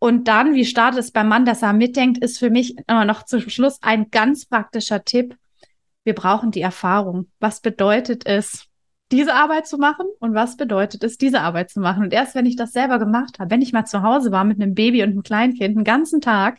Und 0.00 0.26
dann, 0.26 0.54
wie 0.54 0.64
startet 0.64 0.98
es 0.98 1.12
beim 1.12 1.28
Mann, 1.28 1.44
dass 1.44 1.62
er 1.62 1.72
mitdenkt, 1.72 2.18
ist 2.18 2.40
für 2.40 2.50
mich 2.50 2.76
immer 2.88 3.04
noch 3.04 3.24
zum 3.24 3.48
Schluss 3.48 3.78
ein 3.80 4.10
ganz 4.10 4.46
praktischer 4.46 5.04
Tipp. 5.04 5.36
Wir 6.02 6.16
brauchen 6.16 6.50
die 6.50 6.62
Erfahrung. 6.62 7.28
Was 7.38 7.60
bedeutet 7.60 8.26
es, 8.26 8.66
diese 9.12 9.34
Arbeit 9.34 9.68
zu 9.68 9.78
machen 9.78 10.06
und 10.18 10.34
was 10.34 10.56
bedeutet 10.56 11.04
es, 11.04 11.16
diese 11.16 11.42
Arbeit 11.42 11.70
zu 11.70 11.78
machen? 11.78 12.02
Und 12.02 12.12
erst 12.12 12.34
wenn 12.34 12.46
ich 12.46 12.56
das 12.56 12.72
selber 12.72 12.98
gemacht 12.98 13.38
habe, 13.38 13.52
wenn 13.52 13.62
ich 13.62 13.72
mal 13.72 13.84
zu 13.84 14.02
Hause 14.02 14.32
war 14.32 14.42
mit 14.42 14.60
einem 14.60 14.74
Baby 14.74 15.04
und 15.04 15.10
einem 15.10 15.22
Kleinkind 15.22 15.76
einen 15.76 15.84
ganzen 15.84 16.20
Tag, 16.20 16.58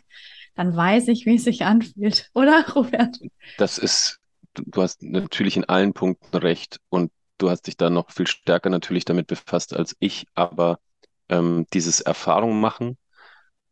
dann 0.54 0.74
weiß 0.74 1.08
ich, 1.08 1.26
wie 1.26 1.36
es 1.36 1.44
sich 1.44 1.66
anfühlt, 1.66 2.30
oder, 2.34 2.64
Robert? 2.74 3.18
Das 3.58 3.76
ist 3.76 4.19
du 4.54 4.82
hast 4.82 5.02
natürlich 5.02 5.56
in 5.56 5.64
allen 5.64 5.92
Punkten 5.92 6.36
recht 6.36 6.80
und 6.88 7.12
du 7.38 7.50
hast 7.50 7.66
dich 7.66 7.76
da 7.76 7.90
noch 7.90 8.10
viel 8.10 8.26
stärker 8.26 8.70
natürlich 8.70 9.04
damit 9.04 9.26
befasst 9.26 9.74
als 9.74 9.96
ich, 9.98 10.26
aber 10.34 10.78
ähm, 11.28 11.66
dieses 11.72 12.00
Erfahrung 12.00 12.60
machen, 12.60 12.98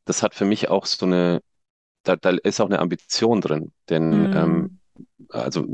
das 0.05 0.23
hat 0.23 0.35
für 0.35 0.45
mich 0.45 0.69
auch 0.69 0.87
so 0.87 1.07
eine, 1.07 1.41
da, 2.03 2.17
da 2.17 2.31
ist 2.31 2.61
auch 2.61 2.67
eine 2.67 2.79
Ambition 2.79 3.41
drin, 3.41 3.73
denn 3.89 4.31
mm. 4.31 4.37
ähm, 4.37 4.79
also 5.29 5.65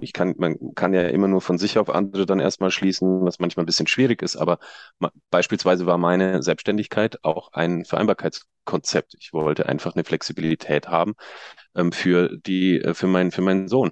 ich 0.00 0.12
kann, 0.12 0.34
man 0.38 0.74
kann 0.74 0.92
ja 0.92 1.02
immer 1.08 1.28
nur 1.28 1.40
von 1.40 1.58
sich 1.58 1.78
auf 1.78 1.90
andere 1.90 2.26
dann 2.26 2.40
erstmal 2.40 2.70
schließen, 2.70 3.24
was 3.24 3.38
manchmal 3.38 3.64
ein 3.64 3.66
bisschen 3.66 3.86
schwierig 3.86 4.22
ist, 4.22 4.36
aber 4.36 4.58
beispielsweise 5.30 5.86
war 5.86 5.98
meine 5.98 6.42
Selbstständigkeit 6.42 7.24
auch 7.24 7.52
ein 7.52 7.84
Vereinbarkeitskonzept. 7.84 9.14
Ich 9.18 9.32
wollte 9.32 9.68
einfach 9.68 9.94
eine 9.94 10.04
Flexibilität 10.04 10.88
haben 10.88 11.14
ähm, 11.74 11.92
für 11.92 12.36
die, 12.38 12.80
äh, 12.80 12.94
für 12.94 13.06
meinen, 13.06 13.30
für 13.30 13.42
meinen 13.42 13.68
Sohn 13.68 13.90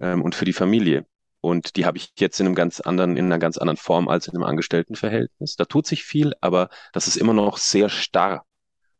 ähm, 0.00 0.22
und 0.22 0.34
für 0.34 0.44
die 0.44 0.52
Familie. 0.52 1.06
Und 1.40 1.76
die 1.76 1.86
habe 1.86 1.96
ich 1.96 2.12
jetzt 2.18 2.38
in 2.40 2.46
einem 2.46 2.54
ganz 2.54 2.80
anderen, 2.80 3.16
in 3.16 3.26
einer 3.26 3.38
ganz 3.38 3.56
anderen 3.56 3.78
Form 3.78 4.08
als 4.08 4.28
in 4.28 4.34
einem 4.34 4.44
Angestelltenverhältnis. 4.44 5.56
Da 5.56 5.64
tut 5.64 5.86
sich 5.86 6.04
viel, 6.04 6.34
aber 6.40 6.68
das 6.92 7.06
ist 7.06 7.16
immer 7.16 7.32
noch 7.32 7.56
sehr 7.56 7.88
starr. 7.88 8.44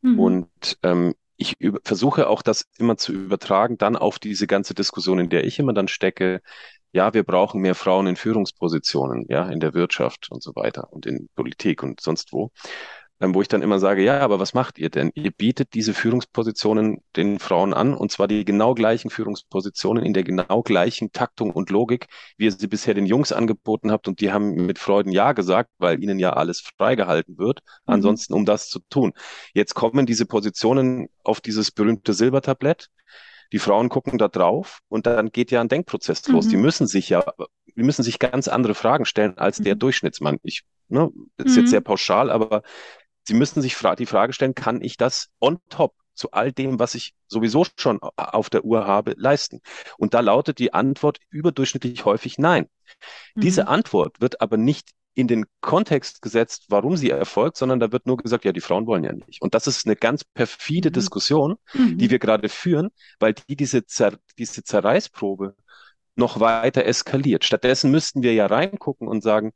Mhm. 0.00 0.18
Und 0.18 0.78
ähm, 0.82 1.14
ich 1.36 1.56
versuche 1.84 2.28
auch 2.28 2.42
das 2.42 2.66
immer 2.78 2.96
zu 2.96 3.12
übertragen, 3.12 3.78
dann 3.78 3.96
auf 3.96 4.18
diese 4.18 4.46
ganze 4.46 4.74
Diskussion, 4.74 5.18
in 5.18 5.30
der 5.30 5.44
ich 5.44 5.58
immer 5.58 5.72
dann 5.72 5.88
stecke. 5.88 6.40
Ja, 6.92 7.14
wir 7.14 7.22
brauchen 7.22 7.60
mehr 7.60 7.74
Frauen 7.74 8.06
in 8.06 8.16
Führungspositionen, 8.16 9.26
ja, 9.28 9.48
in 9.48 9.60
der 9.60 9.74
Wirtschaft 9.74 10.30
und 10.30 10.42
so 10.42 10.54
weiter 10.54 10.92
und 10.92 11.06
in 11.06 11.28
Politik 11.34 11.82
und 11.82 12.00
sonst 12.00 12.32
wo 12.32 12.50
wo 13.20 13.42
ich 13.42 13.48
dann 13.48 13.60
immer 13.60 13.78
sage, 13.78 14.02
ja, 14.02 14.20
aber 14.20 14.40
was 14.40 14.54
macht 14.54 14.78
ihr 14.78 14.88
denn? 14.88 15.10
Ihr 15.14 15.30
bietet 15.30 15.74
diese 15.74 15.92
Führungspositionen 15.92 17.02
den 17.16 17.38
Frauen 17.38 17.74
an, 17.74 17.94
und 17.94 18.10
zwar 18.10 18.26
die 18.26 18.46
genau 18.46 18.74
gleichen 18.74 19.10
Führungspositionen 19.10 20.04
in 20.04 20.14
der 20.14 20.24
genau 20.24 20.62
gleichen 20.62 21.12
Taktung 21.12 21.50
und 21.50 21.68
Logik, 21.68 22.06
wie 22.38 22.46
ihr 22.46 22.52
sie 22.52 22.66
bisher 22.66 22.94
den 22.94 23.04
Jungs 23.04 23.30
angeboten 23.30 23.92
habt, 23.92 24.08
und 24.08 24.20
die 24.20 24.32
haben 24.32 24.66
mit 24.66 24.78
Freuden 24.78 25.12
Ja 25.12 25.32
gesagt, 25.32 25.70
weil 25.78 26.02
ihnen 26.02 26.18
ja 26.18 26.32
alles 26.32 26.60
freigehalten 26.78 27.36
wird, 27.36 27.60
mhm. 27.86 27.94
ansonsten 27.94 28.32
um 28.32 28.46
das 28.46 28.70
zu 28.70 28.80
tun. 28.88 29.12
Jetzt 29.52 29.74
kommen 29.74 30.06
diese 30.06 30.24
Positionen 30.24 31.08
auf 31.22 31.42
dieses 31.42 31.70
berühmte 31.70 32.14
Silbertablett. 32.14 32.88
Die 33.52 33.58
Frauen 33.58 33.88
gucken 33.88 34.16
da 34.16 34.28
drauf 34.28 34.78
und 34.88 35.06
dann 35.06 35.30
geht 35.30 35.50
ja 35.50 35.60
ein 35.60 35.68
Denkprozess 35.68 36.26
los. 36.28 36.48
Die 36.48 36.56
mhm. 36.56 36.62
müssen 36.62 36.86
sich 36.86 37.10
ja, 37.10 37.24
die 37.76 37.82
müssen 37.82 38.02
sich 38.02 38.18
ganz 38.18 38.48
andere 38.48 38.74
Fragen 38.74 39.04
stellen 39.04 39.36
als 39.36 39.58
der 39.58 39.74
mhm. 39.74 39.80
Durchschnittsmann. 39.80 40.38
Ich, 40.42 40.62
ne, 40.88 41.10
das 41.36 41.48
ist 41.48 41.56
jetzt 41.56 41.66
mhm. 41.66 41.70
sehr 41.70 41.80
pauschal, 41.80 42.30
aber 42.30 42.62
Sie 43.24 43.34
müssen 43.34 43.62
sich 43.62 43.76
die 43.98 44.06
Frage 44.06 44.32
stellen, 44.32 44.54
kann 44.54 44.82
ich 44.82 44.96
das 44.96 45.28
on 45.40 45.58
top 45.68 45.94
zu 46.14 46.30
all 46.32 46.52
dem, 46.52 46.78
was 46.78 46.94
ich 46.94 47.14
sowieso 47.28 47.64
schon 47.76 47.98
auf 48.00 48.50
der 48.50 48.64
Uhr 48.64 48.86
habe, 48.86 49.14
leisten? 49.16 49.60
Und 49.96 50.14
da 50.14 50.20
lautet 50.20 50.58
die 50.58 50.74
Antwort 50.74 51.18
überdurchschnittlich 51.30 52.04
häufig 52.04 52.38
nein. 52.38 52.68
Mhm. 53.34 53.40
Diese 53.40 53.68
Antwort 53.68 54.20
wird 54.20 54.40
aber 54.40 54.56
nicht 54.56 54.90
in 55.14 55.26
den 55.26 55.46
Kontext 55.60 56.22
gesetzt, 56.22 56.66
warum 56.68 56.96
sie 56.96 57.10
erfolgt, 57.10 57.56
sondern 57.56 57.80
da 57.80 57.90
wird 57.90 58.06
nur 58.06 58.16
gesagt, 58.16 58.44
ja, 58.44 58.52
die 58.52 58.60
Frauen 58.60 58.86
wollen 58.86 59.04
ja 59.04 59.12
nicht. 59.12 59.42
Und 59.42 59.54
das 59.54 59.66
ist 59.66 59.86
eine 59.86 59.96
ganz 59.96 60.24
perfide 60.24 60.90
mhm. 60.90 60.94
Diskussion, 60.94 61.56
mhm. 61.74 61.98
die 61.98 62.10
wir 62.10 62.18
gerade 62.18 62.48
führen, 62.48 62.90
weil 63.18 63.34
die 63.34 63.56
diese, 63.56 63.86
Zer 63.86 64.18
diese 64.38 64.62
Zerreißprobe 64.62 65.56
noch 66.16 66.40
weiter 66.40 66.84
eskaliert. 66.84 67.44
Stattdessen 67.44 67.90
müssten 67.90 68.22
wir 68.22 68.34
ja 68.34 68.46
reingucken 68.46 69.08
und 69.08 69.22
sagen, 69.22 69.52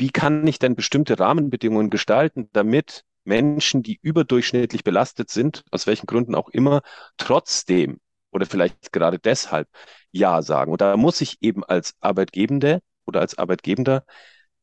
wie 0.00 0.10
kann 0.10 0.46
ich 0.46 0.58
denn 0.58 0.74
bestimmte 0.74 1.18
Rahmenbedingungen 1.18 1.90
gestalten, 1.90 2.48
damit 2.52 3.04
Menschen, 3.24 3.82
die 3.82 3.98
überdurchschnittlich 4.00 4.82
belastet 4.82 5.30
sind, 5.30 5.62
aus 5.70 5.86
welchen 5.86 6.06
Gründen 6.06 6.34
auch 6.34 6.48
immer, 6.48 6.80
trotzdem 7.18 8.00
oder 8.32 8.46
vielleicht 8.46 8.92
gerade 8.92 9.18
deshalb 9.18 9.68
Ja 10.10 10.42
sagen. 10.42 10.72
Und 10.72 10.80
da 10.80 10.96
muss 10.96 11.20
ich 11.20 11.36
eben 11.42 11.64
als 11.64 11.94
Arbeitgebende 12.00 12.80
oder 13.04 13.20
als 13.20 13.36
Arbeitgebender 13.36 14.04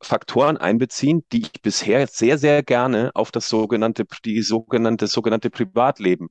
Faktoren 0.01 0.57
einbeziehen, 0.57 1.23
die 1.31 1.41
ich 1.41 1.61
bisher 1.61 2.07
sehr, 2.07 2.37
sehr 2.37 2.63
gerne 2.63 3.11
auf 3.13 3.31
das 3.31 3.49
sogenannte, 3.49 4.05
die 4.25 4.41
sogenannte, 4.41 5.07
sogenannte 5.07 5.49
Privatleben 5.49 6.29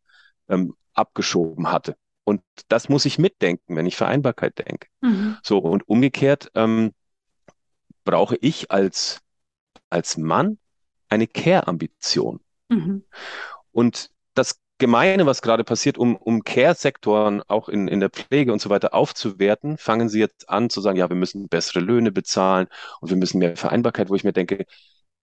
ähm, 0.49 0.75
abgeschoben 0.95 1.71
hatte. 1.71 1.97
Und 2.25 2.43
das 2.69 2.89
muss 2.89 3.05
ich 3.05 3.19
mitdenken, 3.19 3.77
wenn 3.77 3.87
ich 3.87 3.97
Vereinbarkeit 3.97 4.59
denke. 4.59 4.89
Mhm. 5.01 5.37
So, 5.43 5.59
und 5.59 5.89
umgekehrt, 5.89 6.51
ähm, 6.55 6.93
brauche 8.07 8.37
ich 8.41 8.71
als, 8.71 9.21
als 9.91 10.17
Mann 10.17 10.59
eine 11.11 11.27
Care-Ambition. 11.27 12.41
Mhm. 12.71 13.05
Und 13.73 14.11
das 14.33 14.59
Gemeine, 14.79 15.27
was 15.27 15.43
gerade 15.43 15.65
passiert, 15.65 15.99
um, 15.99 16.17
um 16.17 16.43
Care-Sektoren 16.45 17.43
auch 17.49 17.69
in, 17.69 17.89
in 17.89 18.01
der 18.01 18.11
Pflege 18.11 18.53
und 18.53 18.61
so 18.61 18.71
weiter 18.71 18.95
aufzuwerten, 18.95 19.77
fangen 19.79 20.09
sie 20.09 20.21
jetzt 20.21 20.49
an 20.49 20.71
zu 20.71 20.81
sagen, 20.81 20.99
ja, 20.99 21.09
wir 21.09 21.17
müssen 21.17 21.49
bessere 21.49 21.81
Löhne 21.81 22.13
bezahlen 22.13 22.69
und 23.01 23.11
wir 23.11 23.17
müssen 23.17 23.39
mehr 23.39 23.57
Vereinbarkeit, 23.57 24.09
wo 24.09 24.15
ich 24.15 24.25
mir 24.25 24.33
denke, 24.33 24.67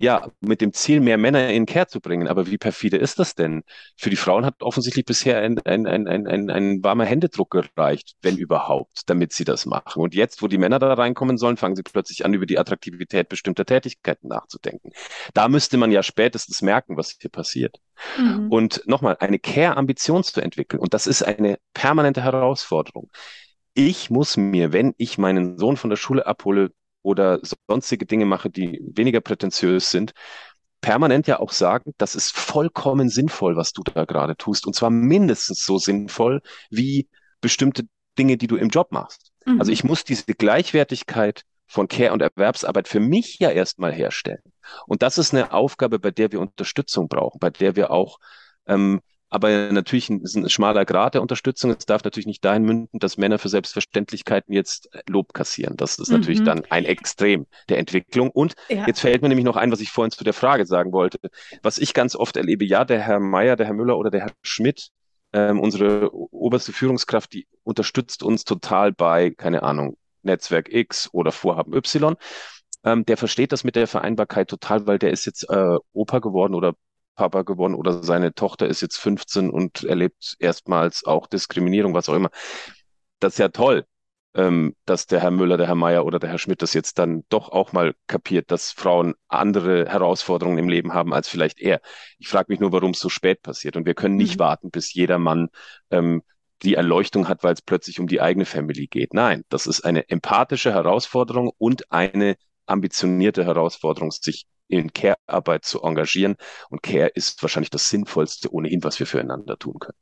ja, 0.04 0.30
mit 0.42 0.60
dem 0.60 0.74
Ziel, 0.74 1.00
mehr 1.00 1.18
Männer 1.18 1.48
in 1.48 1.66
Care 1.66 1.88
zu 1.88 2.02
bringen. 2.02 2.28
Aber 2.28 2.48
wie 2.48 2.58
perfide 2.58 2.98
ist 2.98 3.20
das 3.20 3.36
denn? 3.36 3.64
Für 3.96 4.10
die 4.10 4.18
Frauen 4.18 4.46
hat 4.46 4.62
offensichtlich 4.62 5.06
bisher 5.06 5.40
ein, 5.40 5.60
ein, 5.60 5.88
ein, 5.88 6.10
ein, 6.10 6.28
ein, 6.28 6.50
ein 6.50 6.84
warmer 6.84 7.06
Händedruck 7.06 7.52
gereicht, 7.52 8.18
wenn 8.22 8.36
überhaupt, 8.36 9.04
damit 9.10 9.32
sie 9.32 9.46
das 9.46 9.66
machen. 9.66 10.02
Und 10.02 10.14
jetzt, 10.14 10.42
wo 10.42 10.50
die 10.50 10.58
Männer 10.58 10.78
da 10.80 10.94
reinkommen 10.94 11.38
sollen, 11.38 11.56
fangen 11.56 11.78
sie 11.78 11.84
plötzlich 11.84 12.26
an, 12.26 12.34
über 12.34 12.46
die 12.46 12.60
Attraktivität 12.60 13.30
bestimmter 13.30 13.66
Tätigkeiten 13.66 14.28
nachzudenken. 14.28 14.92
Da 15.34 15.48
müsste 15.48 15.78
man 15.78 15.90
ja 15.90 16.04
spätestens 16.04 16.62
merken, 16.62 16.98
was 16.98 17.16
hier 17.18 17.32
passiert. 17.32 17.78
Mhm. 18.18 18.52
Und 18.52 18.84
nochmal, 18.86 19.16
eine 19.22 19.40
Care-Ambition 19.40 20.26
zu 20.26 20.42
entwickeln. 20.42 20.82
Und 20.82 20.94
das 20.94 21.08
ist 21.08 21.24
eine 21.24 21.60
permanente 21.74 22.22
Herausforderung. 22.24 23.10
Ich 23.74 24.10
muss 24.10 24.36
mir, 24.36 24.74
wenn 24.74 24.96
ich 24.98 25.18
meinen 25.18 25.58
Sohn 25.58 25.78
von 25.78 25.90
der 25.90 25.98
Schule 25.98 26.28
abhole, 26.28 26.72
oder 27.04 27.40
sonstige 27.68 28.06
Dinge 28.06 28.26
mache, 28.26 28.50
die 28.50 28.82
weniger 28.82 29.22
prätentiös 29.22 29.92
sind, 29.92 30.14
permanent 30.82 31.28
ja 31.28 31.40
auch 31.40 31.52
sagen, 31.52 31.94
das 31.98 32.16
ist 32.16 32.36
vollkommen 32.36 33.10
sinnvoll, 33.10 33.56
was 33.56 33.72
du 33.72 33.84
da 33.84 34.06
gerade 34.06 34.36
tust. 34.36 34.68
Und 34.68 34.74
zwar 34.74 34.90
mindestens 34.90 35.66
so 35.66 35.78
sinnvoll 35.78 36.42
wie 36.70 37.08
bestimmte 37.42 37.84
Dinge, 38.18 38.38
die 38.38 38.48
du 38.48 38.58
im 38.58 38.70
Job 38.70 38.92
machst. 38.92 39.32
Mhm. 39.46 39.60
Also 39.60 39.72
ich 39.72 39.84
muss 39.84 40.04
diese 40.04 40.34
Gleichwertigkeit 40.34 41.44
von 41.68 41.88
Care 41.88 42.14
und 42.14 42.22
Erwerbsarbeit 42.22 42.88
für 42.88 43.00
mich 43.00 43.40
ja 43.40 43.50
erstmal 43.50 43.94
herstellen. 43.94 44.42
Und 44.86 45.02
das 45.02 45.18
ist 45.18 45.34
eine 45.34 45.54
Aufgabe, 45.54 46.00
bei 46.00 46.12
der 46.12 46.32
wir 46.32 46.40
Unterstützung 46.40 47.08
brauchen, 47.08 47.40
bei 47.40 47.50
der 47.50 47.76
wir 47.76 47.92
auch 47.92 48.20
ähm, 48.68 49.02
aber 49.34 49.72
natürlich 49.72 50.10
ein, 50.10 50.22
ist 50.22 50.36
ein 50.36 50.48
schmaler 50.48 50.86
Grad 50.86 51.16
der 51.16 51.24
Unterstützung. 51.24 51.72
Es 51.72 51.88
darf 51.88 52.04
natürlich 52.04 52.28
nicht 52.28 52.46
dahin 52.46 52.64
münden, 52.64 53.00
dass 53.00 53.18
Männer 53.18 53.40
für 53.40 53.50
Selbstverständlichkeiten 53.50 54.54
jetzt 54.54 54.90
Lob 55.10 55.34
kassieren. 55.34 55.76
Das 55.76 55.98
ist 55.98 56.10
mhm. 56.10 56.18
natürlich 56.18 56.44
dann 56.44 56.64
ein 56.70 56.86
Extrem 56.86 57.48
der 57.68 57.80
Entwicklung. 57.80 58.30
Und 58.30 58.54
ja. 58.70 58.86
jetzt 58.86 59.00
fällt 59.00 59.24
mir 59.24 59.30
nämlich 59.30 59.46
noch 59.46 59.56
ein, 59.56 59.72
was 59.72 59.80
ich 59.80 59.90
vorhin 59.90 60.12
zu 60.12 60.24
der 60.24 60.34
Frage 60.34 60.68
sagen 60.68 60.92
wollte. 60.92 61.20
Was 61.64 61.80
ich 61.80 61.96
ganz 61.96 62.16
oft 62.16 62.38
erlebe, 62.38 62.64
ja, 62.64 62.86
der 62.86 63.00
Herr 63.00 63.20
Meier, 63.20 63.56
der 63.56 63.66
Herr 63.66 63.74
Müller 63.74 63.98
oder 63.98 64.12
der 64.12 64.22
Herr 64.22 64.32
Schmidt, 64.44 64.90
ähm, 65.34 65.60
unsere 65.60 66.14
oberste 66.14 66.72
Führungskraft, 66.72 67.34
die 67.34 67.48
unterstützt 67.64 68.22
uns 68.22 68.44
total 68.44 68.92
bei, 68.92 69.32
keine 69.32 69.64
Ahnung, 69.64 69.98
Netzwerk 70.22 70.72
X 70.72 71.10
oder 71.12 71.32
Vorhaben 71.32 71.74
Y. 71.74 72.16
Ähm, 72.84 73.04
der 73.06 73.18
versteht 73.18 73.52
das 73.52 73.64
mit 73.64 73.76
der 73.76 73.88
Vereinbarkeit 73.88 74.48
total, 74.48 74.86
weil 74.86 75.00
der 75.00 75.10
ist 75.10 75.26
jetzt 75.26 75.50
äh, 75.50 75.78
Opa 75.94 76.20
geworden 76.20 76.54
oder 76.54 76.76
Papa 77.16 77.44
geworden 77.44 77.76
oder 77.76 78.04
seine 78.04 78.34
Tochter 78.34 78.68
ist 78.68 78.82
jetzt 78.82 78.98
15 78.98 79.50
und 79.50 79.84
erlebt 79.84 80.36
erstmals 80.40 81.06
auch 81.06 81.28
Diskriminierung, 81.28 81.94
was 81.94 82.10
auch 82.10 82.16
immer. 82.16 82.30
Das 83.20 83.34
ist 83.34 83.40
ja 83.40 83.50
toll, 83.50 83.86
ähm, 84.36 84.76
dass 84.86 85.06
der 85.06 85.22
Herr 85.22 85.32
Müller, 85.32 85.58
der 85.58 85.68
Herr 85.68 85.76
Meier 85.76 86.06
oder 86.06 86.20
der 86.20 86.30
Herr 86.30 86.40
Schmidt 86.40 86.62
das 86.62 86.74
jetzt 86.74 86.98
dann 86.98 87.24
doch 87.30 87.50
auch 87.50 87.72
mal 87.72 87.94
kapiert, 88.08 88.52
dass 88.52 88.72
Frauen 88.72 89.14
andere 89.28 89.88
Herausforderungen 89.88 90.58
im 90.58 90.70
Leben 90.70 90.94
haben 90.94 91.14
als 91.14 91.30
vielleicht 91.30 91.60
er. 91.60 91.82
Ich 92.18 92.28
frage 92.28 92.52
mich 92.52 92.60
nur, 92.60 92.72
warum 92.72 92.92
es 92.92 93.00
so 93.00 93.10
spät 93.10 93.42
passiert. 93.42 93.76
Und 93.78 93.86
wir 93.86 93.94
können 93.94 94.16
nicht 94.16 94.36
mhm. 94.38 94.44
warten, 94.44 94.72
bis 94.72 94.94
jeder 94.94 95.20
Mann 95.20 95.50
ähm, 95.92 96.24
die 96.64 96.76
Erleuchtung 96.76 97.28
hat, 97.28 97.44
weil 97.44 97.54
es 97.54 97.62
plötzlich 97.62 98.00
um 98.00 98.08
die 98.08 98.22
eigene 98.22 98.46
Family 98.46 98.88
geht. 98.88 99.14
Nein, 99.14 99.44
das 99.50 99.68
ist 99.68 99.82
eine 99.82 100.10
empathische 100.10 100.74
Herausforderung 100.74 101.52
und 101.58 101.92
eine 101.92 102.36
ambitionierte 102.66 103.46
Herausforderung, 103.46 104.12
sich 104.12 104.46
in 104.80 104.94
Care-Arbeit 104.94 105.66
zu 105.66 105.82
engagieren. 105.82 106.36
Und 106.70 106.84
Care 106.84 107.08
ist 107.08 107.42
wahrscheinlich 107.42 107.70
das 107.70 107.90
Sinnvollste 107.90 108.54
ohnehin, 108.54 108.84
was 108.84 109.00
wir 109.00 109.08
füreinander 109.08 109.58
tun 109.58 109.80
können. 109.80 109.98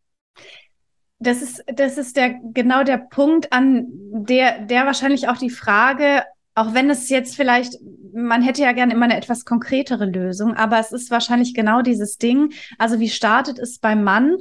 Das 1.20 1.42
ist, 1.42 1.64
das 1.68 1.98
ist 1.98 2.18
der, 2.18 2.40
genau 2.54 2.84
der 2.84 2.98
Punkt, 2.98 3.54
an 3.54 3.86
der, 3.92 4.60
der 4.66 4.86
wahrscheinlich 4.86 5.28
auch 5.28 5.38
die 5.38 5.52
Frage, 5.52 6.24
auch 6.56 6.74
wenn 6.74 6.90
es 6.90 7.10
jetzt 7.10 7.36
vielleicht, 7.36 7.78
man 8.14 8.42
hätte 8.42 8.64
ja 8.64 8.72
gerne 8.72 8.94
immer 8.94 9.06
eine 9.06 9.18
etwas 9.18 9.46
konkretere 9.46 10.06
Lösung, 10.06 10.56
aber 10.56 10.80
es 10.80 10.92
ist 10.92 11.12
wahrscheinlich 11.12 11.54
genau 11.54 11.82
dieses 11.82 12.18
Ding. 12.18 12.54
Also 12.78 13.00
wie 13.00 13.10
startet 13.10 13.60
es 13.60 13.78
beim 13.78 14.04
Mann, 14.04 14.38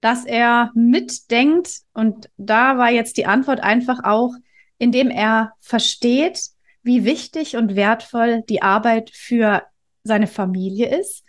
dass 0.00 0.24
er 0.24 0.70
mitdenkt? 0.74 1.80
Und 1.92 2.30
da 2.38 2.78
war 2.78 2.90
jetzt 2.90 3.18
die 3.18 3.26
Antwort 3.26 3.60
einfach 3.60 4.02
auch, 4.02 4.32
indem 4.78 5.10
er 5.10 5.52
versteht, 5.60 6.40
wie 6.84 7.04
wichtig 7.04 7.56
und 7.56 7.74
wertvoll 7.74 8.42
die 8.48 8.62
Arbeit 8.62 9.10
für 9.10 9.62
seine 10.04 10.26
Familie 10.26 10.96
ist, 10.96 11.24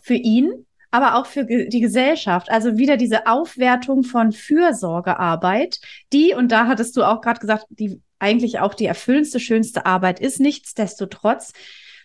für 0.00 0.14
ihn, 0.14 0.66
aber 0.90 1.16
auch 1.16 1.26
für 1.26 1.44
die 1.44 1.80
Gesellschaft. 1.80 2.50
Also 2.50 2.78
wieder 2.78 2.96
diese 2.96 3.26
Aufwertung 3.26 4.04
von 4.04 4.32
Fürsorgearbeit, 4.32 5.80
die, 6.12 6.34
und 6.34 6.52
da 6.52 6.66
hattest 6.66 6.96
du 6.96 7.02
auch 7.02 7.20
gerade 7.20 7.40
gesagt, 7.40 7.66
die 7.70 8.00
eigentlich 8.18 8.60
auch 8.60 8.74
die 8.74 8.86
erfüllendste, 8.86 9.40
schönste 9.40 9.86
Arbeit 9.86 10.20
ist, 10.20 10.40
nichtsdestotrotz 10.40 11.52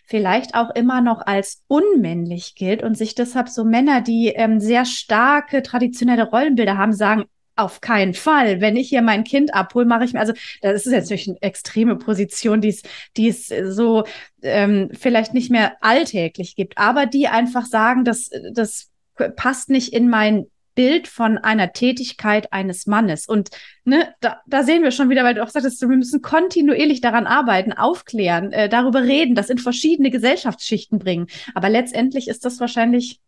vielleicht 0.06 0.54
auch 0.54 0.70
immer 0.74 1.00
noch 1.00 1.26
als 1.26 1.62
unmännlich 1.66 2.54
gilt 2.54 2.82
und 2.82 2.96
sich 2.96 3.14
deshalb 3.14 3.48
so 3.48 3.64
Männer, 3.64 4.02
die 4.02 4.28
ähm, 4.28 4.60
sehr 4.60 4.84
starke 4.84 5.62
traditionelle 5.62 6.28
Rollenbilder 6.28 6.76
haben, 6.76 6.92
sagen, 6.92 7.24
auf 7.56 7.80
keinen 7.80 8.14
Fall. 8.14 8.60
Wenn 8.60 8.76
ich 8.76 8.88
hier 8.88 9.02
mein 9.02 9.24
Kind 9.24 9.54
abhole, 9.54 9.86
mache 9.86 10.04
ich 10.04 10.12
mir, 10.12 10.20
also 10.20 10.32
das 10.60 10.86
ist 10.86 10.92
jetzt 10.92 11.04
natürlich 11.04 11.28
eine 11.28 11.42
extreme 11.42 11.96
Position, 11.96 12.60
die 12.60 12.68
es, 12.68 12.82
die 13.16 13.28
es 13.28 13.48
so 13.48 14.04
ähm, 14.42 14.90
vielleicht 14.92 15.34
nicht 15.34 15.50
mehr 15.50 15.76
alltäglich 15.80 16.56
gibt, 16.56 16.78
aber 16.78 17.06
die 17.06 17.28
einfach 17.28 17.66
sagen, 17.66 18.04
dass 18.04 18.30
das 18.52 18.90
passt 19.36 19.70
nicht 19.70 19.92
in 19.92 20.08
mein 20.08 20.46
Bild 20.74 21.06
von 21.06 21.38
einer 21.38 21.72
Tätigkeit 21.72 22.52
eines 22.52 22.86
Mannes. 22.86 23.26
Und 23.26 23.50
ne, 23.84 24.12
da, 24.20 24.40
da 24.46 24.64
sehen 24.64 24.82
wir 24.82 24.90
schon 24.90 25.08
wieder, 25.08 25.22
weil 25.22 25.34
du 25.34 25.42
auch 25.44 25.48
sagtest, 25.48 25.80
wir 25.80 25.88
müssen 25.88 26.20
kontinuierlich 26.20 27.00
daran 27.00 27.28
arbeiten, 27.28 27.72
aufklären, 27.72 28.52
äh, 28.52 28.68
darüber 28.68 29.02
reden, 29.04 29.36
das 29.36 29.50
in 29.50 29.58
verschiedene 29.58 30.10
Gesellschaftsschichten 30.10 30.98
bringen. 30.98 31.28
Aber 31.54 31.68
letztendlich 31.68 32.26
ist 32.26 32.44
das 32.44 32.58
wahrscheinlich 32.58 33.20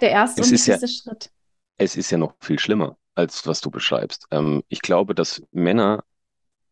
der 0.00 0.10
erste 0.10 0.42
es 0.42 0.46
und 0.48 0.52
wichtigste 0.52 0.86
ja, 0.86 0.92
Schritt. 0.92 1.30
Es 1.78 1.96
ist 1.96 2.12
ja 2.12 2.18
noch 2.18 2.34
viel 2.40 2.60
schlimmer 2.60 2.96
als 3.14 3.46
was 3.46 3.60
du 3.60 3.70
beschreibst. 3.70 4.26
Ähm, 4.30 4.62
ich 4.68 4.82
glaube, 4.82 5.14
dass 5.14 5.42
Männer 5.52 6.04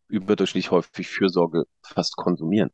überdurchschnittlich 0.07 0.71
häufig 0.71 1.07
Fürsorge 1.07 1.65
fast 1.81 2.15
konsumieren. 2.15 2.71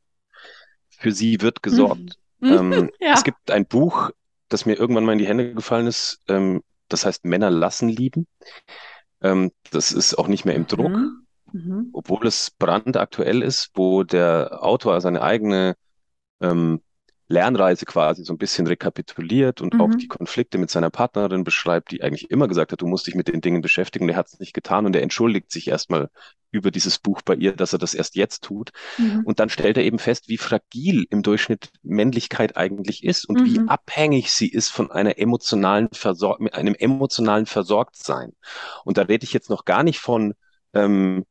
Für 0.89 1.11
sie 1.11 1.41
wird 1.41 1.63
gesorgt. 1.63 2.17
Mhm. 2.39 2.51
Ähm, 2.51 2.91
ja. 2.99 3.13
Es 3.13 3.23
gibt 3.23 3.51
ein 3.51 3.65
Buch, 3.65 4.11
das 4.49 4.65
mir 4.65 4.75
irgendwann 4.75 5.05
mal 5.05 5.13
in 5.13 5.19
die 5.19 5.27
Hände 5.27 5.53
gefallen 5.53 5.87
ist, 5.87 6.21
ähm, 6.27 6.61
das 6.89 7.05
heißt 7.05 7.25
Männer 7.25 7.51
lassen 7.51 7.87
lieben. 7.87 8.27
Ähm, 9.21 9.51
das 9.71 9.91
ist 9.91 10.15
auch 10.15 10.27
nicht 10.27 10.45
mehr 10.45 10.55
im 10.55 10.67
Druck, 10.67 10.91
mhm. 10.91 11.25
Mhm. 11.51 11.89
obwohl 11.93 12.25
es 12.27 12.51
brandaktuell 12.51 13.41
ist, 13.43 13.71
wo 13.75 14.03
der 14.03 14.63
Autor 14.63 14.99
seine 15.01 15.21
eigene 15.21 15.75
ähm, 16.41 16.81
Lernreise 17.29 17.85
quasi 17.85 18.23
so 18.25 18.33
ein 18.33 18.37
bisschen 18.37 18.65
rekapituliert 18.67 19.61
und 19.61 19.75
mhm. 19.75 19.81
auch 19.81 19.95
die 19.95 20.07
Konflikte 20.07 20.57
mit 20.57 20.71
seiner 20.71 20.89
Partnerin 20.89 21.43
beschreibt, 21.43 21.91
die 21.91 22.01
eigentlich 22.01 22.31
immer 22.31 22.47
gesagt 22.47 22.71
hat, 22.71 22.81
du 22.81 22.87
musst 22.87 23.05
dich 23.05 23.15
mit 23.15 23.27
den 23.27 23.39
Dingen 23.39 23.61
beschäftigen 23.61 24.05
und 24.05 24.09
er 24.09 24.17
hat 24.17 24.27
es 24.27 24.39
nicht 24.39 24.53
getan 24.53 24.87
und 24.87 24.95
er 24.95 25.03
entschuldigt 25.03 25.51
sich 25.51 25.67
erstmal 25.67 26.09
über 26.51 26.71
dieses 26.71 26.97
Buch 26.97 27.21
bei 27.21 27.35
ihr, 27.35 27.55
dass 27.55 27.73
er 27.73 27.79
das 27.79 27.93
erst 27.93 28.15
jetzt 28.15 28.43
tut. 28.43 28.71
Mhm. 28.97 29.21
Und 29.25 29.39
dann 29.39 29.49
stellt 29.49 29.77
er 29.77 29.83
eben 29.83 29.99
fest, 29.99 30.27
wie 30.27 30.37
fragil 30.37 31.05
im 31.11 31.21
Durchschnitt 31.21 31.69
Männlichkeit 31.83 32.57
eigentlich 32.57 33.03
ist 33.03 33.29
und 33.29 33.41
mhm. 33.41 33.45
wie 33.45 33.69
abhängig 33.69 34.31
sie 34.31 34.49
ist 34.49 34.69
von 34.69 34.89
einer 34.89 35.19
emotionalen 35.19 35.89
Versor 35.93 36.39
einem 36.51 36.73
emotionalen 36.73 37.45
Versorgtsein. 37.45 38.33
Und 38.83 38.97
da 38.97 39.03
rede 39.03 39.23
ich 39.23 39.33
jetzt 39.33 39.51
noch 39.51 39.65
gar 39.65 39.83
nicht 39.83 39.99
von 39.99 40.33
ähm, 40.73 41.25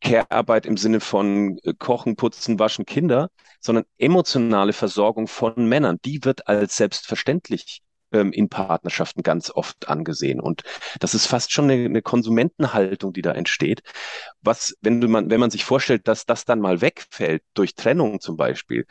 Care-Arbeit 0.00 0.66
im 0.66 0.76
Sinne 0.76 1.00
von 1.00 1.58
äh, 1.64 1.74
Kochen, 1.78 2.16
Putzen, 2.16 2.58
Waschen, 2.58 2.86
Kinder, 2.86 3.30
sondern 3.60 3.84
emotionale 3.98 4.72
Versorgung 4.72 5.26
von 5.26 5.68
Männern, 5.68 5.98
die 6.04 6.24
wird 6.24 6.48
als 6.48 6.76
selbstverständlich 6.76 7.82
ähm, 8.12 8.32
in 8.32 8.48
Partnerschaften 8.48 9.22
ganz 9.22 9.50
oft 9.50 9.88
angesehen. 9.88 10.40
Und 10.40 10.62
das 11.00 11.14
ist 11.14 11.26
fast 11.26 11.52
schon 11.52 11.70
eine, 11.70 11.84
eine 11.84 12.02
Konsumentenhaltung, 12.02 13.12
die 13.12 13.22
da 13.22 13.32
entsteht. 13.32 13.82
Was, 14.42 14.74
wenn 14.80 15.00
du 15.00 15.08
man, 15.08 15.30
wenn 15.30 15.40
man 15.40 15.50
sich 15.50 15.64
vorstellt, 15.64 16.08
dass 16.08 16.26
das 16.26 16.44
dann 16.44 16.60
mal 16.60 16.80
wegfällt, 16.80 17.42
durch 17.54 17.74
Trennung 17.74 18.20
zum 18.20 18.36
Beispiel, 18.36 18.86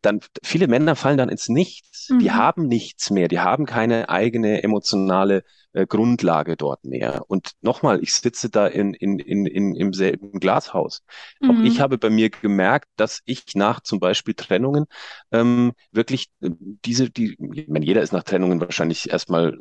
dann 0.00 0.20
viele 0.42 0.68
Männer 0.68 0.96
fallen 0.96 1.18
dann 1.18 1.28
ins 1.28 1.48
Nichts. 1.48 2.08
Mhm. 2.10 2.18
Die 2.20 2.32
haben 2.32 2.66
nichts 2.66 3.10
mehr, 3.10 3.28
die 3.28 3.40
haben 3.40 3.66
keine 3.66 4.08
eigene 4.08 4.62
emotionale 4.62 5.44
äh, 5.72 5.86
Grundlage 5.86 6.56
dort 6.56 6.84
mehr. 6.84 7.24
Und 7.28 7.52
nochmal, 7.60 8.02
ich 8.02 8.14
sitze 8.14 8.50
da 8.50 8.66
in, 8.66 8.94
in, 8.94 9.18
in, 9.18 9.46
in, 9.46 9.74
im 9.74 9.92
selben 9.92 10.40
Glashaus. 10.40 11.02
Mhm. 11.40 11.50
Auch 11.50 11.64
ich 11.64 11.80
habe 11.80 11.98
bei 11.98 12.10
mir 12.10 12.30
gemerkt, 12.30 12.88
dass 12.96 13.20
ich 13.24 13.54
nach 13.54 13.80
zum 13.80 14.00
Beispiel 14.00 14.34
Trennungen 14.34 14.86
ähm, 15.30 15.72
wirklich 15.90 16.28
äh, 16.40 16.50
diese, 16.84 17.10
die, 17.10 17.36
ich 17.54 17.68
meine, 17.68 17.84
jeder 17.84 18.02
ist 18.02 18.12
nach 18.12 18.24
Trennungen 18.24 18.60
wahrscheinlich 18.60 19.10
erstmal 19.10 19.58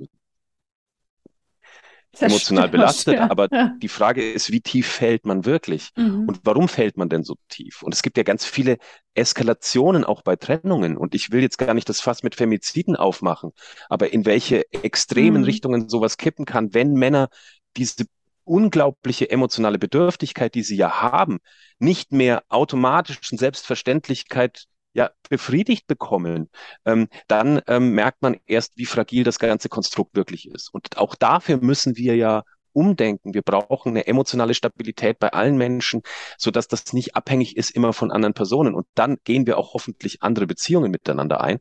emotional 2.19 2.69
belastet. 2.69 3.15
Ja. 3.15 3.29
Aber 3.29 3.47
ja. 3.51 3.73
die 3.81 3.87
Frage 3.87 4.31
ist, 4.31 4.51
wie 4.51 4.61
tief 4.61 4.87
fällt 4.87 5.25
man 5.25 5.45
wirklich? 5.45 5.89
Mhm. 5.95 6.27
Und 6.27 6.41
warum 6.43 6.67
fällt 6.67 6.97
man 6.97 7.09
denn 7.09 7.23
so 7.23 7.35
tief? 7.49 7.83
Und 7.83 7.93
es 7.93 8.01
gibt 8.01 8.17
ja 8.17 8.23
ganz 8.23 8.45
viele 8.45 8.77
Eskalationen 9.13 10.03
auch 10.03 10.21
bei 10.21 10.35
Trennungen. 10.35 10.97
Und 10.97 11.15
ich 11.15 11.31
will 11.31 11.41
jetzt 11.41 11.57
gar 11.57 11.73
nicht 11.73 11.89
das 11.89 12.01
Fass 12.01 12.23
mit 12.23 12.35
Femiziden 12.35 12.95
aufmachen, 12.95 13.51
aber 13.89 14.13
in 14.13 14.25
welche 14.25 14.71
extremen 14.71 15.41
mhm. 15.41 15.45
Richtungen 15.45 15.89
sowas 15.89 16.17
kippen 16.17 16.45
kann, 16.45 16.73
wenn 16.73 16.93
Männer 16.93 17.29
diese 17.77 18.05
unglaubliche 18.43 19.29
emotionale 19.29 19.79
Bedürftigkeit, 19.79 20.55
die 20.55 20.63
sie 20.63 20.75
ja 20.75 21.01
haben, 21.01 21.39
nicht 21.79 22.11
mehr 22.11 22.43
automatisch 22.49 23.19
in 23.31 23.37
Selbstverständlichkeit 23.37 24.65
ja, 24.93 25.11
befriedigt 25.29 25.87
bekommen, 25.87 26.49
ähm, 26.85 27.07
dann 27.27 27.61
ähm, 27.67 27.91
merkt 27.91 28.21
man 28.21 28.37
erst, 28.45 28.73
wie 28.77 28.85
fragil 28.85 29.23
das 29.23 29.39
ganze 29.39 29.69
Konstrukt 29.69 30.15
wirklich 30.15 30.49
ist. 30.49 30.73
Und 30.73 30.97
auch 30.97 31.15
dafür 31.15 31.57
müssen 31.57 31.95
wir 31.97 32.15
ja 32.15 32.43
umdenken. 32.73 33.33
Wir 33.33 33.41
brauchen 33.41 33.89
eine 33.89 34.07
emotionale 34.07 34.53
Stabilität 34.53 35.19
bei 35.19 35.33
allen 35.33 35.57
Menschen, 35.57 36.01
so 36.37 36.51
dass 36.51 36.67
das 36.67 36.93
nicht 36.93 37.15
abhängig 37.15 37.57
ist 37.57 37.71
immer 37.71 37.93
von 37.93 38.11
anderen 38.11 38.33
Personen. 38.33 38.75
Und 38.75 38.87
dann 38.95 39.17
gehen 39.23 39.45
wir 39.45 39.57
auch 39.57 39.73
hoffentlich 39.73 40.23
andere 40.23 40.47
Beziehungen 40.47 40.91
miteinander 40.91 41.41
ein. 41.41 41.59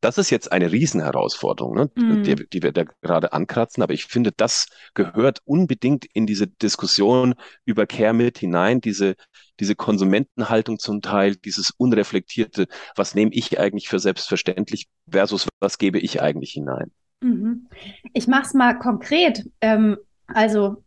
Das 0.00 0.18
ist 0.18 0.30
jetzt 0.30 0.50
eine 0.50 0.72
Riesenherausforderung, 0.72 1.74
ne, 1.74 1.90
mm. 1.94 2.22
die, 2.22 2.48
die, 2.48 2.62
wir 2.62 2.72
da 2.72 2.84
gerade 3.02 3.32
ankratzen. 3.32 3.82
Aber 3.82 3.92
ich 3.92 4.06
finde, 4.06 4.32
das 4.32 4.66
gehört 4.94 5.40
unbedingt 5.44 6.06
in 6.06 6.26
diese 6.26 6.46
Diskussion 6.46 7.34
über 7.64 7.86
Care 7.86 8.14
mit 8.14 8.38
hinein, 8.38 8.80
diese, 8.80 9.14
diese 9.60 9.74
Konsumentenhaltung 9.74 10.78
zum 10.78 11.02
Teil, 11.02 11.36
dieses 11.36 11.70
unreflektierte, 11.70 12.66
was 12.96 13.14
nehme 13.14 13.32
ich 13.34 13.58
eigentlich 13.60 13.88
für 13.88 13.98
selbstverständlich 13.98 14.88
versus 15.08 15.48
was 15.60 15.78
gebe 15.78 15.98
ich 15.98 16.22
eigentlich 16.22 16.52
hinein. 16.52 16.90
Mhm. 17.20 17.68
Ich 18.14 18.26
mache 18.26 18.46
es 18.46 18.54
mal 18.54 18.78
konkret. 18.78 19.44
Ähm, 19.60 19.98
also 20.26 20.82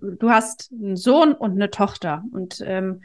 du 0.00 0.30
hast 0.30 0.70
einen 0.72 0.96
Sohn 0.96 1.32
und 1.32 1.52
eine 1.52 1.70
Tochter 1.70 2.24
und 2.32 2.62
ähm, 2.64 3.02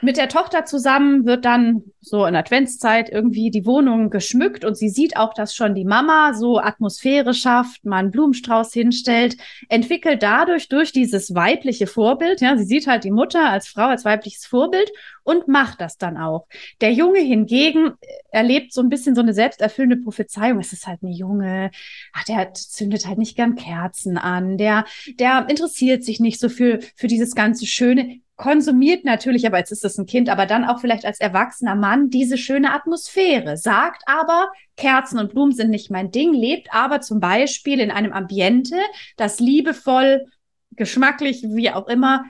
mit 0.00 0.16
der 0.16 0.28
Tochter 0.28 0.64
zusammen 0.64 1.26
wird 1.26 1.44
dann 1.44 1.82
so 2.00 2.24
in 2.24 2.34
Adventszeit 2.34 3.10
irgendwie 3.10 3.50
die 3.50 3.66
Wohnung 3.66 4.08
geschmückt 4.08 4.64
und 4.64 4.76
sie 4.76 4.88
sieht 4.88 5.16
auch, 5.16 5.34
dass 5.34 5.54
schon 5.54 5.74
die 5.74 5.84
Mama 5.84 6.32
so 6.32 6.58
Atmosphäre 6.58 7.34
schafft, 7.34 7.84
mal 7.84 7.98
einen 7.98 8.10
Blumenstrauß 8.10 8.72
hinstellt, 8.72 9.36
entwickelt 9.68 10.22
dadurch 10.22 10.68
durch 10.68 10.92
dieses 10.92 11.34
weibliche 11.34 11.86
Vorbild, 11.86 12.40
ja, 12.40 12.56
sie 12.56 12.64
sieht 12.64 12.86
halt 12.86 13.04
die 13.04 13.10
Mutter 13.10 13.50
als 13.50 13.68
Frau, 13.68 13.86
als 13.86 14.04
weibliches 14.04 14.46
Vorbild 14.46 14.90
und 15.24 15.46
macht 15.46 15.80
das 15.80 15.98
dann 15.98 16.16
auch. 16.16 16.46
Der 16.80 16.92
Junge 16.92 17.20
hingegen 17.20 17.92
erlebt 18.30 18.72
so 18.72 18.80
ein 18.80 18.88
bisschen 18.88 19.14
so 19.14 19.20
eine 19.20 19.34
selbsterfüllende 19.34 20.02
Prophezeiung. 20.02 20.58
Es 20.58 20.72
ist 20.72 20.86
halt 20.86 21.02
ein 21.02 21.12
Junge, 21.12 21.70
ach, 22.14 22.24
der 22.24 22.54
zündet 22.54 23.06
halt 23.06 23.18
nicht 23.18 23.36
gern 23.36 23.56
Kerzen 23.56 24.16
an, 24.16 24.56
der, 24.56 24.86
der 25.20 25.46
interessiert 25.48 26.02
sich 26.02 26.18
nicht 26.18 26.40
so 26.40 26.48
für, 26.48 26.80
für 26.96 27.08
dieses 27.08 27.34
ganze 27.34 27.66
Schöne 27.66 28.21
konsumiert 28.36 29.04
natürlich, 29.04 29.46
aber 29.46 29.58
jetzt 29.58 29.72
ist 29.72 29.84
es 29.84 29.98
ein 29.98 30.06
Kind, 30.06 30.28
aber 30.28 30.46
dann 30.46 30.64
auch 30.64 30.80
vielleicht 30.80 31.04
als 31.04 31.20
erwachsener 31.20 31.74
Mann 31.74 32.10
diese 32.10 32.38
schöne 32.38 32.72
Atmosphäre, 32.72 33.56
sagt 33.56 34.02
aber, 34.06 34.50
Kerzen 34.76 35.18
und 35.18 35.32
Blumen 35.32 35.52
sind 35.52 35.70
nicht 35.70 35.90
mein 35.90 36.10
Ding, 36.10 36.32
lebt 36.32 36.72
aber 36.74 37.00
zum 37.00 37.20
Beispiel 37.20 37.78
in 37.78 37.90
einem 37.90 38.12
Ambiente, 38.12 38.76
das 39.16 39.38
liebevoll, 39.38 40.26
geschmacklich, 40.72 41.42
wie 41.42 41.70
auch 41.70 41.86
immer, 41.88 42.24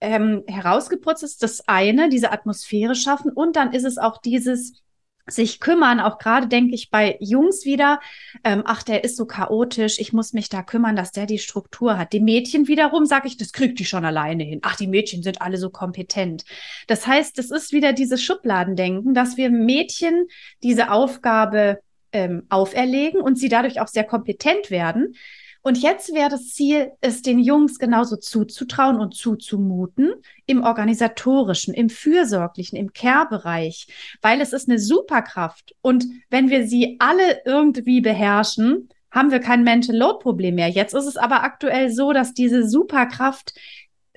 ähm, 0.00 0.44
herausgeputzt 0.46 1.24
ist. 1.24 1.42
Das 1.42 1.66
eine, 1.66 2.08
diese 2.08 2.32
Atmosphäre 2.32 2.94
schaffen 2.94 3.32
und 3.32 3.56
dann 3.56 3.72
ist 3.72 3.84
es 3.84 3.98
auch 3.98 4.18
dieses, 4.18 4.80
sich 5.28 5.60
kümmern, 5.60 6.00
auch 6.00 6.18
gerade 6.18 6.48
denke 6.48 6.74
ich 6.74 6.90
bei 6.90 7.16
Jungs 7.20 7.64
wieder, 7.64 8.00
ähm, 8.44 8.62
ach, 8.64 8.82
der 8.82 9.04
ist 9.04 9.16
so 9.16 9.26
chaotisch, 9.26 9.98
ich 9.98 10.12
muss 10.12 10.32
mich 10.32 10.48
da 10.48 10.62
kümmern, 10.62 10.96
dass 10.96 11.12
der 11.12 11.26
die 11.26 11.38
Struktur 11.38 11.98
hat. 11.98 12.12
Die 12.12 12.20
Mädchen 12.20 12.68
wiederum 12.68 13.06
sage 13.06 13.28
ich, 13.28 13.36
das 13.36 13.52
kriegt 13.52 13.78
die 13.78 13.84
schon 13.84 14.04
alleine 14.04 14.44
hin. 14.44 14.60
Ach, 14.62 14.76
die 14.76 14.86
Mädchen 14.86 15.22
sind 15.22 15.42
alle 15.42 15.58
so 15.58 15.70
kompetent. 15.70 16.44
Das 16.86 17.06
heißt, 17.06 17.38
es 17.38 17.50
ist 17.50 17.72
wieder 17.72 17.92
dieses 17.92 18.22
Schubladendenken, 18.22 19.14
dass 19.14 19.36
wir 19.36 19.50
Mädchen 19.50 20.26
diese 20.62 20.90
Aufgabe 20.90 21.80
ähm, 22.12 22.44
auferlegen 22.48 23.20
und 23.20 23.38
sie 23.38 23.48
dadurch 23.48 23.80
auch 23.80 23.88
sehr 23.88 24.04
kompetent 24.04 24.70
werden. 24.70 25.14
Und 25.62 25.78
jetzt 25.78 26.14
wäre 26.14 26.30
das 26.30 26.54
Ziel, 26.54 26.92
es 27.00 27.22
den 27.22 27.38
Jungs 27.38 27.78
genauso 27.78 28.16
zuzutrauen 28.16 28.96
und 29.00 29.14
zuzumuten 29.14 30.14
im 30.46 30.62
organisatorischen, 30.62 31.74
im 31.74 31.90
fürsorglichen, 31.90 32.78
im 32.78 32.92
Care-Bereich, 32.92 33.88
weil 34.22 34.40
es 34.40 34.52
ist 34.52 34.68
eine 34.68 34.78
Superkraft. 34.78 35.74
Und 35.80 36.06
wenn 36.30 36.48
wir 36.48 36.66
sie 36.66 36.96
alle 37.00 37.42
irgendwie 37.44 38.00
beherrschen, 38.00 38.88
haben 39.10 39.30
wir 39.30 39.40
kein 39.40 39.64
Mental 39.64 39.96
Load 39.96 40.18
Problem 40.20 40.54
mehr. 40.54 40.68
Jetzt 40.68 40.94
ist 40.94 41.06
es 41.06 41.16
aber 41.16 41.42
aktuell 41.42 41.90
so, 41.90 42.12
dass 42.12 42.34
diese 42.34 42.68
Superkraft 42.68 43.54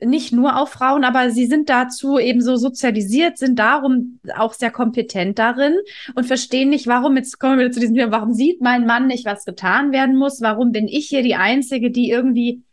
nicht 0.04 0.34
nur 0.34 0.60
auf 0.60 0.70
Frauen, 0.70 1.04
aber 1.04 1.30
sie 1.30 1.46
sind 1.46 1.70
dazu 1.70 2.18
eben 2.18 2.42
so 2.42 2.56
sozialisiert, 2.56 3.38
sind 3.38 3.60
darum 3.60 4.20
auch 4.36 4.54
sehr 4.54 4.72
kompetent 4.72 5.38
darin 5.38 5.76
und 6.16 6.26
verstehen 6.26 6.70
nicht, 6.70 6.88
warum, 6.88 7.18
jetzt 7.18 7.40
kommen 7.40 7.60
wir 7.60 7.72
zu 7.72 7.80
diesem 7.80 7.96
Thema, 7.96 8.12
warum 8.12 8.34
sieht 8.34 8.62
mein 8.62 8.86
Mann 8.86 9.08
nicht, 9.08 9.26
was 9.26 9.46
getan 9.46 9.92
werden 9.92 10.16
muss? 10.18 10.42
Warum 10.42 10.72
bin 10.72 10.88
ich 10.88 11.08
hier 11.08 11.24
die 11.24 11.36
Einzige, 11.36 11.92
die 11.92 12.10
irgendwie 12.10 12.64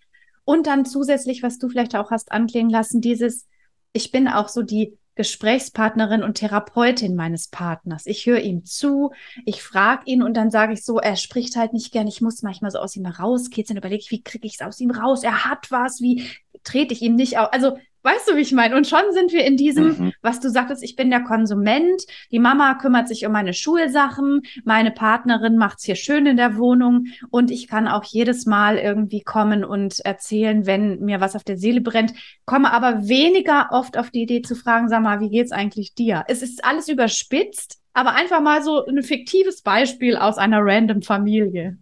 und 0.44 0.66
dann 0.66 0.86
zusätzlich, 0.86 1.42
was 1.42 1.58
du 1.58 1.68
vielleicht 1.68 1.94
auch 1.94 2.10
hast 2.10 2.32
anklingen 2.32 2.70
lassen, 2.70 3.02
dieses, 3.02 3.46
ich 3.92 4.10
bin 4.10 4.28
auch 4.28 4.48
so 4.48 4.62
die 4.62 4.96
Gesprächspartnerin 5.18 6.22
und 6.22 6.34
Therapeutin 6.34 7.16
meines 7.16 7.48
Partners. 7.48 8.06
Ich 8.06 8.24
höre 8.24 8.38
ihm 8.38 8.64
zu, 8.64 9.10
ich 9.44 9.64
frage 9.64 10.02
ihn 10.04 10.22
und 10.22 10.36
dann 10.36 10.52
sage 10.52 10.74
ich 10.74 10.84
so, 10.84 11.00
er 11.00 11.16
spricht 11.16 11.56
halt 11.56 11.72
nicht 11.72 11.90
gern, 11.90 12.06
ich 12.06 12.20
muss 12.20 12.42
manchmal 12.42 12.70
so 12.70 12.78
aus 12.78 12.94
ihm 12.94 13.04
rauskitzeln, 13.04 13.76
überlege 13.76 14.00
ich, 14.00 14.12
wie 14.12 14.22
kriege 14.22 14.46
ich 14.46 14.54
es 14.54 14.60
aus 14.60 14.78
ihm 14.78 14.92
raus? 14.92 15.24
Er 15.24 15.44
hat 15.44 15.72
was, 15.72 16.00
wie 16.00 16.24
trete 16.62 16.94
ich 16.94 17.02
ihm 17.02 17.16
nicht 17.16 17.36
auf. 17.36 17.52
Also, 17.52 17.78
weißt 18.08 18.28
du, 18.28 18.36
wie 18.36 18.40
ich 18.40 18.52
meine? 18.52 18.74
Und 18.74 18.86
schon 18.86 19.12
sind 19.12 19.32
wir 19.32 19.44
in 19.44 19.56
diesem, 19.56 19.86
mhm. 19.86 20.12
was 20.22 20.40
du 20.40 20.48
sagtest, 20.48 20.82
ich 20.82 20.96
bin 20.96 21.10
der 21.10 21.22
Konsument, 21.22 22.02
die 22.32 22.38
Mama 22.38 22.74
kümmert 22.74 23.06
sich 23.06 23.26
um 23.26 23.32
meine 23.32 23.52
Schulsachen, 23.52 24.42
meine 24.64 24.90
Partnerin 24.90 25.58
macht's 25.58 25.84
hier 25.84 25.96
schön 25.96 26.26
in 26.26 26.36
der 26.36 26.56
Wohnung 26.56 27.06
und 27.30 27.50
ich 27.50 27.68
kann 27.68 27.86
auch 27.86 28.04
jedes 28.04 28.46
Mal 28.46 28.78
irgendwie 28.78 29.20
kommen 29.20 29.64
und 29.64 30.00
erzählen, 30.00 30.66
wenn 30.66 31.00
mir 31.00 31.20
was 31.20 31.36
auf 31.36 31.44
der 31.44 31.58
Seele 31.58 31.80
brennt, 31.80 32.14
komme 32.46 32.72
aber 32.72 33.08
weniger 33.08 33.68
oft 33.72 33.98
auf 33.98 34.10
die 34.10 34.22
Idee 34.22 34.42
zu 34.42 34.54
fragen, 34.54 34.88
sag 34.88 35.02
mal, 35.02 35.20
wie 35.20 35.30
geht's 35.30 35.52
eigentlich 35.52 35.94
dir? 35.94 36.24
Es 36.28 36.42
ist 36.42 36.64
alles 36.64 36.88
überspitzt, 36.88 37.78
aber 37.92 38.14
einfach 38.14 38.40
mal 38.40 38.62
so 38.62 38.86
ein 38.86 39.02
fiktives 39.02 39.60
Beispiel 39.62 40.16
aus 40.16 40.38
einer 40.38 40.60
random 40.62 41.02
Familie. 41.02 41.78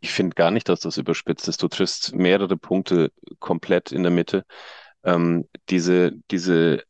Ich 0.00 0.12
finde 0.12 0.34
gar 0.34 0.52
nicht, 0.52 0.68
dass 0.68 0.80
das 0.80 0.96
überspitzt 0.96 1.48
ist. 1.48 1.62
Du 1.62 1.68
triffst 1.68 2.14
mehrere 2.14 2.56
Punkte 2.56 3.10
komplett 3.40 3.90
in 3.90 4.04
der 4.04 4.12
Mitte. 4.12 4.44
Ähm, 5.06 5.48
diese, 5.70 6.12
diese 6.30 6.84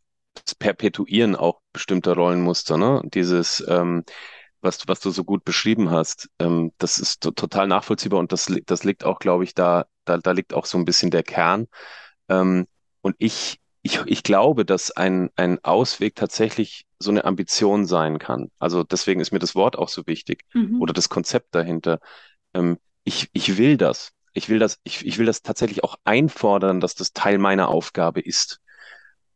Perpetuieren 0.59 1.37
auch 1.37 1.61
bestimmter 1.73 2.15
Rollenmuster, 2.15 2.77
ne? 2.77 3.03
Dieses, 3.05 3.65
ähm, 3.69 4.05
was, 4.61 4.87
was 4.89 5.01
du 5.01 5.11
so 5.11 5.25
gut 5.25 5.45
beschrieben 5.45 5.91
hast, 5.91 6.29
ähm, 6.39 6.73
das 6.79 6.99
ist 6.99 7.21
total 7.21 7.69
nachvollziehbar 7.69 8.19
und 8.19 8.33
das, 8.33 8.53
das 8.67 8.85
liegt 8.85 9.05
auch, 9.05 9.19
glaube 9.19 9.45
ich, 9.45 9.55
da, 9.55 9.87
da, 10.05 10.19
da 10.19 10.33
liegt 10.33 10.55
auch 10.55 10.67
so 10.67 10.77
ein 10.77 10.85
bisschen 10.85 11.11
der 11.11 11.23
Kern. 11.23 11.69
Ähm, 12.29 12.67
und 13.01 13.15
ich, 13.19 13.61
ich, 13.83 14.01
ich 14.07 14.23
glaube, 14.23 14.65
dass 14.65 14.91
ein, 14.91 15.31
ein 15.37 15.63
Ausweg 15.65 16.17
tatsächlich 16.17 16.87
so 16.99 17.11
eine 17.11 17.25
Ambition 17.25 17.87
sein 17.87 18.19
kann. 18.19 18.51
Also 18.59 18.83
deswegen 18.83 19.21
ist 19.21 19.33
mir 19.33 19.39
das 19.39 19.55
Wort 19.55 19.77
auch 19.77 19.89
so 19.89 20.07
wichtig 20.07 20.45
mhm. 20.55 20.81
oder 20.81 20.93
das 20.93 21.09
Konzept 21.09 21.55
dahinter. 21.55 22.01
Ähm, 22.53 22.79
ich, 23.05 23.29
ich 23.33 23.59
will 23.59 23.77
das. 23.77 24.13
Ich 24.37 24.49
will 24.51 24.59
das, 24.59 24.79
ich, 24.85 25.07
ich 25.07 25.19
will 25.19 25.27
das 25.27 25.43
tatsächlich 25.43 25.83
auch 25.83 25.97
einfordern, 26.05 26.81
dass 26.81 26.95
das 26.95 27.13
Teil 27.13 27.39
meiner 27.39 27.69
Aufgabe 27.69 28.21
ist. 28.21 28.61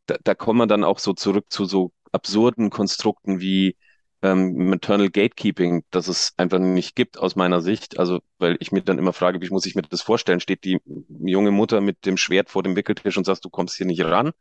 Da, 0.06 0.16
da 0.22 0.34
kommen 0.34 0.58
wir 0.58 0.66
dann 0.66 0.84
auch 0.84 0.98
so 0.98 1.14
zurück 1.14 1.46
zu 1.48 1.64
so 1.64 1.92
absurden 2.12 2.68
Konstrukten 2.70 3.40
wie 3.40 3.76
ähm, 4.22 4.68
Maternal 4.68 5.08
Gatekeeping, 5.08 5.84
das 5.90 6.08
es 6.08 6.34
einfach 6.36 6.58
nicht 6.58 6.96
gibt 6.96 7.18
aus 7.18 7.34
meiner 7.34 7.62
Sicht. 7.62 7.98
Also, 7.98 8.20
weil 8.38 8.58
ich 8.60 8.72
mir 8.72 8.82
dann 8.82 8.98
immer 8.98 9.14
frage, 9.14 9.40
wie 9.40 9.48
muss 9.48 9.64
ich 9.64 9.74
mir 9.74 9.82
das 9.82 10.02
vorstellen? 10.02 10.40
Steht 10.40 10.64
die 10.64 10.80
junge 11.08 11.50
Mutter 11.50 11.80
mit 11.80 12.04
dem 12.04 12.18
Schwert 12.18 12.50
vor 12.50 12.62
dem 12.62 12.76
Wickeltisch 12.76 13.16
und 13.16 13.24
sagst, 13.24 13.44
du 13.46 13.50
kommst 13.50 13.76
hier 13.76 13.86
nicht 13.86 14.04
ran? 14.04 14.32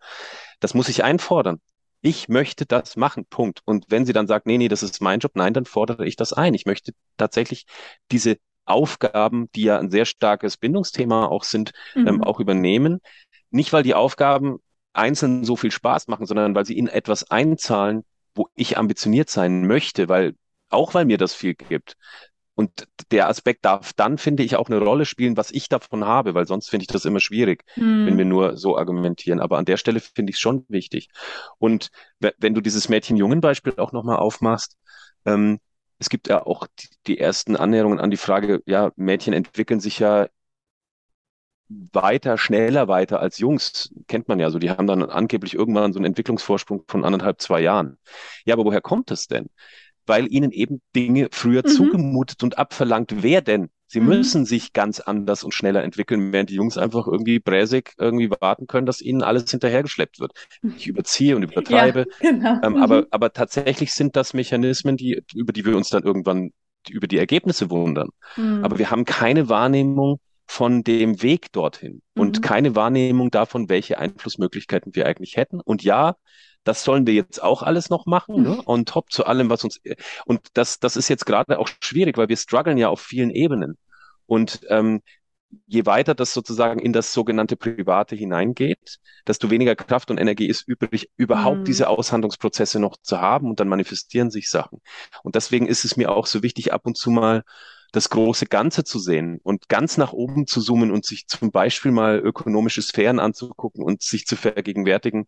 Das 0.59 0.73
muss 0.73 0.89
ich 0.89 1.03
einfordern 1.05 1.61
ich 2.01 2.29
möchte 2.29 2.65
das 2.65 2.95
machen, 2.95 3.25
Punkt. 3.25 3.61
Und 3.65 3.85
wenn 3.89 4.05
sie 4.05 4.13
dann 4.13 4.27
sagt, 4.27 4.45
nee, 4.45 4.57
nee, 4.57 4.69
das 4.69 4.83
ist 4.83 5.01
mein 5.01 5.19
Job, 5.19 5.33
nein, 5.35 5.53
dann 5.53 5.65
fordere 5.65 6.05
ich 6.05 6.15
das 6.15 6.33
ein. 6.33 6.53
Ich 6.53 6.65
möchte 6.65 6.93
tatsächlich 7.17 7.65
diese 8.11 8.37
Aufgaben, 8.69 9.49
die 9.55 9.63
ja 9.63 9.79
ein 9.79 9.89
sehr 9.89 10.05
starkes 10.05 10.57
Bindungsthema 10.57 11.25
auch 11.25 11.43
sind, 11.43 11.71
ähm, 11.95 12.01
mhm. 12.01 12.07
ähm, 12.07 12.23
auch 12.23 12.39
übernehmen. 12.39 12.99
Nicht, 13.51 13.73
weil 13.73 13.83
die 13.83 13.95
Aufgaben 13.95 14.59
einzeln 14.93 15.43
so 15.43 15.55
viel 15.55 15.71
Spaß 15.71 16.07
machen, 16.07 16.25
sondern 16.25 16.55
weil 16.55 16.65
sie 16.65 16.77
in 16.77 16.87
etwas 16.87 17.29
einzahlen, 17.29 18.03
wo 18.35 18.47
ich 18.55 18.77
ambitioniert 18.77 19.29
sein 19.29 19.65
möchte, 19.65 20.09
weil 20.09 20.35
auch 20.69 20.93
weil 20.93 21.05
mir 21.05 21.17
das 21.17 21.33
viel 21.33 21.55
gibt. 21.55 21.95
Und 22.59 22.87
der 23.11 23.29
Aspekt 23.29 23.63
darf 23.63 23.93
dann, 23.93 24.17
finde 24.17 24.43
ich, 24.43 24.57
auch 24.57 24.67
eine 24.67 24.79
Rolle 24.79 25.05
spielen, 25.05 25.37
was 25.37 25.49
ich 25.49 25.69
davon 25.69 26.03
habe, 26.03 26.33
weil 26.33 26.45
sonst 26.45 26.69
finde 26.69 26.83
ich 26.83 26.87
das 26.87 27.05
immer 27.05 27.21
schwierig, 27.21 27.63
hm. 27.75 28.05
wenn 28.05 28.17
wir 28.17 28.25
nur 28.25 28.57
so 28.57 28.77
argumentieren. 28.77 29.39
Aber 29.39 29.57
an 29.57 29.63
der 29.63 29.77
Stelle 29.77 30.01
finde 30.01 30.31
ich 30.31 30.35
es 30.35 30.41
schon 30.41 30.65
wichtig. 30.67 31.07
Und 31.57 31.89
wenn 32.19 32.53
du 32.53 32.59
dieses 32.59 32.89
Mädchen-Jungen-Beispiel 32.89 33.75
auch 33.77 33.93
nochmal 33.93 34.17
aufmachst, 34.17 34.75
ähm, 35.25 35.59
es 35.99 36.09
gibt 36.09 36.29
ja 36.29 36.45
auch 36.45 36.65
die, 36.79 36.87
die, 37.07 37.19
ersten 37.19 37.55
Annäherungen 37.55 37.99
an 37.99 38.09
die 38.09 38.17
Frage, 38.17 38.63
ja, 38.65 38.91
Mädchen 38.95 39.33
entwickeln 39.33 39.79
sich 39.79 39.99
ja 39.99 40.27
weiter, 41.69 42.37
schneller 42.37 42.87
weiter 42.87 43.19
als 43.19 43.37
Jungs. 43.37 43.93
Kennt 44.07 44.27
man 44.27 44.39
ja 44.39 44.49
so. 44.49 44.59
Die 44.59 44.71
haben 44.71 44.87
dann 44.87 45.03
angeblich 45.03 45.53
irgendwann 45.53 45.93
so 45.93 45.99
einen 45.99 46.05
Entwicklungsvorsprung 46.05 46.83
von 46.87 47.05
anderthalb, 47.05 47.41
zwei 47.41 47.61
Jahren. 47.61 47.97
Ja, 48.45 48.55
aber 48.55 48.65
woher 48.65 48.81
kommt 48.81 49.11
es 49.11 49.27
denn? 49.27 49.49
Weil 50.05 50.31
ihnen 50.31 50.51
eben 50.51 50.81
Dinge 50.95 51.29
früher 51.31 51.61
mhm. 51.63 51.69
zugemutet 51.69 52.41
und 52.41 52.57
abverlangt 52.57 53.21
werden. 53.21 53.69
Sie 53.91 53.99
mhm. 53.99 54.07
müssen 54.07 54.45
sich 54.45 54.71
ganz 54.71 54.99
anders 54.99 55.43
und 55.43 55.51
schneller 55.51 55.83
entwickeln, 55.83 56.31
während 56.31 56.51
die 56.51 56.55
Jungs 56.55 56.77
einfach 56.77 57.07
irgendwie 57.07 57.39
bräsig 57.39 57.93
irgendwie 57.97 58.29
warten 58.29 58.67
können, 58.67 58.85
dass 58.85 59.01
ihnen 59.01 59.23
alles 59.23 59.49
hinterhergeschleppt 59.49 60.19
wird. 60.19 60.31
Ich 60.77 60.85
überziehe 60.85 61.35
und 61.35 61.41
übertreibe. 61.51 62.05
Ja, 62.21 62.31
genau. 62.31 62.59
ähm, 62.63 62.73
mhm. 62.73 62.83
aber, 62.83 63.07
aber 63.09 63.33
tatsächlich 63.33 63.91
sind 63.91 64.15
das 64.15 64.35
Mechanismen, 64.35 64.95
die, 64.95 65.23
über 65.33 65.53
die 65.53 65.65
wir 65.65 65.75
uns 65.75 65.89
dann 65.89 66.03
irgendwann 66.03 66.51
über 66.87 67.07
die 67.07 67.17
Ergebnisse 67.17 67.71
wundern. 67.71 68.09
Mhm. 68.37 68.63
Aber 68.63 68.77
wir 68.77 68.91
haben 68.91 69.05
keine 69.05 69.49
Wahrnehmung 69.49 70.19
von 70.45 70.83
dem 70.83 71.23
Weg 71.23 71.51
dorthin 71.51 72.03
mhm. 72.13 72.21
und 72.21 72.41
keine 72.43 72.75
Wahrnehmung 72.75 73.31
davon, 73.31 73.69
welche 73.69 73.97
Einflussmöglichkeiten 73.97 74.93
wir 74.93 75.07
eigentlich 75.07 75.35
hätten. 75.35 75.61
Und 75.61 75.83
ja, 75.83 76.15
das 76.63 76.83
sollen 76.83 77.07
wir 77.07 77.13
jetzt 77.13 77.41
auch 77.41 77.63
alles 77.63 77.89
noch 77.89 78.05
machen, 78.05 78.43
ne? 78.43 78.61
on 78.65 78.85
top 78.85 79.11
zu 79.11 79.25
allem, 79.25 79.49
was 79.49 79.63
uns, 79.63 79.79
und 80.25 80.41
das, 80.53 80.79
das 80.79 80.95
ist 80.95 81.07
jetzt 81.07 81.25
gerade 81.25 81.59
auch 81.59 81.69
schwierig, 81.81 82.17
weil 82.17 82.29
wir 82.29 82.37
strugglen 82.37 82.77
ja 82.77 82.89
auf 82.89 83.01
vielen 83.01 83.31
Ebenen. 83.31 83.77
Und 84.25 84.61
ähm, 84.69 85.01
je 85.65 85.85
weiter 85.85 86.13
das 86.13 86.33
sozusagen 86.33 86.79
in 86.79 86.93
das 86.93 87.13
sogenannte 87.13 87.55
Private 87.55 88.15
hineingeht, 88.15 88.99
desto 89.27 89.49
weniger 89.49 89.75
Kraft 89.75 90.11
und 90.11 90.19
Energie 90.19 90.47
ist 90.47 90.67
übrig, 90.67 91.09
überhaupt 91.17 91.59
mhm. 91.59 91.65
diese 91.65 91.89
Aushandlungsprozesse 91.89 92.79
noch 92.79 92.97
zu 93.01 93.19
haben 93.19 93.49
und 93.49 93.59
dann 93.59 93.67
manifestieren 93.67 94.29
sich 94.29 94.49
Sachen. 94.49 94.81
Und 95.23 95.35
deswegen 95.35 95.67
ist 95.67 95.85
es 95.85 95.97
mir 95.97 96.11
auch 96.11 96.27
so 96.27 96.43
wichtig, 96.43 96.73
ab 96.73 96.85
und 96.85 96.97
zu 96.97 97.09
mal 97.09 97.43
das 97.91 98.09
große 98.09 98.45
Ganze 98.45 98.83
zu 98.83 98.99
sehen 98.99 99.39
und 99.41 99.67
ganz 99.67 99.97
nach 99.97 100.13
oben 100.13 100.45
zu 100.45 100.61
zoomen 100.61 100.91
und 100.91 101.05
sich 101.05 101.27
zum 101.27 101.49
Beispiel 101.49 101.91
mal 101.91 102.19
ökonomische 102.19 102.83
Sphären 102.83 103.19
anzugucken 103.19 103.83
und 103.83 104.03
sich 104.03 104.27
zu 104.27 104.35
vergegenwärtigen, 104.35 105.25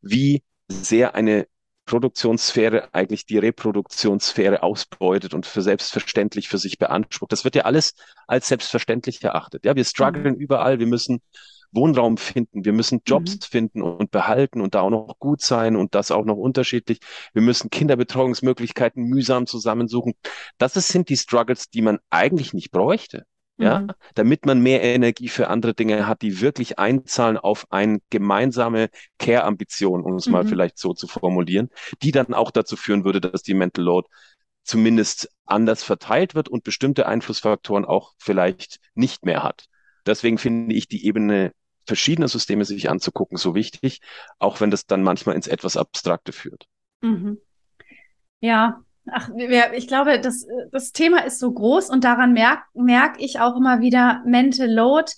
wie 0.00 0.44
sehr 0.68 1.14
eine 1.14 1.46
Produktionssphäre 1.86 2.92
eigentlich 2.92 3.26
die 3.26 3.38
Reproduktionssphäre 3.38 4.62
ausbeutet 4.62 5.34
und 5.34 5.46
für 5.46 5.62
selbstverständlich 5.62 6.48
für 6.48 6.58
sich 6.58 6.78
beansprucht. 6.78 7.30
Das 7.30 7.44
wird 7.44 7.54
ja 7.54 7.62
alles 7.62 7.94
als 8.26 8.48
selbstverständlich 8.48 9.22
erachtet. 9.22 9.64
Ja, 9.64 9.76
wir 9.76 9.84
strugglen 9.84 10.34
mhm. 10.34 10.40
überall, 10.40 10.80
wir 10.80 10.88
müssen 10.88 11.22
Wohnraum 11.72 12.16
finden, 12.16 12.64
wir 12.64 12.72
müssen 12.72 13.02
Jobs 13.06 13.36
mhm. 13.36 13.40
finden 13.40 13.82
und 13.82 14.10
behalten 14.10 14.60
und 14.60 14.74
da 14.74 14.80
auch 14.80 14.90
noch 14.90 15.18
gut 15.18 15.42
sein 15.42 15.76
und 15.76 15.94
das 15.94 16.10
auch 16.10 16.24
noch 16.24 16.36
unterschiedlich. 16.36 16.98
Wir 17.32 17.42
müssen 17.42 17.70
Kinderbetreuungsmöglichkeiten 17.70 19.04
mühsam 19.04 19.46
zusammensuchen. 19.46 20.14
Das 20.58 20.74
sind 20.74 21.08
die 21.08 21.16
Struggles, 21.16 21.70
die 21.70 21.82
man 21.82 21.98
eigentlich 22.10 22.52
nicht 22.52 22.72
bräuchte. 22.72 23.26
Ja, 23.58 23.80
mhm. 23.80 23.92
damit 24.14 24.44
man 24.44 24.60
mehr 24.60 24.82
Energie 24.82 25.28
für 25.28 25.48
andere 25.48 25.72
Dinge 25.72 26.06
hat, 26.06 26.20
die 26.20 26.42
wirklich 26.42 26.78
einzahlen 26.78 27.38
auf 27.38 27.66
eine 27.70 28.00
gemeinsame 28.10 28.90
Care-Ambition, 29.18 30.02
um 30.02 30.16
es 30.16 30.26
mhm. 30.26 30.32
mal 30.32 30.46
vielleicht 30.46 30.78
so 30.78 30.92
zu 30.92 31.06
formulieren, 31.06 31.70
die 32.02 32.12
dann 32.12 32.34
auch 32.34 32.50
dazu 32.50 32.76
führen 32.76 33.04
würde, 33.04 33.20
dass 33.22 33.42
die 33.42 33.54
Mental 33.54 33.82
Load 33.82 34.08
zumindest 34.62 35.30
anders 35.46 35.82
verteilt 35.82 36.34
wird 36.34 36.48
und 36.50 36.64
bestimmte 36.64 37.06
Einflussfaktoren 37.06 37.86
auch 37.86 38.12
vielleicht 38.18 38.78
nicht 38.94 39.24
mehr 39.24 39.42
hat. 39.42 39.68
Deswegen 40.04 40.38
finde 40.38 40.74
ich 40.74 40.88
die 40.88 41.06
Ebene 41.06 41.52
verschiedener 41.86 42.28
Systeme 42.28 42.64
sich 42.64 42.90
anzugucken 42.90 43.38
so 43.38 43.54
wichtig, 43.54 44.00
auch 44.38 44.60
wenn 44.60 44.70
das 44.70 44.86
dann 44.86 45.02
manchmal 45.02 45.36
ins 45.36 45.46
etwas 45.46 45.76
Abstrakte 45.76 46.32
führt. 46.32 46.66
Mhm. 47.00 47.38
Ja, 48.40 48.82
ach, 49.10 49.30
ich 49.74 49.88
glaube, 49.88 50.20
das, 50.20 50.46
das 50.72 50.92
Thema 50.92 51.24
ist 51.24 51.38
so 51.38 51.52
groß 51.52 51.90
und 51.90 52.04
daran 52.04 52.32
merke 52.32 52.64
merk 52.74 53.16
ich 53.18 53.40
auch 53.40 53.56
immer 53.56 53.80
wieder 53.80 54.22
Mental 54.24 54.70
Load 54.70 55.12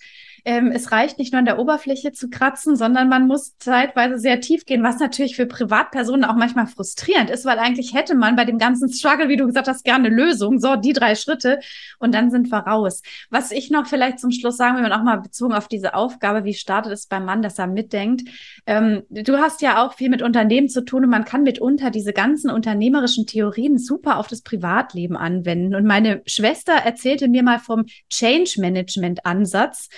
ähm, 0.44 0.72
es 0.72 0.90
reicht 0.92 1.18
nicht 1.18 1.32
nur 1.32 1.38
an 1.38 1.44
der 1.44 1.58
Oberfläche 1.58 2.12
zu 2.12 2.28
kratzen, 2.28 2.76
sondern 2.76 3.08
man 3.08 3.26
muss 3.26 3.56
zeitweise 3.58 4.18
sehr 4.18 4.40
tief 4.40 4.64
gehen, 4.64 4.82
was 4.82 4.98
natürlich 4.98 5.36
für 5.36 5.46
Privatpersonen 5.46 6.24
auch 6.24 6.36
manchmal 6.36 6.66
frustrierend 6.66 7.30
ist, 7.30 7.44
weil 7.44 7.58
eigentlich 7.58 7.94
hätte 7.94 8.14
man 8.14 8.36
bei 8.36 8.44
dem 8.44 8.58
ganzen 8.58 8.88
Struggle, 8.92 9.28
wie 9.28 9.36
du 9.36 9.46
gesagt 9.46 9.68
hast, 9.68 9.84
gerne 9.84 10.08
eine 10.08 10.16
Lösung. 10.16 10.58
So, 10.58 10.76
die 10.76 10.92
drei 10.92 11.14
Schritte 11.14 11.60
und 11.98 12.14
dann 12.14 12.30
sind 12.30 12.50
wir 12.50 12.58
raus. 12.58 13.02
Was 13.30 13.50
ich 13.50 13.70
noch 13.70 13.86
vielleicht 13.86 14.18
zum 14.18 14.30
Schluss 14.30 14.56
sagen 14.56 14.76
will, 14.76 14.84
und 14.84 14.92
auch 14.92 15.02
mal 15.02 15.20
bezogen 15.20 15.54
auf 15.54 15.68
diese 15.68 15.94
Aufgabe, 15.94 16.44
wie 16.44 16.54
startet 16.54 16.92
es 16.92 17.06
beim 17.06 17.24
Mann, 17.24 17.42
dass 17.42 17.58
er 17.58 17.66
mitdenkt. 17.66 18.28
Ähm, 18.66 19.02
du 19.10 19.38
hast 19.38 19.62
ja 19.62 19.84
auch 19.84 19.94
viel 19.94 20.08
mit 20.08 20.22
Unternehmen 20.22 20.68
zu 20.68 20.84
tun 20.84 21.04
und 21.04 21.10
man 21.10 21.24
kann 21.24 21.42
mitunter 21.42 21.90
diese 21.90 22.12
ganzen 22.12 22.50
unternehmerischen 22.50 23.26
Theorien 23.26 23.78
super 23.78 24.18
auf 24.18 24.28
das 24.28 24.42
Privatleben 24.42 25.16
anwenden. 25.16 25.74
Und 25.74 25.84
meine 25.84 26.22
Schwester 26.26 26.72
erzählte 26.72 27.28
mir 27.28 27.42
mal 27.42 27.58
vom 27.58 27.86
Change 28.10 28.56
Management 28.58 29.24
Ansatz 29.26 29.88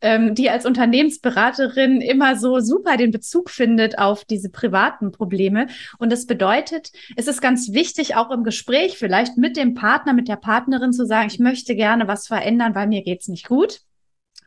ähm, 0.00 0.34
die 0.34 0.50
als 0.50 0.66
Unternehmensberaterin 0.66 2.00
immer 2.00 2.36
so 2.36 2.60
super 2.60 2.96
den 2.96 3.10
Bezug 3.10 3.50
findet 3.50 3.98
auf 3.98 4.24
diese 4.24 4.50
privaten 4.50 5.12
Probleme. 5.12 5.66
Und 5.98 6.12
das 6.12 6.26
bedeutet, 6.26 6.92
es 7.16 7.26
ist 7.26 7.40
ganz 7.40 7.72
wichtig, 7.72 8.14
auch 8.14 8.30
im 8.30 8.44
Gespräch 8.44 8.98
vielleicht 8.98 9.36
mit 9.36 9.56
dem 9.56 9.74
Partner, 9.74 10.12
mit 10.12 10.28
der 10.28 10.36
Partnerin 10.36 10.92
zu 10.92 11.06
sagen, 11.06 11.28
ich 11.28 11.38
möchte 11.38 11.74
gerne 11.74 12.08
was 12.08 12.26
verändern, 12.26 12.74
weil 12.74 12.86
mir 12.86 13.02
geht's 13.02 13.28
nicht 13.28 13.48
gut. 13.48 13.80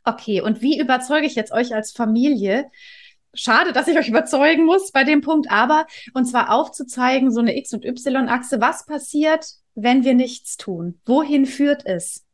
Okay, 0.03 0.41
und 0.41 0.61
wie 0.61 0.79
überzeuge 0.79 1.27
ich 1.27 1.35
jetzt 1.35 1.51
euch 1.51 1.75
als 1.75 1.91
Familie, 1.91 2.65
schade, 3.33 3.71
dass 3.71 3.87
ich 3.87 3.97
euch 3.97 4.09
überzeugen 4.09 4.65
muss 4.65 4.91
bei 4.91 5.03
dem 5.03 5.21
Punkt, 5.21 5.51
aber 5.51 5.85
und 6.13 6.25
zwar 6.25 6.51
aufzuzeigen, 6.51 7.31
so 7.31 7.39
eine 7.39 7.55
X- 7.57 7.73
und 7.73 7.85
Y-Achse, 7.85 8.61
was 8.61 8.85
passiert, 8.85 9.45
wenn 9.75 10.03
wir 10.03 10.15
nichts 10.15 10.57
tun? 10.57 10.99
Wohin 11.05 11.45
führt 11.45 11.85
es? 11.85 12.25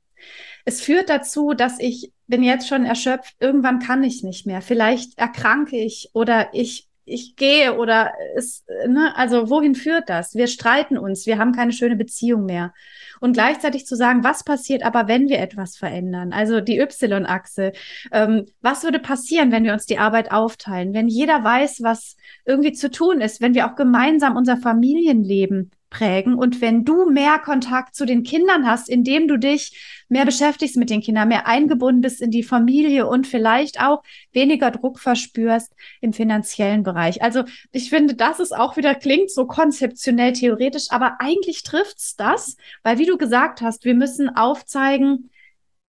Es 0.65 0.81
führt 0.81 1.09
dazu, 1.09 1.53
dass 1.53 1.79
ich 1.79 2.11
bin 2.27 2.43
jetzt 2.43 2.67
schon 2.67 2.85
erschöpft, 2.85 3.35
irgendwann 3.39 3.79
kann 3.79 4.03
ich 4.03 4.23
nicht 4.23 4.45
mehr. 4.45 4.61
Vielleicht 4.61 5.17
erkranke 5.17 5.77
ich 5.77 6.09
oder 6.13 6.49
ich, 6.53 6.87
ich 7.05 7.35
gehe 7.37 7.77
oder 7.77 8.11
es, 8.35 8.65
ne, 8.87 9.13
also 9.15 9.49
wohin 9.49 9.75
führt 9.75 10.09
das? 10.09 10.35
Wir 10.35 10.47
streiten 10.47 10.97
uns, 10.97 11.25
wir 11.25 11.37
haben 11.37 11.53
keine 11.53 11.71
schöne 11.71 11.95
Beziehung 11.95 12.45
mehr. 12.45 12.73
Und 13.19 13.33
gleichzeitig 13.33 13.87
zu 13.87 13.95
sagen, 13.95 14.23
was 14.23 14.43
passiert 14.43 14.83
aber, 14.83 15.07
wenn 15.07 15.29
wir 15.29 15.39
etwas 15.39 15.77
verändern? 15.77 16.33
Also 16.33 16.61
die 16.61 16.77
Y-Achse. 16.79 17.71
Ähm, 18.11 18.45
was 18.61 18.83
würde 18.83 18.99
passieren, 18.99 19.51
wenn 19.51 19.63
wir 19.63 19.73
uns 19.73 19.85
die 19.85 19.97
Arbeit 19.97 20.31
aufteilen? 20.31 20.93
Wenn 20.93 21.07
jeder 21.07 21.43
weiß, 21.43 21.81
was 21.81 22.15
irgendwie 22.45 22.73
zu 22.73 22.91
tun 22.91 23.21
ist, 23.21 23.41
wenn 23.41 23.55
wir 23.55 23.71
auch 23.71 23.75
gemeinsam 23.75 24.35
unser 24.35 24.57
Familienleben 24.57 25.71
prägen. 25.89 26.35
Und 26.35 26.61
wenn 26.61 26.85
du 26.85 27.09
mehr 27.09 27.39
Kontakt 27.39 27.95
zu 27.95 28.05
den 28.05 28.23
Kindern 28.23 28.67
hast, 28.67 28.89
indem 28.89 29.27
du 29.27 29.37
dich 29.37 30.03
mehr 30.09 30.25
beschäftigst 30.25 30.77
mit 30.77 30.89
den 30.89 31.01
Kindern, 31.01 31.27
mehr 31.27 31.47
eingebunden 31.47 32.01
bist 32.01 32.21
in 32.21 32.31
die 32.31 32.43
Familie 32.43 33.07
und 33.07 33.27
vielleicht 33.27 33.81
auch 33.81 34.03
weniger 34.31 34.71
Druck 34.71 34.99
verspürst 34.99 35.73
im 36.01 36.13
finanziellen 36.13 36.83
Bereich. 36.83 37.21
Also 37.21 37.43
ich 37.71 37.89
finde, 37.89 38.15
das 38.15 38.39
ist 38.39 38.55
auch 38.55 38.77
wieder 38.77 38.95
klingt 38.95 39.31
so 39.31 39.47
konzeptionell 39.47 40.33
theoretisch, 40.33 40.87
aber 40.89 41.17
eigentlich 41.19 41.63
trifft's 41.63 42.15
das, 42.15 42.57
weil 42.83 42.97
wie 42.97 43.05
du 43.05 43.17
gesagt 43.17 43.61
hast, 43.61 43.85
wir 43.85 43.95
müssen 43.95 44.29
aufzeigen, 44.29 45.29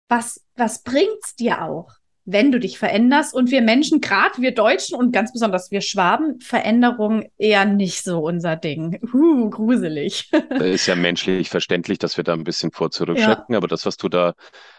was, 0.09 0.45
was 0.57 0.83
bringt's 0.83 1.37
dir 1.37 1.63
auch? 1.63 1.98
Wenn 2.31 2.53
du 2.53 2.61
dich 2.61 2.79
veränderst. 2.79 3.35
Und 3.35 3.51
wir 3.51 3.63
Menschen, 3.63 4.01
gerade 4.01 4.41
wir 4.41 4.53
Deutschen 4.53 4.97
und 4.97 5.13
ganz 5.13 5.33
besonders 5.33 5.71
wir 5.71 5.81
Schwaben, 5.81 6.41
Veränderung 6.41 7.29
eher 7.39 7.65
nicht 7.65 8.05
so 8.05 8.21
unser 8.21 8.55
Ding. 8.57 9.01
Huh, 9.13 9.49
gruselig. 9.51 10.31
Das 10.51 10.63
ist 10.63 10.87
ja 10.87 10.95
menschlich 10.95 11.49
verständlich, 11.49 11.99
dass 11.99 12.17
wir 12.17 12.25
da 12.25 12.35
ein 12.35 12.45
bisschen 12.45 12.71
vor 12.71 12.91
zurückschrecken, 12.91 13.53
ja. 13.53 13.57
aber 13.57 13.69
das, 13.69 13.87
was 13.87 13.97
du 13.97 14.09
da, 14.09 14.35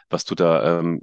was 0.09 0.25
du 0.25 0.35
da 0.35 0.79
ähm, 0.79 0.99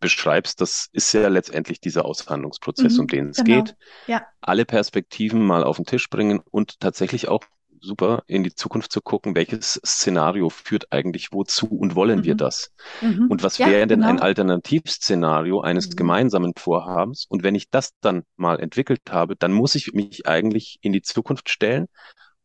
beschreibst, 0.00 0.60
das 0.60 0.88
ist 0.92 1.12
ja 1.12 1.28
letztendlich 1.28 1.80
dieser 1.80 2.04
Aushandlungsprozess, 2.04 2.94
mhm, 2.94 3.00
um 3.00 3.06
den 3.08 3.28
es 3.30 3.42
genau. 3.42 3.64
geht. 3.64 3.76
Ja. 4.06 4.22
Alle 4.40 4.64
Perspektiven 4.64 5.44
mal 5.44 5.64
auf 5.64 5.76
den 5.76 5.86
Tisch 5.86 6.08
bringen 6.10 6.40
und 6.50 6.78
tatsächlich 6.80 7.28
auch 7.28 7.42
super, 7.82 8.22
in 8.26 8.42
die 8.42 8.54
Zukunft 8.54 8.92
zu 8.92 9.00
gucken, 9.00 9.34
welches 9.34 9.80
Szenario 9.84 10.48
führt 10.48 10.92
eigentlich 10.92 11.32
wozu 11.32 11.66
und 11.66 11.94
wollen 11.94 12.20
mhm. 12.20 12.24
wir 12.24 12.34
das? 12.34 12.72
Mhm. 13.00 13.26
Und 13.28 13.42
was 13.42 13.58
ja, 13.58 13.68
wäre 13.68 13.86
denn 13.86 14.00
genau. 14.00 14.10
ein 14.10 14.20
Alternativszenario 14.20 15.60
eines 15.60 15.90
mhm. 15.90 15.96
gemeinsamen 15.96 16.52
Vorhabens? 16.56 17.26
Und 17.28 17.42
wenn 17.42 17.54
ich 17.54 17.70
das 17.70 17.92
dann 18.00 18.22
mal 18.36 18.60
entwickelt 18.60 19.02
habe, 19.10 19.36
dann 19.36 19.52
muss 19.52 19.74
ich 19.74 19.92
mich 19.92 20.26
eigentlich 20.26 20.78
in 20.80 20.92
die 20.92 21.02
Zukunft 21.02 21.50
stellen 21.50 21.86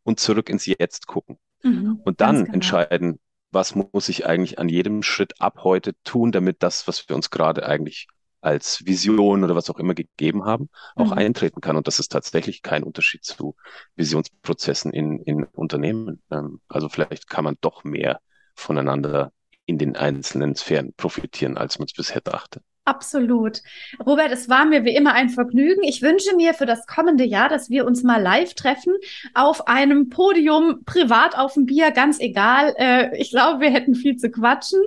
und 0.03 0.19
zurück 0.19 0.49
ins 0.49 0.65
Jetzt 0.65 1.07
gucken. 1.07 1.37
Mhm. 1.63 2.01
Und 2.03 2.21
dann 2.21 2.43
genau. 2.43 2.53
entscheiden, 2.53 3.19
was 3.51 3.75
muss 3.75 4.09
ich 4.09 4.25
eigentlich 4.25 4.59
an 4.59 4.69
jedem 4.69 5.03
Schritt 5.03 5.39
ab 5.39 5.59
heute 5.63 5.93
tun, 6.03 6.31
damit 6.31 6.63
das, 6.63 6.87
was 6.87 7.07
wir 7.07 7.15
uns 7.15 7.29
gerade 7.29 7.65
eigentlich 7.65 8.07
als 8.47 8.85
Vision 8.85 9.43
oder 9.43 9.55
was 9.55 9.69
auch 9.69 9.77
immer 9.77 9.93
gegeben 9.93 10.45
haben, 10.45 10.69
auch 10.95 11.07
mhm. 11.07 11.17
eintreten 11.17 11.59
kann. 11.59 11.75
Und 11.75 11.87
das 11.87 11.99
ist 11.99 12.11
tatsächlich 12.11 12.61
kein 12.61 12.83
Unterschied 12.83 13.25
zu 13.25 13.55
Visionsprozessen 13.97 14.93
in, 14.93 15.19
in 15.19 15.43
Unternehmen. 15.43 16.21
Ähm, 16.31 16.61
also 16.69 16.87
vielleicht 16.87 17.29
kann 17.29 17.43
man 17.43 17.57
doch 17.59 17.83
mehr 17.83 18.21
voneinander 18.55 19.33
in 19.65 19.77
den 19.77 19.97
einzelnen 19.97 20.55
Sphären 20.55 20.93
profitieren, 20.93 21.57
als 21.57 21.77
man 21.77 21.87
es 21.87 21.93
bisher 21.93 22.21
dachte. 22.21 22.61
Absolut. 22.87 23.63
Robert, 24.05 24.31
es 24.31 24.47
war 24.47 24.63
mir 24.63 24.85
wie 24.85 24.95
immer 24.95 25.11
ein 25.11 25.27
Vergnügen. 25.27 25.83
Ich 25.83 26.01
wünsche 26.01 26.33
mir 26.37 26.53
für 26.53 26.65
das 26.65 26.87
kommende 26.87 27.25
Jahr, 27.25 27.49
dass 27.49 27.69
wir 27.69 27.85
uns 27.85 28.01
mal 28.01 28.21
live 28.21 28.53
treffen, 28.53 28.93
auf 29.33 29.67
einem 29.67 30.07
Podium, 30.07 30.85
privat 30.85 31.37
auf 31.37 31.55
dem 31.55 31.65
Bier, 31.65 31.91
ganz 31.91 32.17
egal. 32.21 32.73
Äh, 32.77 33.17
ich 33.17 33.31
glaube, 33.31 33.59
wir 33.59 33.71
hätten 33.71 33.93
viel 33.93 34.15
zu 34.15 34.31
quatschen. 34.31 34.79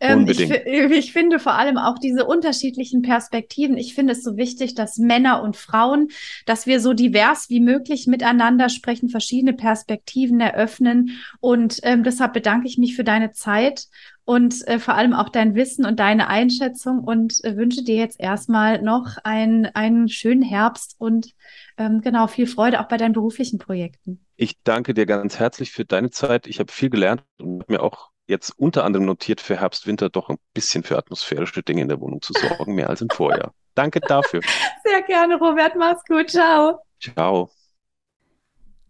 Ähm, 0.00 0.20
Unbedingt. 0.20 0.62
Ich, 0.66 0.90
ich, 0.90 1.12
finde 1.12 1.38
vor 1.38 1.54
allem 1.54 1.78
auch 1.78 2.00
diese 2.00 2.24
unterschiedlichen 2.24 3.02
Perspektiven. 3.02 3.76
Ich 3.76 3.94
finde 3.94 4.14
es 4.14 4.24
so 4.24 4.36
wichtig, 4.36 4.74
dass 4.74 4.98
Männer 4.98 5.40
und 5.40 5.56
Frauen, 5.56 6.08
dass 6.46 6.66
wir 6.66 6.80
so 6.80 6.92
divers 6.92 7.50
wie 7.50 7.60
möglich 7.60 8.08
miteinander 8.08 8.68
sprechen, 8.68 9.10
verschiedene 9.10 9.52
Perspektiven 9.52 10.40
eröffnen. 10.40 11.20
Und 11.38 11.78
ähm, 11.84 12.02
deshalb 12.02 12.32
bedanke 12.32 12.66
ich 12.66 12.78
mich 12.78 12.96
für 12.96 13.04
deine 13.04 13.30
Zeit 13.30 13.86
und 14.24 14.66
äh, 14.66 14.78
vor 14.78 14.94
allem 14.94 15.12
auch 15.12 15.28
dein 15.28 15.54
Wissen 15.54 15.84
und 15.84 16.00
deine 16.00 16.28
Einschätzung 16.28 17.00
und 17.00 17.44
äh, 17.44 17.56
wünsche 17.56 17.82
dir 17.84 17.96
jetzt 17.96 18.18
erstmal 18.18 18.80
noch 18.80 19.18
ein, 19.22 19.66
einen 19.74 20.08
schönen 20.08 20.42
Herbst 20.42 20.96
und 20.98 21.30
ähm, 21.76 22.00
genau 22.00 22.26
viel 22.26 22.46
Freude 22.46 22.80
auch 22.80 22.88
bei 22.88 22.96
deinen 22.96 23.12
beruflichen 23.12 23.58
Projekten. 23.58 24.24
Ich 24.36 24.62
danke 24.64 24.94
dir 24.94 25.06
ganz 25.06 25.38
herzlich 25.38 25.72
für 25.72 25.84
deine 25.84 26.10
Zeit. 26.10 26.46
Ich 26.46 26.58
habe 26.58 26.72
viel 26.72 26.90
gelernt 26.90 27.22
und 27.38 27.62
habe 27.62 27.72
mir 27.72 27.82
auch 27.82 28.10
jetzt 28.26 28.50
unter 28.58 28.84
anderem 28.84 29.06
notiert, 29.06 29.40
für 29.40 29.60
Herbst, 29.60 29.86
Winter 29.86 30.08
doch 30.08 30.30
ein 30.30 30.38
bisschen 30.54 30.82
für 30.82 30.96
atmosphärische 30.96 31.62
Dinge 31.62 31.82
in 31.82 31.88
der 31.88 32.00
Wohnung 32.00 32.22
zu 32.22 32.32
sorgen, 32.32 32.74
mehr 32.74 32.88
als 32.88 33.02
im 33.02 33.10
Vorjahr. 33.10 33.52
Danke 33.74 34.00
dafür. 34.00 34.40
Sehr 34.84 35.02
gerne, 35.02 35.36
Robert. 35.36 35.76
Mach's 35.76 36.04
gut. 36.08 36.30
Ciao. 36.30 36.80
Ciao. 37.00 37.50